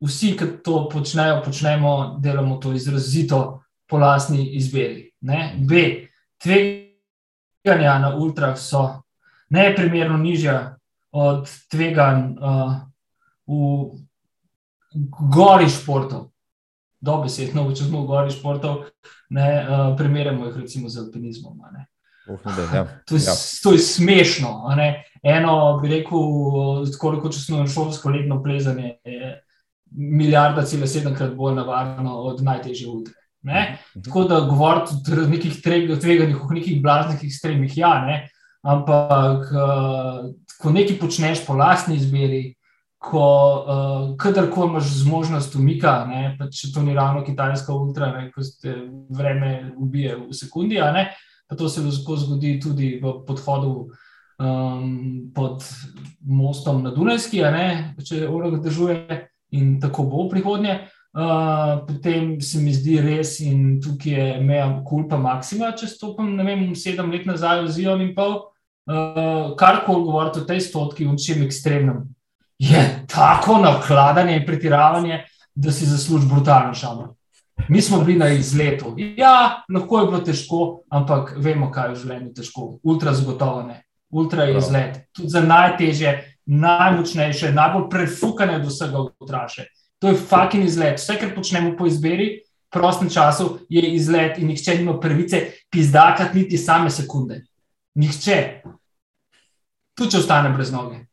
[0.00, 5.10] vsi, ki to počnejo, počnemo, delamo to izrazito po lastni izbiri.
[5.20, 5.54] Ne?
[5.58, 6.06] B.
[6.40, 9.02] Tveganja na ultrah so
[9.50, 10.76] neprimerno nižja
[11.10, 12.72] od tveganj uh,
[13.46, 13.98] v
[15.34, 16.30] gori športov.
[17.00, 18.84] Dobesedno, če smo v gori športov,
[19.34, 21.58] ne uh, primerjamo jih recimo z alpinizmom.
[21.58, 21.86] Uh, ne,
[22.72, 22.86] ja.
[23.06, 23.34] to, je, ja.
[23.62, 24.54] to je smešno.
[25.22, 28.96] Eno bi rekel, koliko če smo šolsko letno plezanje.
[29.04, 29.36] Je,
[29.90, 33.14] milijarda, celo sedemkrat bolj navarno od najtežje ultre.
[33.42, 33.78] Ne?
[33.96, 34.04] Mhm.
[34.04, 38.28] Tako da govoriti o nekih tveganjih, o nekih blaznih ekstremih, ja, ne?
[38.62, 40.26] ampak uh,
[40.60, 42.54] ko nekaj počneš po lastni izbiri,
[43.00, 46.34] ko uh, kadarkoli imaš zmožnost umika, ne?
[46.38, 48.28] pa če to ni ravno kitajska ultra, ne?
[48.34, 48.76] ko se
[49.08, 50.76] vreme ubije v sekundi,
[51.48, 53.88] pa to se lahko zgodi tudi v podhodu.
[54.40, 55.60] Um, pod
[56.24, 57.42] mostom na Dunajski,
[58.00, 59.18] če ura držuje,
[59.52, 60.78] in tako bo v prihodnje.
[61.10, 66.46] Uh, potem se mi zdi res, in tukaj je meja kulpa maksima, če stopim, ne
[66.46, 68.38] vem, sedem let nazaj v Zion in pol.
[68.88, 72.06] Uh, kar koli govorite o tej stotki, v čem ekstremnem,
[72.60, 72.80] je
[73.10, 77.10] tako nakladanje in pretiravanje, da si zasluži brutalno šamo.
[77.68, 78.94] Mi smo bili na izletu.
[78.96, 82.66] Ja, lahko je bilo težko, ampak vemo, kaj je v življenju težko.
[82.82, 83.82] Ultra zagotovo ne.
[84.10, 84.96] Ultra je izlet.
[85.12, 89.66] Tudi za najtežje, najmočnejše, najbolj prefukane od vsega odraše.
[89.98, 90.98] To je fucking izlet.
[90.98, 96.38] Vse, kar počnemo po izbiri, v prostem času, je izlet in nihče nima pravice pizdakati
[96.38, 97.44] niti same sekunde.
[97.94, 98.62] Nihče.
[99.94, 101.04] Tu če ostane brez noge.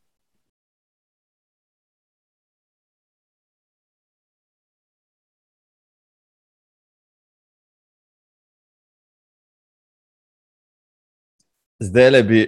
[11.80, 12.40] Zdaj le bi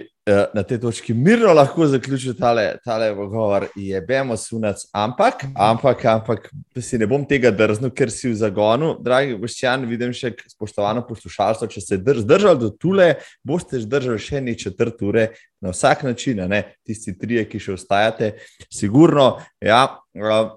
[0.54, 6.50] na tej točki mirno lahko zaključil tale, tale pogovor, je bemo sunac, ampak, ampak, ampak,
[6.80, 8.92] si ne bom tega drznil, ker si v zagonu.
[9.02, 13.14] Dragi goščan, vidim še spoštovano poslušalstvo, če ste zdržali do tule,
[13.46, 15.30] boste zdržali še ne četrt ure
[15.60, 18.32] na vsak način, ne tisti trije, ki še ostajate,
[18.72, 19.36] sigurno.
[19.60, 19.84] Ja,
[20.16, 20.56] uh,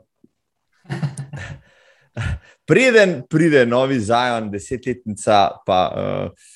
[2.66, 6.52] Preden pride novi zajon, desetletnica, pa uh,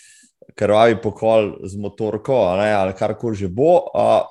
[0.58, 3.88] krvavi pokol z motorko ne, ali kar koli že bo.
[3.94, 4.26] Uh,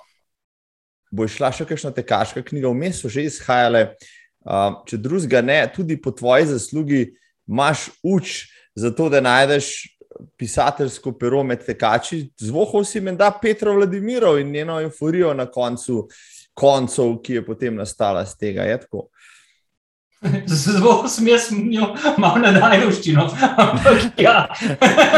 [1.10, 3.94] bo šla še kakšna tekaška knjiga, vmes so že izhajale.
[4.46, 7.00] Uh, če drugega ne, tudi po tvoji zaslugi
[7.46, 8.46] imaš uč
[8.78, 9.72] za to, da najdeš
[10.38, 12.26] pisateljsko pero med tekači.
[12.40, 16.06] Zvohal si menda Petro Vladimirov in njeno euforijo na koncu
[16.56, 18.64] koncev, ki je potem nastala z tega.
[18.64, 18.78] Je?
[20.62, 23.28] Zelo sem jaz njo malo nadajal ščino.
[24.18, 24.46] ja.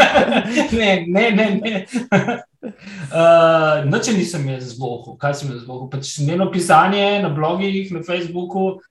[0.79, 1.49] ne, ne, ne.
[1.63, 1.85] ne.
[2.59, 5.87] Uh, Noče nisem jaz zvohal, kaj sem jaz zvohal.
[5.89, 8.81] Pač njeno pisanje na blogih, na Facebooku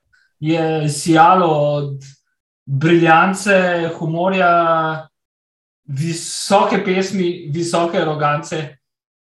[0.40, 2.06] je sijalo od
[2.64, 4.48] briljance, humorja,
[5.84, 8.56] visoke pesmi, visoke arogance,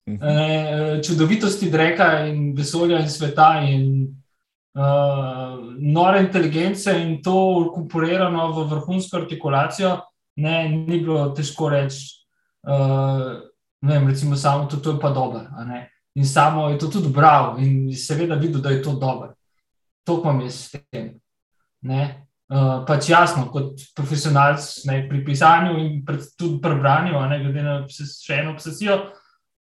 [0.07, 0.99] uh -huh.
[0.99, 3.63] eh, čudovitosti dreka in vesolja in sveta.
[3.69, 4.22] In,
[4.75, 7.35] uh, nore inteligence in to
[7.69, 10.01] ukomponirano v vrhunsko artikulacijo,
[10.37, 12.27] ne, ni bilo težko reči.
[12.63, 13.43] Uh,
[13.83, 15.47] vem, recimo, samo to, to je pa dobro.
[16.15, 19.35] In samo je to tudi bral in seveda videl, da je to dobro.
[20.05, 21.21] To pa mi je s tem.
[21.83, 27.77] Uh, pač jasno, kot profesionalc ne, pri pisanju in pred, tudi pri branju, glede na
[27.89, 28.99] še eno obsesijo,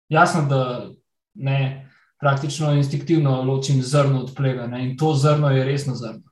[0.08, 0.88] jasno, da
[1.34, 1.87] ne,
[2.20, 4.84] praktično instinktivno ločim zrno od plega ne?
[4.84, 6.22] in to zrno je resno zrno.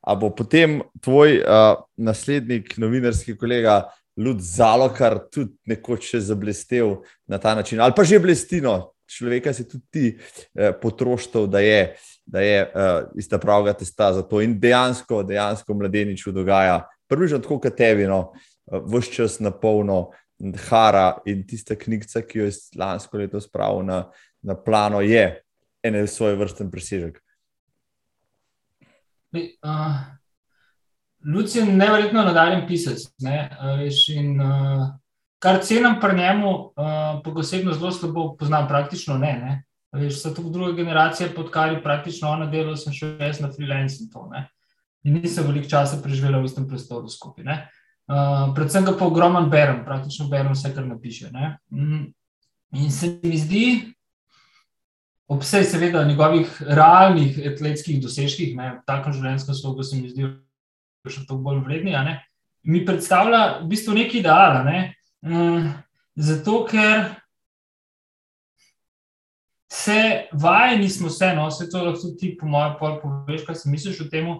[0.00, 7.38] A bo potem tvoj uh, naslednik, novinarski kolega Lud Zalokar, tudi nekoč še zablestev na
[7.38, 10.06] ta način, ali pa že blestino, človeka si tudi ti
[10.54, 11.96] eh, potrošil, da je,
[12.26, 17.60] da je uh, ista pravga testa za to in dejansko, dejansko mladeniču dogaja, približno tako
[17.60, 20.10] kot tebi, no, uh, vse čas na polno,
[20.68, 24.02] Hara in tista knjiga, ki jo je lansko leto spravil na,
[24.42, 25.24] na plano, je
[25.86, 27.22] en svoj vrsten presežek.
[29.36, 29.96] Uh,
[31.26, 33.08] Luci je nevrjetno nadaljen pisec.
[33.18, 33.50] Ne?
[33.60, 33.82] Uh,
[34.14, 34.88] in, uh,
[35.38, 39.32] kar cenim pri njemu, uh, pa osebno zelo slabo poznam, praktično ne.
[39.40, 39.62] ne?
[39.96, 43.48] Veš, so to druge generacije, pod kar je praktično ona delala, sem še jaz na
[43.52, 44.44] freelance in?
[45.06, 47.44] In nisem veliko časa preživela v istem prostoru skupaj.
[48.06, 51.32] Uh, predvsem ga pa ogromen berem, praktično berem vse, kar napiše.
[51.74, 52.04] Mm.
[52.78, 53.64] In se mi zdi,
[55.26, 60.30] ob vsej, seveda, njegovih realnih atletskih dosežkih, ne, v takem življenjskem slogu, se mi zdi,
[61.02, 61.96] da so to bolj vredni.
[62.62, 64.62] Mi predstavlja v bistvu neki ideal.
[64.66, 64.94] Ne.
[65.26, 65.66] Uh,
[66.14, 67.08] zato, ker
[69.66, 74.04] se vajeni smo vse, no, vse to lahko ti, po mojem, poveš, kaj si misliš
[74.06, 74.30] o tem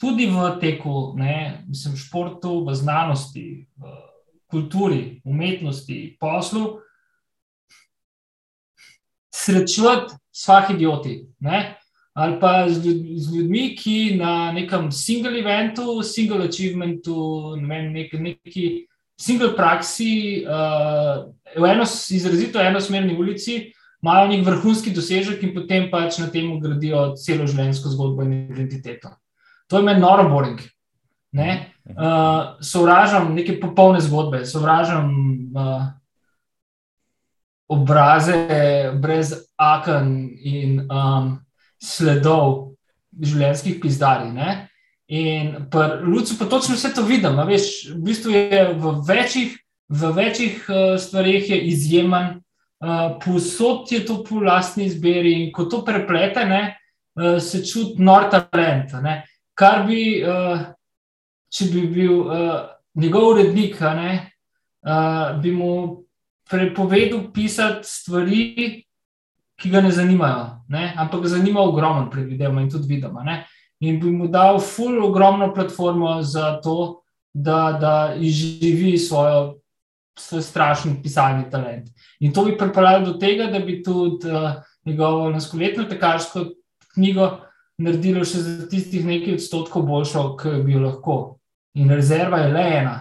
[0.00, 3.96] tudi v teku, ne, mislim, športu, v znanosti, v
[4.48, 6.78] kulturi, umetnosti, poslu,
[9.34, 11.26] srečati svah idioti.
[11.40, 11.76] Ne?
[12.14, 12.82] Ali pa z,
[13.16, 18.64] z ljudmi, ki na nekem single eventu, single achievementu, ne vem, nek, neki
[19.18, 23.72] single praksi, uh, v eno, izrazito enosmerni ulici,
[24.02, 29.14] imajo nek vrhunski dosežek in potem pač na tem gradijo celo življenjsko zgodbo in identiteto.
[29.68, 30.60] To je meni noro boring.
[31.88, 35.12] Uh, sovražam neke popolne zgodbe, sovražam
[35.56, 35.86] uh,
[37.68, 38.48] obraze
[39.00, 40.08] brez aken
[40.40, 41.36] in um,
[41.80, 42.74] sledov
[43.20, 44.32] življenjskih pizdarij.
[44.32, 44.56] Ne?
[45.08, 47.38] In pri Lucu pa točno vse to vidim.
[47.48, 49.56] Veš, v bistvu je v večjih,
[49.88, 52.38] v večjih uh, stvarih izjemen,
[52.84, 56.62] uh, posod je to po lastni izbiri in ko to preplete, ne,
[57.16, 58.92] uh, se čuti nor talent.
[59.04, 59.22] Ne?
[59.58, 60.68] Kar bi, uh,
[61.50, 62.58] če bi bil uh,
[62.98, 64.12] njegov urednik, ne,
[64.86, 65.72] uh, bi mu
[66.48, 68.42] prepovedal pisati stvari,
[69.58, 73.24] ki ga ne zanimajo, ne, ampak ga zanima ogromno, predvidevamo in tudi vidimo.
[73.26, 73.42] Ne,
[73.82, 77.02] in bi mu dal ful ogromno platformo za to,
[77.34, 79.56] da, da izživi svojo.
[80.18, 81.92] Svoj strašen pisalni talent.
[82.18, 86.42] In to bi pripeljalo do tega, da bi tudi uh, njegovo naskoletno tekarsko
[86.96, 87.28] knjigo
[87.78, 91.38] naredilo še za tistih nekaj odstotkov boljšo, kot bi lahko.
[91.78, 92.96] In rezerva je le ena.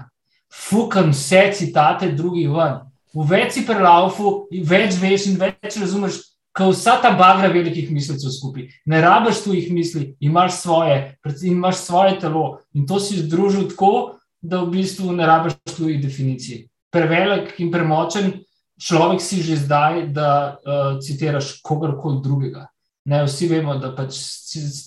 [0.53, 2.81] Fukam vse citate drugih ven.
[3.15, 6.21] V več si prelaufu, več veš in več razumeš,
[6.57, 8.67] kot vsa ta bagra velikih mislecev skupaj.
[8.85, 11.17] Ne rabiš tu jih misli, imaš svoje,
[11.49, 16.01] imaš svoje telo in to si združil tako, da v bistvu ne rabiš tu jih
[16.01, 16.67] definicij.
[16.93, 18.31] Prevelik in premočen
[18.77, 22.67] človek si že zdaj, da uh, citiraš kogarkoli drugega.
[23.07, 24.17] Ne, vsi vemo, da pač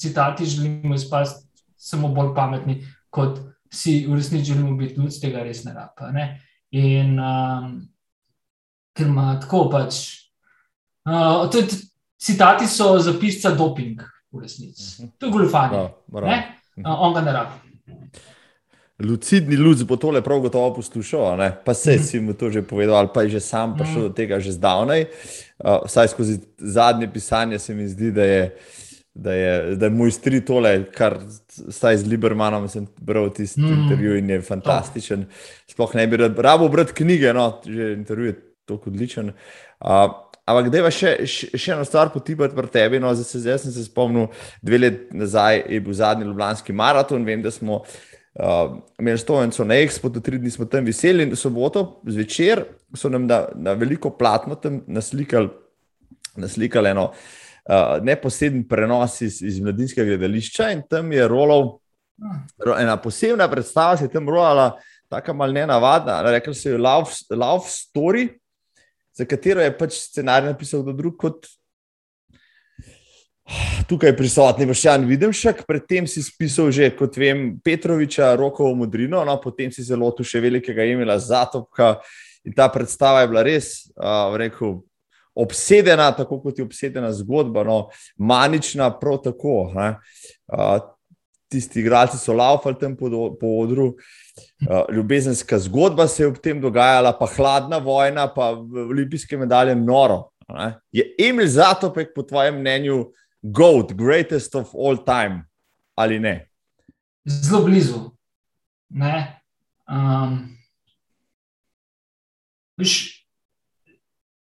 [0.00, 1.46] citati želimo izpasti
[1.80, 3.38] samo bolj pametni, kot
[3.72, 6.26] si v resnici želimo biti, ljudje tega res ne rabijo.
[6.76, 7.70] In um,
[8.96, 10.02] ker ima tako pač.
[11.08, 11.80] Uh, tudi,
[12.20, 14.02] citati so za pisca doping,
[14.32, 15.08] v resnici.
[15.18, 15.88] To je goljufanje.
[16.12, 17.70] Uh, on ga ne rabi
[19.00, 22.02] lucidni ljud bo tole prav gotovo poslušal, pa se mm.
[22.02, 24.08] si mu to že povedal, ali pa je že sam prišel mm.
[24.08, 25.04] do tega že zdavnaj.
[25.58, 28.56] Uh, vsaj skozi zadnje pisanje se mi zdi, da je,
[29.14, 31.18] da je, da je moj stri tole, kar
[31.68, 33.82] staj z Libermanom sem bral tisti mm.
[33.82, 35.26] intervju in je fantastičen.
[35.68, 39.32] Sploh ne bi rabo brati knjige, no, že intervju je tako odličen.
[39.80, 41.10] Uh, Ampak, da je še,
[41.54, 42.98] še eno stvar potipati pri tebi.
[42.98, 44.32] No, zdaj, zdaj sem se spomnil,
[44.66, 47.22] dve leti nazaj je bil zadnji Ljubljanski maraton.
[47.28, 47.92] Vem, da smo uh,
[48.34, 52.62] Uh, imeli stojnico na Expo, tri dni smo tam veseli, in soboto zvečer
[52.94, 55.48] so nam na, na veliko platno tam naslikali,
[56.36, 61.80] naslikali eno uh, neposreden prenos iz, iz mladinskega gledališča in tam je rolov,
[62.78, 64.76] ena posebna predstava se je tam rolala,
[65.10, 68.28] tako mal ne navadna, rekli so jo Love, love Story,
[69.18, 71.50] za katero je pač scenarij napisal drug kot
[73.88, 79.72] Tukaj prisotni Vršjan Videmšek, predtem si spisal že, kot vem, Petroviča, Rokovo modrino, no, potem
[79.74, 81.96] si zelo tu še velikega imela Zatopka
[82.46, 84.78] in ta predstava je bila res, uh, rekel,
[85.34, 87.80] obsedena, tako kot je obsedena zgodba, no,
[88.14, 89.72] manična, prav tako.
[89.74, 90.78] Uh,
[91.50, 93.88] tisti igralci so laufali tam po, po odru,
[94.68, 100.28] uh, ljubezenska zgodba se je ob tem dogajala, pa hladna vojna, pa olimpijske medalje, noro.
[100.46, 100.76] Ne?
[100.94, 103.08] Je Emil Zatopek, po tvojem mnenju,
[103.42, 105.44] GOAT, greatest of all time,
[105.96, 106.48] ali ne?
[107.24, 108.10] Zelo blizu.
[108.90, 109.40] Ne?
[109.88, 110.56] Um,
[112.76, 113.24] viš,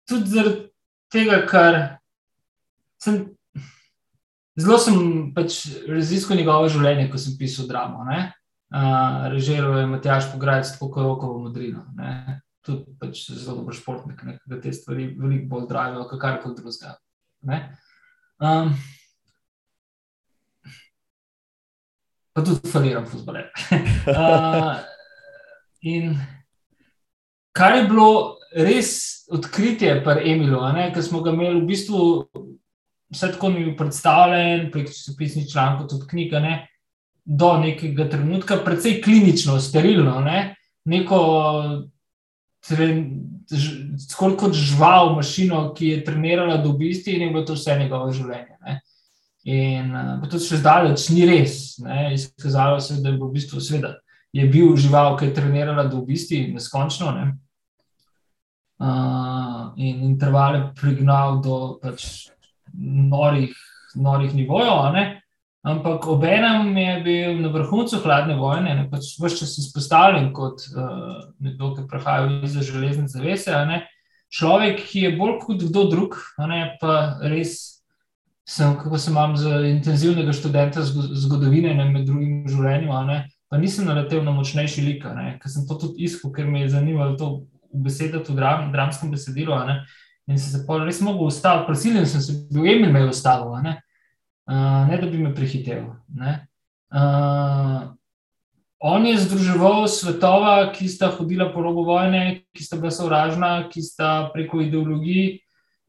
[0.07, 0.69] tudi zaradi
[1.11, 1.79] tega, ker
[3.01, 3.21] sem
[4.59, 4.97] zelo sem
[5.35, 5.59] pač
[5.89, 8.05] raziskal njegovo življenje, ko sem pisal dramo.
[8.05, 11.85] Uh, Režiral je Matjaš Pograjec, tako kot Rokovo modrino.
[11.97, 12.41] Ne?
[12.65, 16.95] Tudi pač zelo dober športnik, da te stvari veliko bolj zdravijo, kot kar koli drugega.
[18.39, 18.73] Um,
[22.33, 23.47] pa tudi faliram futbole.
[24.11, 24.75] uh,
[25.93, 26.15] in
[27.55, 28.09] kar je bilo
[28.55, 30.59] res odkritje pri Emilu,
[30.93, 32.01] ker smo ga imeli v bistvu
[33.15, 36.67] vse tako mi predstavljen, prek časopisnih člankov, tudi knjiga, ne,
[37.25, 40.55] do nekega trenutka, precej klinično, sterilno, ne,
[40.85, 41.19] neko
[44.09, 48.11] skoraj kot žival, mašino, ki je trenirala do bistva in je bilo to vse njegovo
[48.11, 48.57] življenje.
[48.65, 48.79] Ne.
[49.45, 51.77] In uh, to še zdaleč ni res.
[52.15, 53.95] Izkazalo se je, da je bil v bistvu sveda.
[54.35, 57.11] Je bil žival, ki je trenirala do bistva in neskončno.
[57.15, 57.27] Ne.
[58.81, 62.27] Uh, in intervale prignal do pač,
[62.75, 63.53] norih,
[63.95, 65.21] norih nivojev.
[65.65, 71.23] Ampak obenem je bil na vrhuncu hladne vojne, ne pač vse čas izpostavljen kot uh,
[71.41, 73.55] nekdo, ki prihaja iz železne zavese.
[74.29, 77.81] Človek, ki je bolj kot kdo drug, ne, pa res
[78.45, 83.19] sem, kako se imam za intenzivnega študenta zgodovine, ne, med drugim v življenju, ne,
[83.49, 85.05] pa nisem naletel na močnejši lik,
[85.41, 87.31] ker sem to tudi iskal, ker me je zanimalo to
[87.73, 89.57] v besedah, v dram, dramskem besedilu.
[89.65, 89.81] Ne,
[90.25, 93.51] In sem se pa res mogel ustaviti, prisiljen sem se bil, Emil me je ustavil,
[93.61, 93.75] ne?
[94.45, 95.87] Uh, ne da bi me prehitev.
[96.15, 97.87] Uh,
[98.79, 103.81] on je združeval svetova, ki sta hodila po robu vojne, ki sta bila sovražna, ki
[103.81, 105.39] sta preko ideologij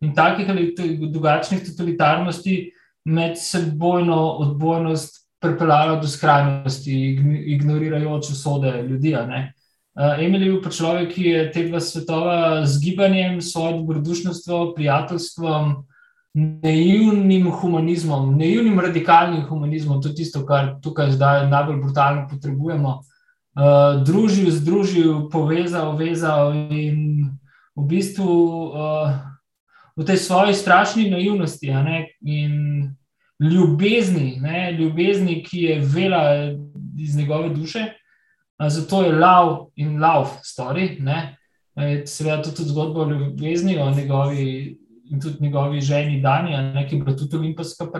[0.01, 0.75] in takih ali
[1.13, 2.57] drugačnih totalitarnosti
[3.05, 4.17] med sebojno
[4.47, 6.97] odbojnost pripeljala do skrajnosti,
[7.57, 9.15] ignorirajoč usode ljudi.
[9.15, 9.53] Uh,
[9.97, 14.75] Uh, Emil je bil pa človek, ki je te dva svetova z gibanjem, svojim dobrodušnostvom,
[14.77, 15.71] prijateljstvom,
[16.37, 23.01] naivnim humanizmom, naivnim radikalnim humanizmom, to je tisto, kar tukaj zdaj najbolj brutalno potrebujemo.
[23.57, 27.31] Uh, družil, združil, povezal, vezal in
[27.73, 29.17] v bistvu uh,
[29.97, 32.53] v tej svoji strašni naivnosti ne, in
[33.41, 36.53] ljubezni, ne, ljubezni, ki je vela
[37.01, 37.93] iz njegove duše.
[38.61, 41.01] Zato je Love in Love story.
[41.01, 41.37] Ne?
[42.05, 44.79] Seveda tudi zgodba o ljubezni, o njegovi
[45.11, 46.87] in tudi njegovi ženi Dani, ne?
[46.89, 47.37] ki je bila tudi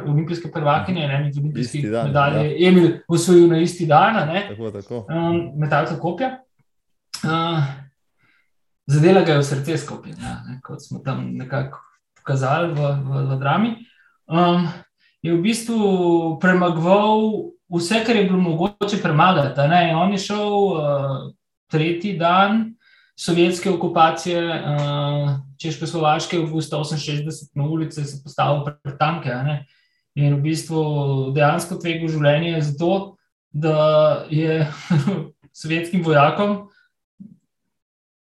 [0.07, 2.49] olimpijska prvakinja, ne med olimpijskimi medaljami.
[2.49, 2.69] Ja.
[2.69, 4.15] Emil usvojil na isti dan,
[4.49, 5.07] tako, tako.
[5.11, 6.39] Um, metalka kopja.
[7.25, 7.65] Uh,
[8.87, 11.81] zadela ga je v srce skupaj, ja, kot smo tam nekako
[12.19, 13.75] pokazali v, v, v drami.
[14.27, 14.69] Um,
[15.23, 15.79] je v bistvu
[16.43, 19.61] premagoval vse, kar je bilo mogoče premagati.
[19.95, 21.33] On je šel uh,
[21.71, 22.75] tretji dan
[23.17, 29.33] sovjetske okupacije uh, Češko-Slovaške, v avgustu 68 na ulici, se postavil pred tanke.
[30.17, 30.81] In v bistvu
[31.37, 33.17] dejansko tvegel življenje zato,
[33.53, 34.67] da je
[35.61, 36.67] sovjetskim vojakom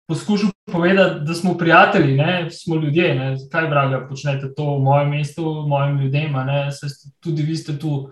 [0.08, 3.14] poskušal povedati, da smo prijatelji, da smo ljudje.
[3.14, 3.36] Ne?
[3.52, 6.34] Kaj, vraga, počnete to v mojem mestu, mojim ljudem,
[7.20, 8.10] tudi vi ste tu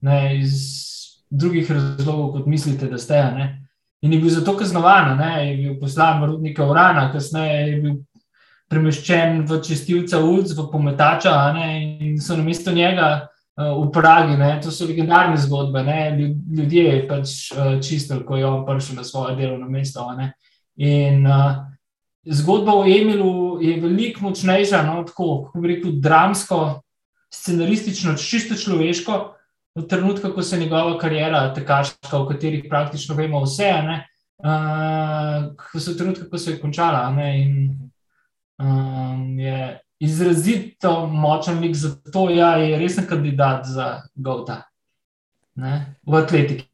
[0.00, 0.52] ne, iz
[1.30, 3.14] drugih razlogov, kot mislite, da ste.
[3.14, 3.68] Ne.
[4.00, 7.94] In je bil zato kaznovan, ne, je bil poslan v rudnike Urana, kasneje je bil
[8.70, 11.68] premeščen v čestilca Ulc, v pometača ne,
[12.02, 14.34] in so na mesto njega uh, v Pragi.
[14.40, 16.00] Ne, to so legendarne zgodbe, ne,
[16.58, 20.08] ljudje je pač uh, čistili, ko je on prišel na svoje delovno mesto.
[20.18, 20.32] Ne.
[20.82, 21.62] In uh,
[22.26, 26.60] zgodba o Emilu je veliko močnejša, no, tako, kako bi rekel, dramsko,
[27.32, 29.22] scenaristično, čisto človeško
[29.76, 33.98] v trenutku, ko se je njegova karijera, tekaška, v kateri praktično vemo vse, ne,
[34.42, 37.10] uh, ko se je trenutku, ko se je končala.
[37.14, 37.52] Ne, in,
[38.58, 44.62] um, je izrazito močen lik za to, da ja, je resen kandidat za Gauta
[46.06, 46.68] v atletiki.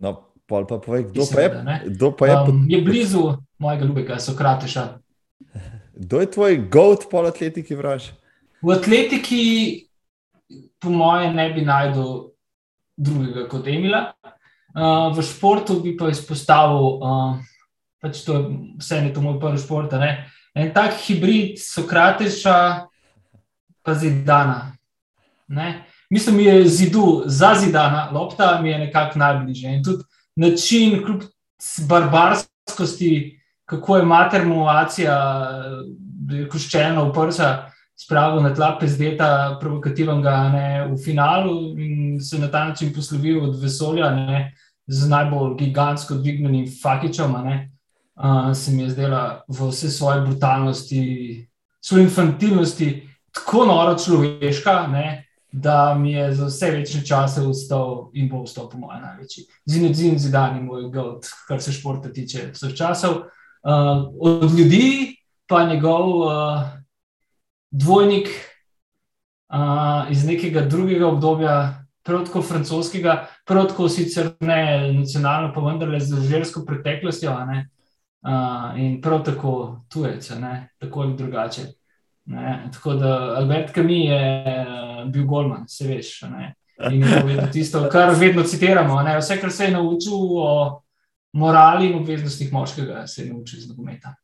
[0.00, 1.50] No, pa povej, kdo pa je?
[1.86, 4.98] Kdo pa je, um, je blizu mojega ljubega, Sokrateša.
[5.94, 8.10] Kdo je tvoj Gaut po atletiki, vraž?
[8.62, 9.44] V atletiki
[10.80, 12.32] po moje, ne bi najdel
[12.96, 14.12] drugega kot Emila.
[14.70, 17.38] Uh, v športu bi pa izpostavil, uh,
[18.02, 18.42] pač to je
[18.80, 19.92] vse, ne to moj prvi šport.
[19.98, 20.26] Ne?
[20.54, 22.86] En tak hibrid Sokrateša,
[23.82, 24.72] pa zidana.
[25.48, 25.84] Ne?
[26.10, 29.74] Mislim, da je zidu za zidana, lopta mi je nekako najbližje.
[29.74, 30.04] In tudi
[30.36, 31.22] način, kljub
[31.88, 35.16] barbarskosti, kako je matermovacija,
[36.50, 37.70] koščena v prsa
[38.00, 43.60] spravil na tla pezdeta, provokativnega ne, v finalu in se na ta način poslovil od
[43.62, 44.54] vesolja ne,
[44.86, 47.36] z najbolj gigantsko dvignenim fakičom.
[47.44, 47.70] Ne,
[48.22, 51.48] uh, se mi je zdela v vse svoje brutalnosti,
[51.80, 54.86] svoje infantilnosti, tako noro človeška.
[54.86, 59.44] Ne, Da mi je za vse večne čase ustal in bo ustal, po mojem, največji.
[59.66, 63.16] Zinodin zidan je moj god, kar se športa tiče vseh časov.
[63.66, 65.16] Uh, od ljudi
[65.50, 66.62] pa njegov uh,
[67.70, 68.30] dvojnik
[69.50, 76.00] uh, iz nekega drugega obdobja, prav tako francoskega, prav tako sicer ne nacionalno, pa vendarle
[76.00, 77.34] z želsko preteklostjo,
[78.22, 80.30] uh, in prav tako tujec,
[80.78, 81.62] tako ali drugače.
[82.24, 82.68] Ne?
[82.72, 84.44] Tako da Albert Camus je
[85.12, 86.22] bil Goldman, se veš.
[86.22, 86.54] Ne?
[86.90, 89.02] In je povedal tisto, kar vedno citiramo.
[89.02, 89.18] Ne?
[89.18, 90.82] Vse, kar se je naučil o
[91.32, 94.14] morali in obveznostih moškega, se je naučil iz nogometa.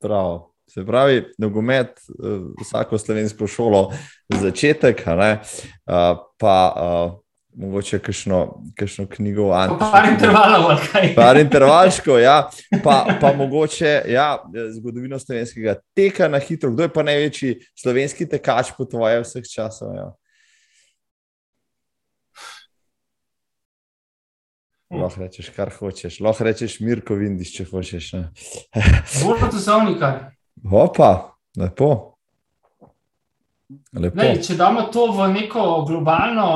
[0.00, 0.50] Prav.
[0.70, 3.92] Se pravi, nogomet, eh, vsako slovensko šolo,
[4.28, 7.19] začetek, uh, pa uh,
[7.54, 9.48] mogoče kakšno, kakšno knjigo.
[9.78, 11.14] Par intervalov, kaj.
[11.14, 12.50] Par intervalško, ja.
[12.84, 14.38] Pa, pa mogoče ja,
[14.76, 16.70] zgodovino slovenskega teka na hitro.
[16.70, 19.94] Kdo je pa največji slovenski tekač po tvoje vseh časov?
[19.96, 20.10] Ja?
[24.90, 28.08] Lahko rečeš, kar hočeš, lahko rečeš, Mirko, vidiš, če hočeš.
[29.14, 30.32] Zelo časovnika.
[30.66, 31.10] Opa,
[31.58, 32.09] lepo.
[33.92, 36.46] Lej, če damo to v neko globalno,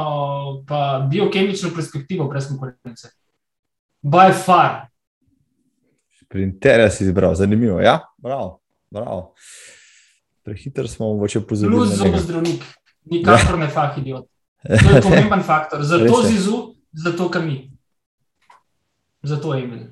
[0.67, 3.13] pa biokemično perspektivo, brez konkurence.
[4.03, 4.89] By far.
[6.25, 7.79] Sprinterja si izbral, zanimivo.
[7.81, 8.61] Ja, bravo,
[8.91, 9.35] bravo.
[10.45, 11.79] Prehiter smo, mogoče pozorili.
[11.79, 12.65] Plus zobozdravnik,
[13.05, 13.63] nikakor ja.
[13.63, 14.27] ne fah idiot.
[14.65, 15.83] To je pomemben faktor.
[15.83, 17.71] Zato zizu, zato kami.
[19.23, 19.87] Zato je imel.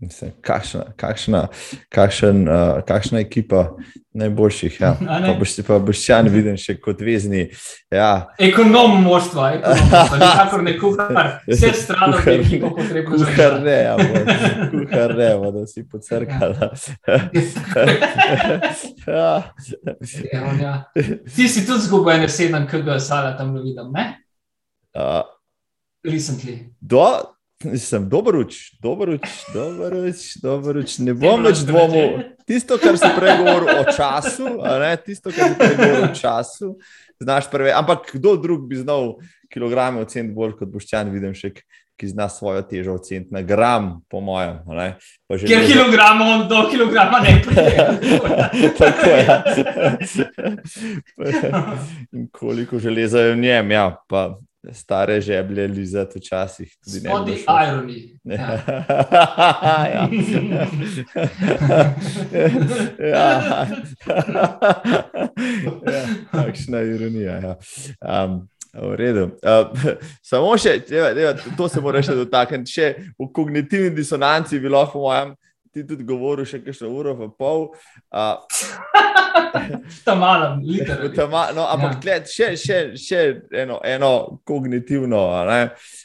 [0.00, 1.48] Mislim, kakšna, kakšna,
[1.88, 3.76] kakšen, uh, kakšna ekipa
[4.14, 4.80] najboljših.
[4.80, 4.92] Ja.
[5.26, 7.48] Pa boš ti pa boš čan viden še kot vezni.
[7.90, 8.28] Ja.
[8.38, 9.48] Ekonom moštva,
[10.38, 13.18] kako ne kuhar, vse stran od ekipa potrebno.
[13.18, 13.96] Kuhar ne, ja,
[14.70, 16.70] kuhar ne, da si pocrkala.
[19.06, 19.32] ja.
[20.62, 20.76] ja.
[20.94, 24.06] Ti si tudi zgubil ene sedem, ki ga sala tam vidim, ne?
[24.94, 25.26] Uh,
[26.06, 26.60] Recently.
[26.80, 27.02] Do,
[27.58, 30.92] Sem dober uč, dober uč, dober uč, dober uč.
[31.02, 32.20] Ne bom več dvomil.
[32.46, 36.70] Tisto, kar si prej govoril o času, ne, tisto, kar si prej govoril o času,
[37.18, 37.74] znaš prve.
[37.74, 39.16] Ampak kdo drug bi znal
[39.50, 41.50] kilograme oceniti bolj kot Boščan, vidim še,
[41.98, 44.62] ki zna svojo težo oceniti na gram, po mojem.
[45.26, 47.74] Ker kilogramo, do kilograma ne pride.
[48.78, 49.40] Tako je.
[52.14, 53.88] In koliko železa je v njem, ja.
[54.06, 54.38] Pa
[54.72, 56.76] stare žeblje, lizati včasih.
[56.84, 58.18] Tudi ironi.
[58.28, 58.60] Ja.
[59.88, 60.08] ja.
[62.98, 63.66] ja.
[65.86, 66.04] ja.
[66.32, 67.32] Takšna ironija.
[67.32, 67.56] Ja.
[68.24, 69.30] Um, V redu.
[69.42, 69.72] Uh,
[70.22, 72.70] samo še, deva, deva, to se mora še dotakniti.
[72.70, 75.32] Še v kognitivni disonanci bi lahko, po mojem,
[75.78, 77.68] ti tudi govoril še kakšno uro, pa pol.
[78.10, 78.42] Uh,
[80.06, 81.44] ta malem, literalno.
[81.54, 82.18] No, ampak ja.
[82.26, 83.22] še, še, še
[83.62, 84.12] eno, eno
[84.48, 85.60] kognitivno ne,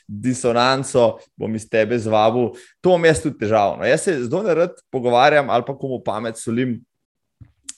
[0.07, 2.51] disonanco bom iz tebe zvabil.
[2.85, 3.87] To mi je tudi težavno.
[3.87, 6.79] Jaz se zelo rad pogovarjam ali pa komu pamet solim.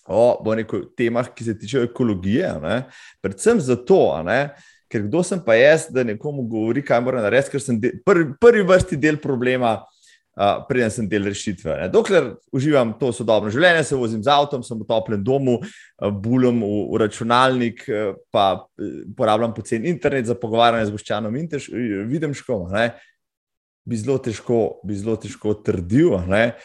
[0.06, 2.76] O neko, temah, ki se tiče ekologije, ne?
[3.26, 4.54] predvsem zato, ne?
[4.86, 8.28] ker kdo sem pa jaz, da nekomu govori, kaj mora narediti, ker sem del, prvi,
[8.38, 9.80] prvi vrsti del problema,
[10.68, 11.78] preden sem del rešitve.
[11.80, 11.88] Ne.
[11.92, 15.58] Dokler uživam to sodobno življenje, se vozim z avtom, sem v toplem domu,
[16.22, 17.86] bulem v, v računalnik,
[18.34, 18.68] pa
[19.12, 21.70] uporabljam pocen internet za pogovarjanje z Boščanom in tež,
[22.12, 22.68] vidim škodo.
[23.86, 26.56] Bi zelo, težko, bi zelo težko trdil, ne,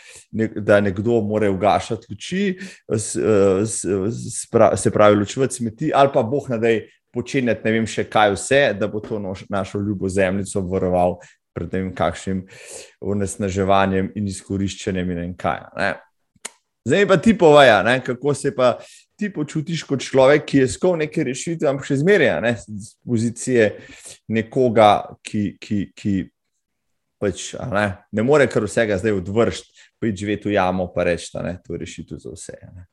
[0.56, 2.56] da nekdo mora ugašati luči,
[2.96, 8.88] se pravi, ločevati smeti, ali pa boh nadej počenjati ne vem še kaj vse, da
[8.88, 11.18] bo to našo ljubo zemljico varoval
[11.60, 12.46] pred tem, kakšnim
[13.00, 15.66] onesnaževanjem in izkoriščanjem in kaj.
[15.76, 15.92] Ne.
[16.88, 18.78] Zdaj pa ti povaja, ne, kako se pa
[19.20, 23.66] ti počutiš kot človek, ki je skov neke rešitve, ampak še zmeraj ne, z pozicije
[24.32, 26.14] nekoga, ki, ki, ki
[27.20, 27.84] pač, ne,
[28.16, 31.58] ne more kar vsega zdaj odvršiti, pa je živeti v jamo, pa reči, da je
[31.66, 32.56] to rešitev za vse.
[32.72, 32.88] Ne.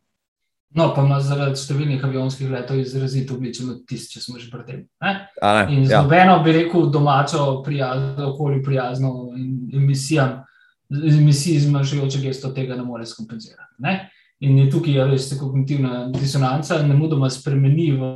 [0.75, 4.81] No, pa ima zaradi številnih avionskih letov izrazito obličen odtis, če smo že pri tem.
[5.71, 6.01] In z ja.
[6.03, 9.13] nobeno, bi rekel, domačo, prijazno, okolju prijazno
[9.73, 10.41] emisijam,
[10.91, 13.79] emisij zmanjšujoče gesto tega ne more skompenzirati.
[13.83, 13.95] Ne?
[14.43, 18.11] In je tukaj je res kognitivna disonanca, ne mudoma spremeni v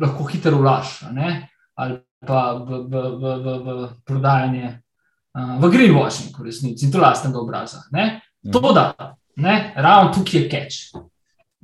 [0.00, 4.72] lahko hiter ulaš, ali pa v, v, v, v, v prodajanje,
[5.36, 7.84] uh, v greenwashing, v resnici, in to lastnega obraza.
[7.92, 8.24] Ne?
[8.50, 8.90] To da,
[9.76, 11.04] ravno tukaj je catch.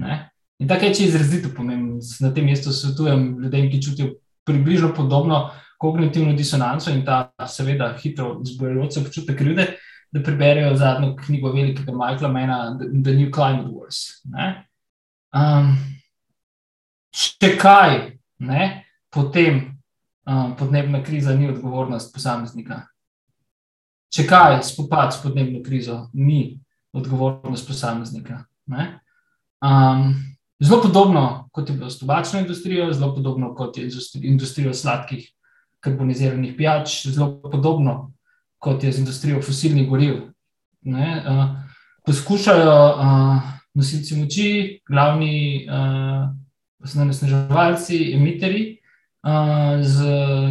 [0.01, 0.19] Ne?
[0.61, 4.11] In tako je, če izrazito pomembno, na tem mestu svetujem ljudem, ki čutijo
[4.49, 5.51] približno podobno
[5.81, 9.67] kognitivno disonanco in ta, seveda, hitro zbojujoče občutek krivde,
[10.13, 14.01] da preberejo zadnjo knjigo velikega Michaela Mena, The New Climate Wars.
[15.33, 15.77] Um,
[17.15, 17.97] če kaj,
[18.45, 18.71] ne?
[19.11, 19.63] potem
[20.27, 22.83] um, podnebna kriza ni odgovornost posameznika.
[24.11, 26.59] Če kaj, spopad s podnebno krizo ni
[26.93, 28.43] odgovornost posameznika.
[28.71, 28.91] Ne?
[29.61, 30.31] Um,
[30.61, 33.89] Zelo podobno kot je bilo s tobačno industrijo, zelo podobno kot je
[34.23, 35.31] industrijo sladkih
[35.81, 38.13] karboniziranih pijač, zelo podobno
[38.59, 40.15] kot je z industrijo fosilnih goriv.
[40.83, 41.45] Ne, uh,
[42.07, 43.43] poskušajo uh,
[43.75, 46.29] nosilci moči, glavni uh,
[46.95, 48.77] nasneževalci, emiteri,
[49.25, 50.05] uh, z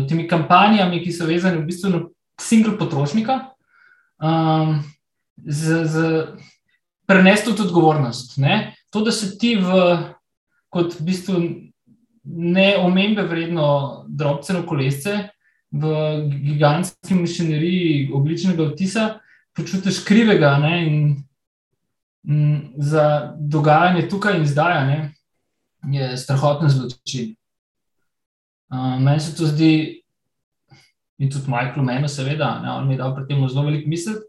[0.09, 2.01] temi kampanjami, ki so vezane v bistvu na
[2.41, 3.39] single potrošnika,
[4.21, 4.79] um,
[5.45, 6.25] z, z
[7.05, 8.37] prenesti tudi odgovornost.
[8.37, 8.73] Ne?
[8.89, 9.97] To, da se ti v,
[10.73, 11.41] kot v bistvu
[12.23, 15.29] ne omembe vredno drobceno kolesce
[15.71, 15.93] v
[16.29, 19.19] gigantski mašineriji ogličnega odtisa,
[19.55, 20.75] počutiš krivega ne?
[20.87, 20.95] in
[22.27, 24.99] m, za dogajanje tukaj in zdaj ne?
[25.91, 27.35] je strahotno zločin.
[28.69, 30.03] Uh, meni se to zdi,
[31.17, 34.19] in tudi Michael, meni, seveda, ne, on mi je dal pri tem zelo velik misel.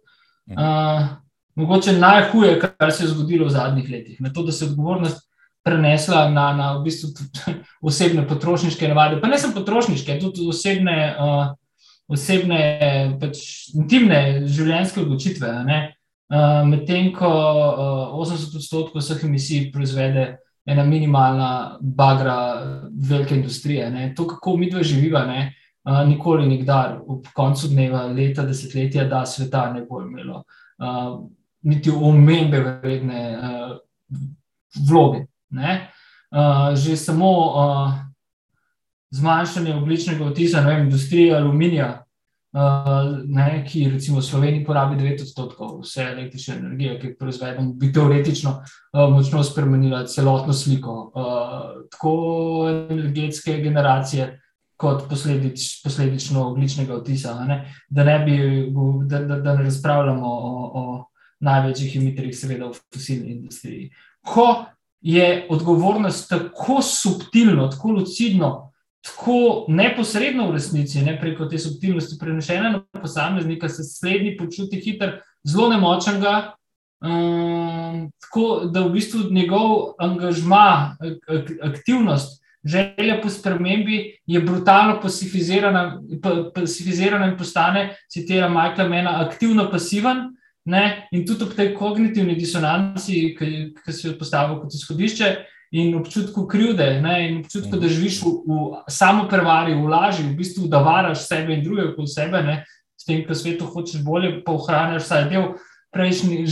[0.51, 1.20] Uh,
[1.55, 4.21] mogoče najhuje, kar se je zgodilo v zadnjih letih.
[4.21, 5.31] Na to, da se je odgovornost
[5.65, 7.11] prenesla na, na v bistvu
[7.89, 9.21] osebne potrošniške navade.
[9.21, 11.53] Pa ne samo potrošniške, tudi osebne, uh,
[12.09, 12.61] osebne
[13.21, 15.55] pač intimne življenjske odločitve.
[16.31, 20.31] Uh, Medtem ko uh, 80 odstotkov vseh emisij proizvede
[20.71, 22.37] ena minimalna bagra
[22.95, 23.91] velike industrije.
[23.91, 24.13] Ne.
[24.17, 25.51] To, kako mi dva živiva, ne,
[25.85, 30.45] uh, nikoli nikdar, ob koncu dneva, leta, desetletja, da sveta ne bo imelo.
[30.81, 31.27] Uh,
[31.63, 33.77] niti omembe vredne uh,
[34.89, 35.27] vloge.
[35.51, 37.93] Uh, že samo uh,
[39.11, 42.05] zmanjšanje ogličnega odtisa, ne vem, industrija aluminija,
[42.51, 47.77] Uh, ne, ki recimo v Sloveniji porabi 9 odstotkov vse električne energije, ki jo proizvedemo,
[47.79, 52.15] bi teoretično uh, močno spremenila celotno sliko, uh, tako
[52.91, 54.27] energetske generacije,
[54.75, 57.37] kot posledič, posledično ogličnega odtisa.
[57.47, 58.37] Ne, da, ne bi,
[59.07, 60.85] da, da, da ne razpravljamo o, o
[61.41, 63.91] največjih emiterjih, seveda v fosilni industriji.
[64.21, 64.65] Ko
[65.01, 72.71] je odgovornost tako subtilno, tako lucidno tako neposredno v resnici, ne preko te subtilnosti, prenešena
[72.71, 76.55] na posameznika, se slednji počuti hiter, zelo nemočnega.
[77.01, 86.03] Um, tako da v bistvu njegov angažma, ak, aktivnost, želja po spremembi je brutalno pasifizirana,
[86.55, 90.37] pasifizirana in postane, citiram Majka Mena, aktivno pasiven.
[90.69, 91.09] Ne?
[91.17, 93.49] In tudi ob tej kognitivni disonanci, ki,
[93.81, 95.31] ki se je postavil kot izhodišče,
[95.71, 98.55] in občutku krivde, ne, in občutku, da živiš v, v
[98.91, 102.65] samo prevari, v laži, v bistvu, da varaš sebe in druge kot sebe, ne,
[102.99, 105.47] s tem, ko svetu hočeš bolje, pa ohranjaš vsaj del
[105.95, 106.43] prejšnjih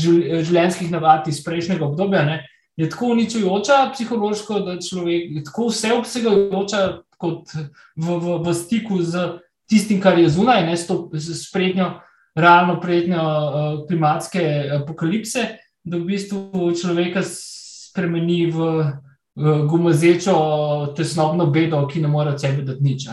[0.47, 2.39] življenjskih navad iz prejšnjega obdobja, ne,
[2.79, 6.83] je tako uničujoča psihološko, da človek je tako vseobsegajoča
[7.19, 11.97] kot v, v, v stiku z tistim, kar je zunaj, ne, s, to, s prednjo,
[12.39, 14.43] realno prednjo uh, klimatske
[14.81, 15.45] apokalipse,
[15.83, 18.73] da v bistvu človeka spremeni v
[19.39, 23.07] gumazečo tesnobno bedo, ki ne more od sebe dati nič.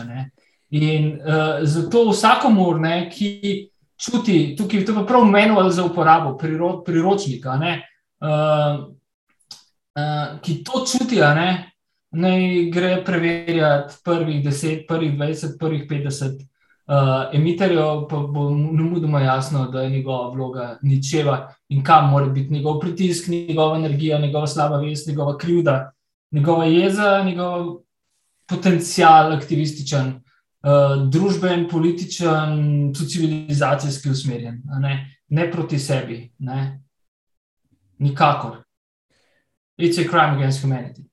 [0.70, 7.56] In uh, zato vsakomur, ne, ki čuti, tukaj je prav manual za uporabo, priro, priročnika,
[7.56, 7.78] ne,
[8.20, 8.82] uh,
[9.94, 11.72] uh, ki to čuti, ne,
[12.10, 16.42] naj gre preverjati prvih 10, prvih 20, prvih 50
[16.86, 22.52] uh, emiterjev, pa bo nemudoma jasno, da je njegova vloga ničeva in kam mora biti
[22.52, 25.92] njegov pritisk, njegova energija, njegova slaba vest, njegova krivda
[26.30, 27.76] njegova jeza, njegov
[28.46, 35.16] potencial aktivističen, uh, družben, političen, tudi civilizacijski usmerjen, ne?
[35.28, 36.82] ne proti sebi, ne?
[37.98, 38.62] nikakor.
[39.78, 41.04] It's a crime against humanity.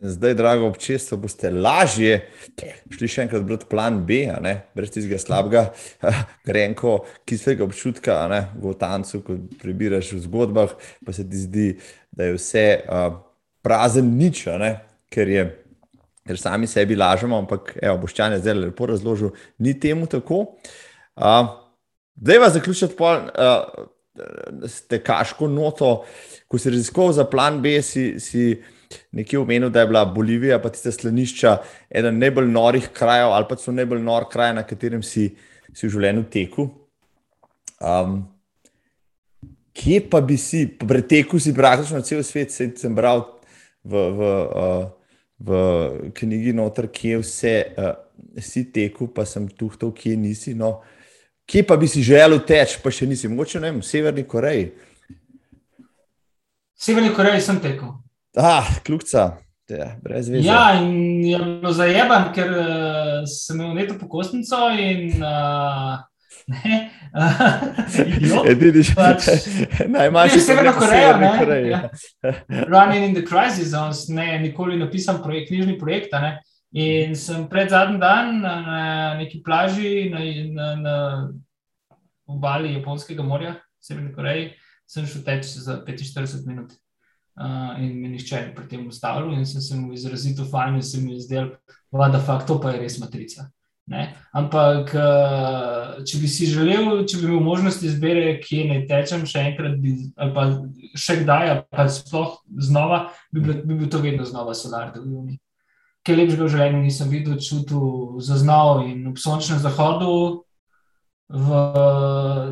[0.00, 2.22] Zdaj, drago občestvo, boste lažje
[2.88, 4.22] šli še enkrat brati plan B,
[4.72, 5.66] brez tistega slabega,
[6.48, 8.16] grenko, kislega občutka,
[8.56, 10.72] v tancu, ko prebiraš v zgodbah,
[11.04, 11.66] pa se ti zdi,
[12.16, 12.64] da je vse.
[12.88, 13.20] Uh,
[13.60, 14.46] prazen nič,
[15.12, 15.44] ker, je,
[16.24, 20.46] ker sami sebi lažemo, ampak evo, boščan je zdaj lepo razložil, ni temu tako.
[21.12, 23.88] Zdaj uh, vas zaključiti po uh,
[24.88, 26.06] tekaško noto,
[26.48, 28.54] ko si raziskoval za plan B, si, si
[29.12, 31.56] nekje omenil, da je bila Bolivija, pa tiste slanišča,
[31.90, 35.30] eden najbolj norih krajev ali pa so najbolj nor kraj, na katerem si,
[35.74, 36.68] si v življenju teku.
[37.80, 38.22] Um,
[39.80, 43.22] Kje pa bi si, preteku si praktično cel svet, sem bral
[43.86, 44.82] v, v, uh,
[45.38, 45.60] v
[46.18, 47.94] knjigi, noter, kje vse uh,
[48.42, 50.56] si tekel, pa sem tu, kje nisi.
[50.58, 50.80] No.
[51.48, 54.68] Kje pa bi si želel teči, pa še nisi, mogoče ne vem, v Severni Koreji.
[56.76, 57.94] Severni Koreji sem tekel.
[58.36, 59.36] Ah, kljubca.
[59.70, 59.96] Ja,
[60.42, 66.00] ja, in je bilo zajeban, ker uh, sem imel neto pokostnico in uh,
[68.50, 69.28] Edini že pač,
[69.94, 70.40] najmanjši.
[70.42, 71.30] Severna Koreja, ne?
[71.68, 71.80] Ja.
[72.72, 76.14] Running in the crisis zones, ne, nikoli napisan projekt, knjižni projekt.
[76.18, 76.40] Ne?
[76.74, 78.82] In sem pred zadnji dan na, na
[79.18, 80.22] neki plaži na,
[80.54, 80.96] na, na
[82.30, 84.52] obali Japonskega morja, Severne Koreje,
[84.86, 86.74] sem šel teč za 45 minut.
[87.38, 90.82] Uh, in me nišče ni pri tem ustavil, in sem se mu izrazito fajn, in
[90.84, 91.54] se mi je zdel,
[91.92, 93.46] da je to pa je res matrica.
[93.90, 94.04] Ne?
[94.36, 94.92] Ampak,
[96.06, 99.96] če bi si želel, če bi imel možnost izbire, kje naj tečem, še enkrat, bi,
[100.14, 100.44] ali pa
[100.94, 102.36] še kdaj, pa sploh
[102.68, 105.40] znova, bi bil, bi bil to vedno znova solar, da bi mi.
[106.06, 110.12] Kaj lepšega v življenju nisem videl, čutil, zaznal in ob sončnem zahodu.
[111.30, 111.46] V,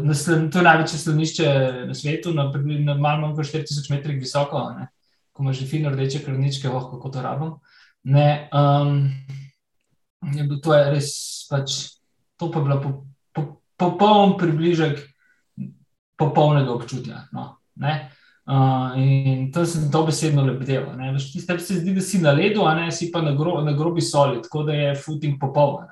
[0.07, 0.15] na
[0.51, 1.47] to je največje slanišče
[1.89, 2.47] na svetu, na,
[2.85, 4.87] na malo manj kot 4000 metrih visoko, ne?
[5.35, 7.53] ko ima že fino rdeče krvničke, oh, kako to rabim.
[8.05, 9.11] Ne, um,
[10.35, 11.11] je bil to je res,
[11.51, 11.77] pač,
[12.39, 12.91] to pa je bilo po,
[13.35, 13.45] po,
[13.79, 15.03] popoln približek
[16.19, 17.27] popolnega občutja.
[17.35, 20.87] No, uh, in to sem dobesedno lebdel.
[21.19, 24.03] Ti se zdi, da si na ledu, a ne si pa na, gro, na grobi
[24.03, 25.87] soli, tako da je footing popoln.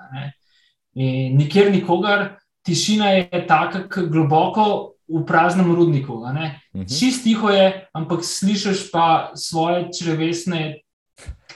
[0.94, 2.36] In nikjer nikogar
[2.66, 6.12] tišina je tako globoko v praznem rudniku.
[6.12, 6.42] Uh mhm.
[6.74, 6.98] -huh.
[6.98, 10.80] Čist tiho je, ampak slišiš pa svoje črvesne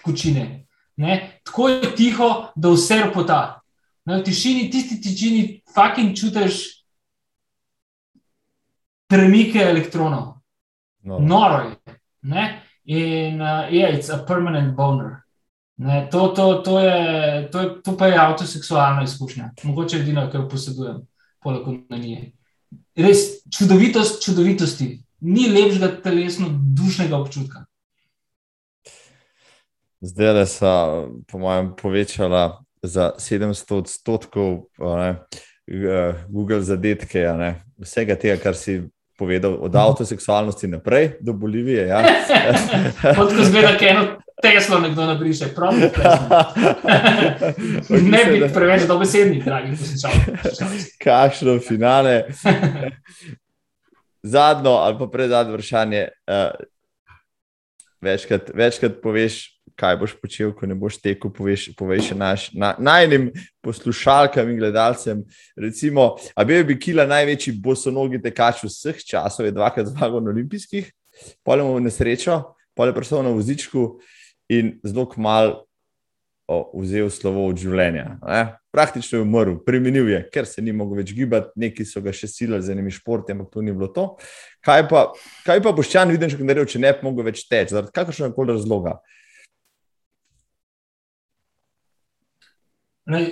[0.05, 0.67] kučine.
[0.97, 1.41] Ne?
[1.45, 3.61] Tako je tiho, da vse ropota.
[4.05, 6.85] V tišini, tisti tišini, fucking čutiš
[9.09, 10.35] premike elektronov.
[11.03, 11.19] No.
[11.19, 11.77] Noro je.
[12.23, 12.63] Ne?
[12.85, 15.23] In uh, yeah, it's a permanent boner.
[15.81, 20.43] Ne, to, to, to, je, to, je, to pa je avtoseksualna izkušnja, mogoče edino, kar
[20.49, 20.99] posedujem,
[21.41, 22.27] poleg onanije.
[23.01, 24.91] Res čudovitost, čudovitosti,
[25.25, 27.65] ni lepšega telesno, dušnega občutka.
[30.05, 30.75] Zdaj le so,
[31.29, 35.11] po mojem, povečala za 700 odstotkov ne,
[36.29, 38.83] Google zadetke, ne, vsega tega, kar si
[39.21, 41.87] povedal, od avtoseksualnosti naprej do Bolivije.
[41.93, 42.01] Ja.
[43.17, 44.05] Kot ko zgleda, da eno
[44.41, 45.75] Teslo nekdo nabriše, prav.
[48.13, 50.97] ne bi preveč dobesedni, dragi poslušalci.
[51.05, 52.25] Kakšno finale.
[54.23, 56.09] Zadnjo ali pa predzadnjo vprašanje.
[56.27, 56.35] Uh,
[58.01, 63.31] večkrat, večkrat poveš, kaj boš počel, ko ne boš tekel, poveš, poveš naš, na, najnim
[63.65, 65.25] poslušalkam in gledalcem.
[65.57, 70.93] Recimo, a bil bi Kila največji bosonogi tekač vseh časov, je dvakrat zmagal na olimpijskih,
[71.47, 72.43] polemo v nesrečo,
[72.77, 73.89] polemo predvsem na vozičku
[74.53, 75.61] in zelo mal
[76.75, 78.17] vzel slovo od življenja.
[78.27, 78.41] Ne?
[78.75, 82.29] Praktično je umrl, premenil je, ker se ni mogel več gibati, neki so ga še
[82.31, 84.07] silili z enimi športi, ampak to ni bilo to.
[84.67, 85.05] Kaj pa,
[85.47, 88.99] kaj pa boš čan videl, če ne bi mogel več teči, zaradi kakršnega koli razloga?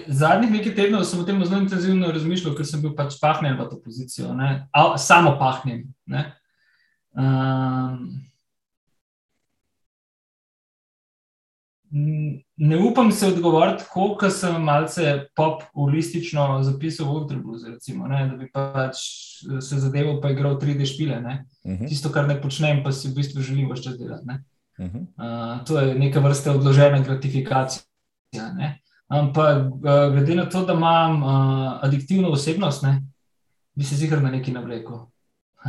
[0.07, 3.69] Zadnjih nekaj tednov sem o tem zelo intenzivno razmišljal, ker sem bil pač pahnjen v
[3.71, 4.33] to pozicijo,
[4.73, 5.85] Al, samo pahnjen.
[6.07, 6.25] Ne?
[7.13, 8.29] Um,
[12.57, 18.97] ne upam se odgovoriti, koliko sem malce pop-ulistično zapisal v Udrubu, da bi pač
[19.61, 21.19] se zadeval, pa igral 3D špile.
[21.19, 21.85] Uh mhm.
[21.85, 21.89] -huh.
[21.89, 24.25] Tisto, kar ne počnem, pa si v bistvu želim več čas delati.
[24.79, 25.07] Uh -huh.
[25.17, 27.83] uh, to je neka vrsta odložena gratifikacija.
[28.57, 28.81] Ne?
[29.09, 33.03] Ampak, uh, glede na to, da imam uh, adiktivno osebnost, ne,
[33.75, 35.07] bi se zihar na neki navlekel.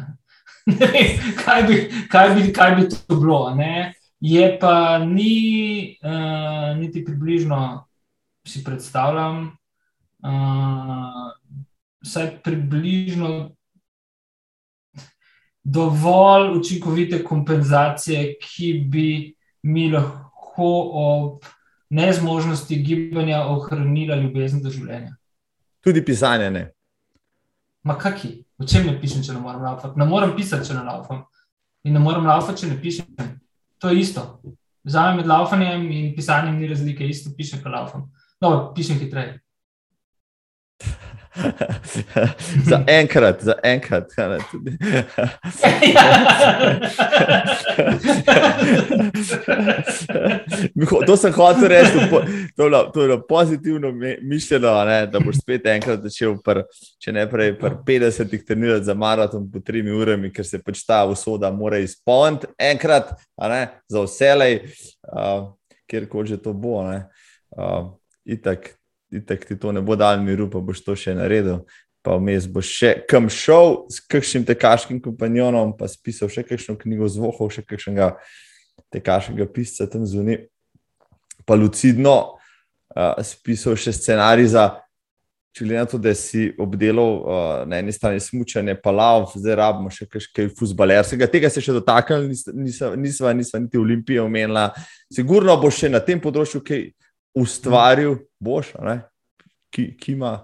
[0.79, 1.77] ne vem, kaj bi,
[2.11, 3.55] kaj bi, kaj bi to bilo.
[3.55, 3.93] Ne?
[4.19, 7.85] Je pa ni, uh, niti približno
[8.47, 9.45] si predstavljam,
[10.23, 11.31] uh,
[12.03, 13.51] vsaj približno
[15.63, 21.43] dovolj učinkovite kompenzacije, ki bi mi lahko ob
[21.89, 25.15] nezmožnosti gibanja ohranila ljubezen do življenja.
[25.83, 26.63] Tudi pisanje ne.
[27.83, 29.99] Ma kaki, o čem ne pišem, če ne morem laufati?
[29.99, 31.23] Ne morem pisati, če ne laufam.
[31.87, 33.29] In ne morem laufati, če ne pišem.
[33.79, 34.25] To je isto.
[34.83, 38.09] Za me med laufanjem in pisanjem ni razlike, isto pišem, ko laufam.
[38.43, 39.39] No, pišem hitreje.
[42.69, 44.11] za enkrat, za enkrat.
[51.05, 51.91] to sem hotel reči,
[52.55, 53.91] to je bilo pozitivno
[54.21, 56.61] mišljeno, ne, da boš spet enkrat začel, pr,
[57.01, 61.05] če ne prej, pri 50-ih trenirati za maraton po 3 urami, ker se pač ta
[61.05, 64.61] usoda mora izpolniti enkrat, ne, za vselej,
[65.13, 65.53] uh,
[65.89, 66.83] kjerkoli že to bo.
[66.89, 67.05] Ne,
[67.57, 67.93] uh,
[68.25, 68.78] itak,
[69.11, 71.63] itek ti to ne bo dal miru, pa boš to še naredil.
[72.05, 77.09] Pa vmes boš še kam šel s kakšnim tekaškim kompanjonom, pa spisal še kakšno knjigo
[77.11, 78.13] zvohov, še kakšnega
[78.93, 80.45] tekaškega pisca tam zunaj.
[81.45, 82.15] Pa lucidno
[82.95, 84.69] uh, spisal še scenarij za
[85.55, 89.57] če glede na to, da si obdelal uh, na eni strani smutanje, pa lav, zdaj
[89.59, 91.27] rabimo še kaj futbalerskega.
[91.31, 92.93] Tega se še dotaknili, nisva,
[93.33, 94.69] nisva, niti Olimpije omenila.
[95.13, 96.85] Sigurno boš še na tem področju kaj
[97.35, 98.73] ustvaril, boš,
[99.69, 100.39] ki, ki ima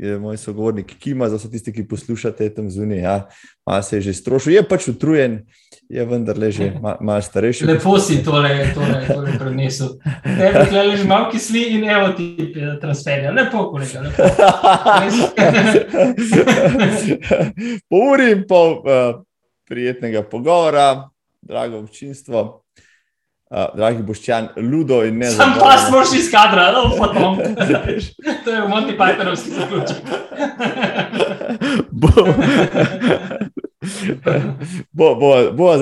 [0.00, 2.98] je moj sogovornik, ki ima za vse tiste, ki poslušate tam zunaj.
[2.98, 3.28] Ja,
[3.66, 5.40] malo se je že strošil, je pač utrujen,
[5.88, 7.66] je vendar le že malo mal starejši.
[7.66, 9.98] Lepo si tole, tole, tole prenesel.
[10.24, 13.30] Tebe je leži malo kisli in evo ti transferja.
[13.30, 14.00] Lepo, kolega.
[14.00, 14.24] Lepo.
[17.90, 19.20] po uri in pol uh,
[19.68, 21.10] prijetnega pogovora,
[21.42, 22.62] drago občinstvo.
[23.50, 25.26] Uh, dragi boščan, ludo in ne.
[25.34, 27.40] Sam pa smo šli iz kadra, no, potom.
[28.44, 29.96] to je v Monty Pythonovski zaključek.
[31.90, 32.08] bo,
[34.92, 35.74] bo, bo,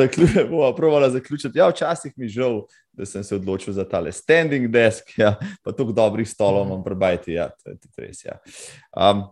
[0.50, 1.58] bo, provala zaključiti.
[1.58, 2.62] Ja, včasih mi je žal,
[2.92, 7.32] da sem se odločil za tale standing desk, ja, pa tako dobrih stolov imam prebajti.
[7.32, 8.24] Ja, to je tudi res.
[8.24, 8.40] Ja.
[8.96, 9.26] Um,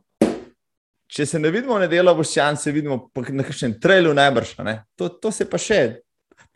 [1.09, 4.59] če se ne vidimo v nedeljo, boščan, se vidimo na kakšnem trailu najbrž.
[5.01, 6.05] To, to se pa še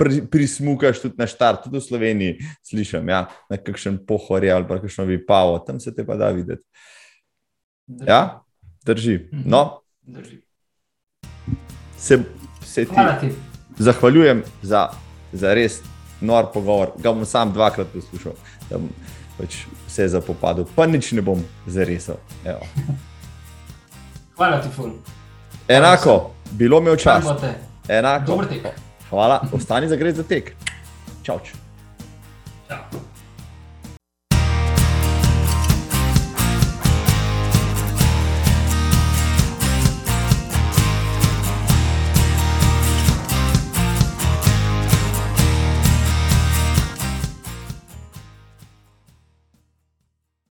[0.01, 4.81] pri, prismukaš tudi na štart, tudi v Sloveniji, slišim, ja, na kakšen pohor ali pa
[4.81, 6.65] kakšno vipavo, tam se te pa da videti.
[7.87, 8.09] Drži.
[8.09, 8.41] Ja,
[8.87, 9.19] drži.
[9.33, 9.45] Mhm.
[9.45, 10.41] No, drži.
[12.01, 12.23] Se,
[12.65, 13.33] se ti, ti
[13.79, 14.89] zahvaljujem za,
[15.33, 15.83] za res
[16.21, 16.95] nor pogovor.
[16.99, 18.33] Ga bom sam dvakrat poslušal,
[18.71, 18.89] da bom
[19.37, 22.17] pač vse zapopadel, pa nič ne bom zaresel.
[24.37, 24.97] Hvala ti, Ful.
[25.69, 27.53] Enako, bilo mi je včasih.
[27.89, 28.27] Enako.
[28.27, 28.90] Dobro tek.
[29.11, 30.55] Hvala, ostani za gre za tek.
[31.23, 31.41] Čau.
[32.69, 33.10] Čau.